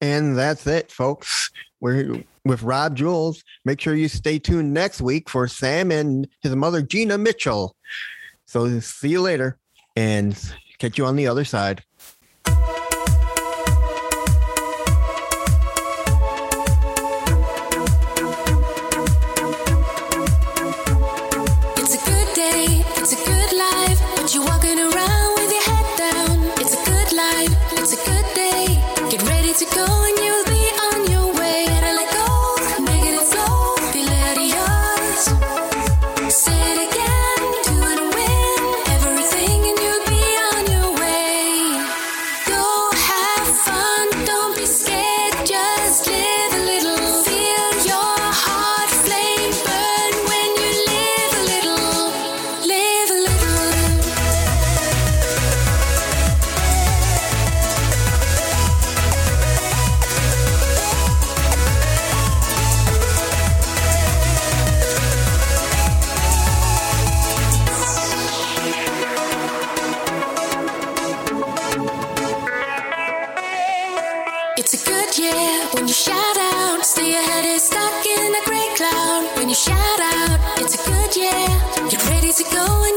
And 0.01 0.37
that's 0.37 0.67
it, 0.67 0.91
folks. 0.91 1.49
We're 1.79 2.23
with 2.45 2.63
Rob 2.63 2.95
Jolles. 2.95 3.43
Make 3.65 3.81
sure 3.81 3.95
you 3.95 4.07
stay 4.07 4.39
tuned 4.39 4.73
next 4.73 5.01
week 5.01 5.29
for 5.29 5.47
Sam 5.47 5.91
and 5.91 6.27
his 6.41 6.55
mother 6.55 6.81
Gina 6.81 7.17
Mitchell. 7.17 7.75
So 8.45 8.79
see 8.79 9.09
you 9.09 9.21
later, 9.21 9.57
and 9.95 10.37
catch 10.79 10.97
you 10.97 11.05
on 11.05 11.15
the 11.15 11.27
other 11.27 11.45
side. 11.45 11.83
Shout 79.67 79.99
out, 79.99 80.39
it's 80.59 80.75
a 80.75 80.89
good 80.89 81.15
year. 81.15 81.89
Get 81.89 82.05
ready 82.09 82.31
to 82.31 82.43
go 82.51 82.96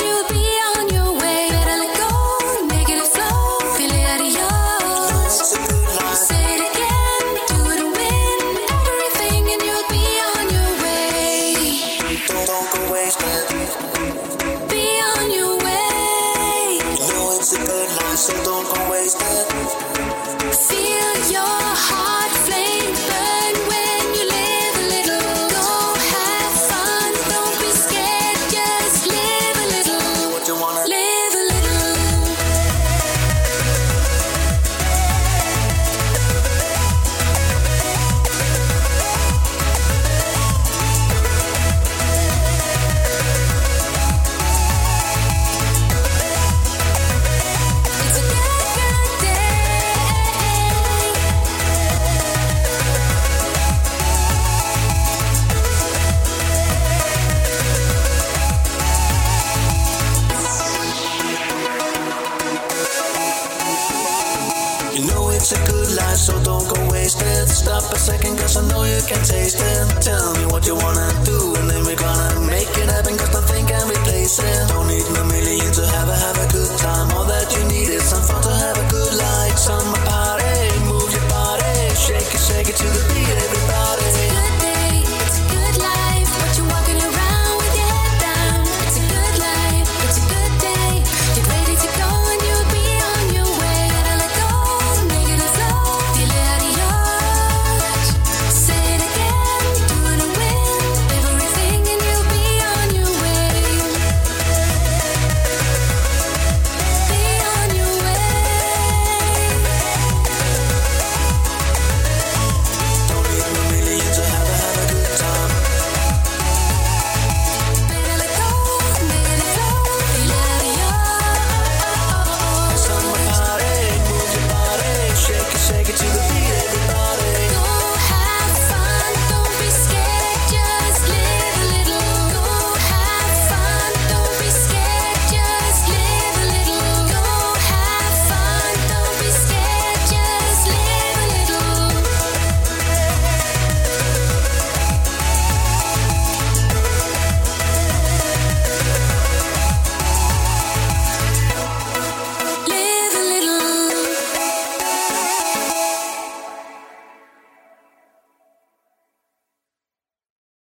take 82.63 82.75
it 82.75 82.77
to 82.77 82.85
the 82.85 83.00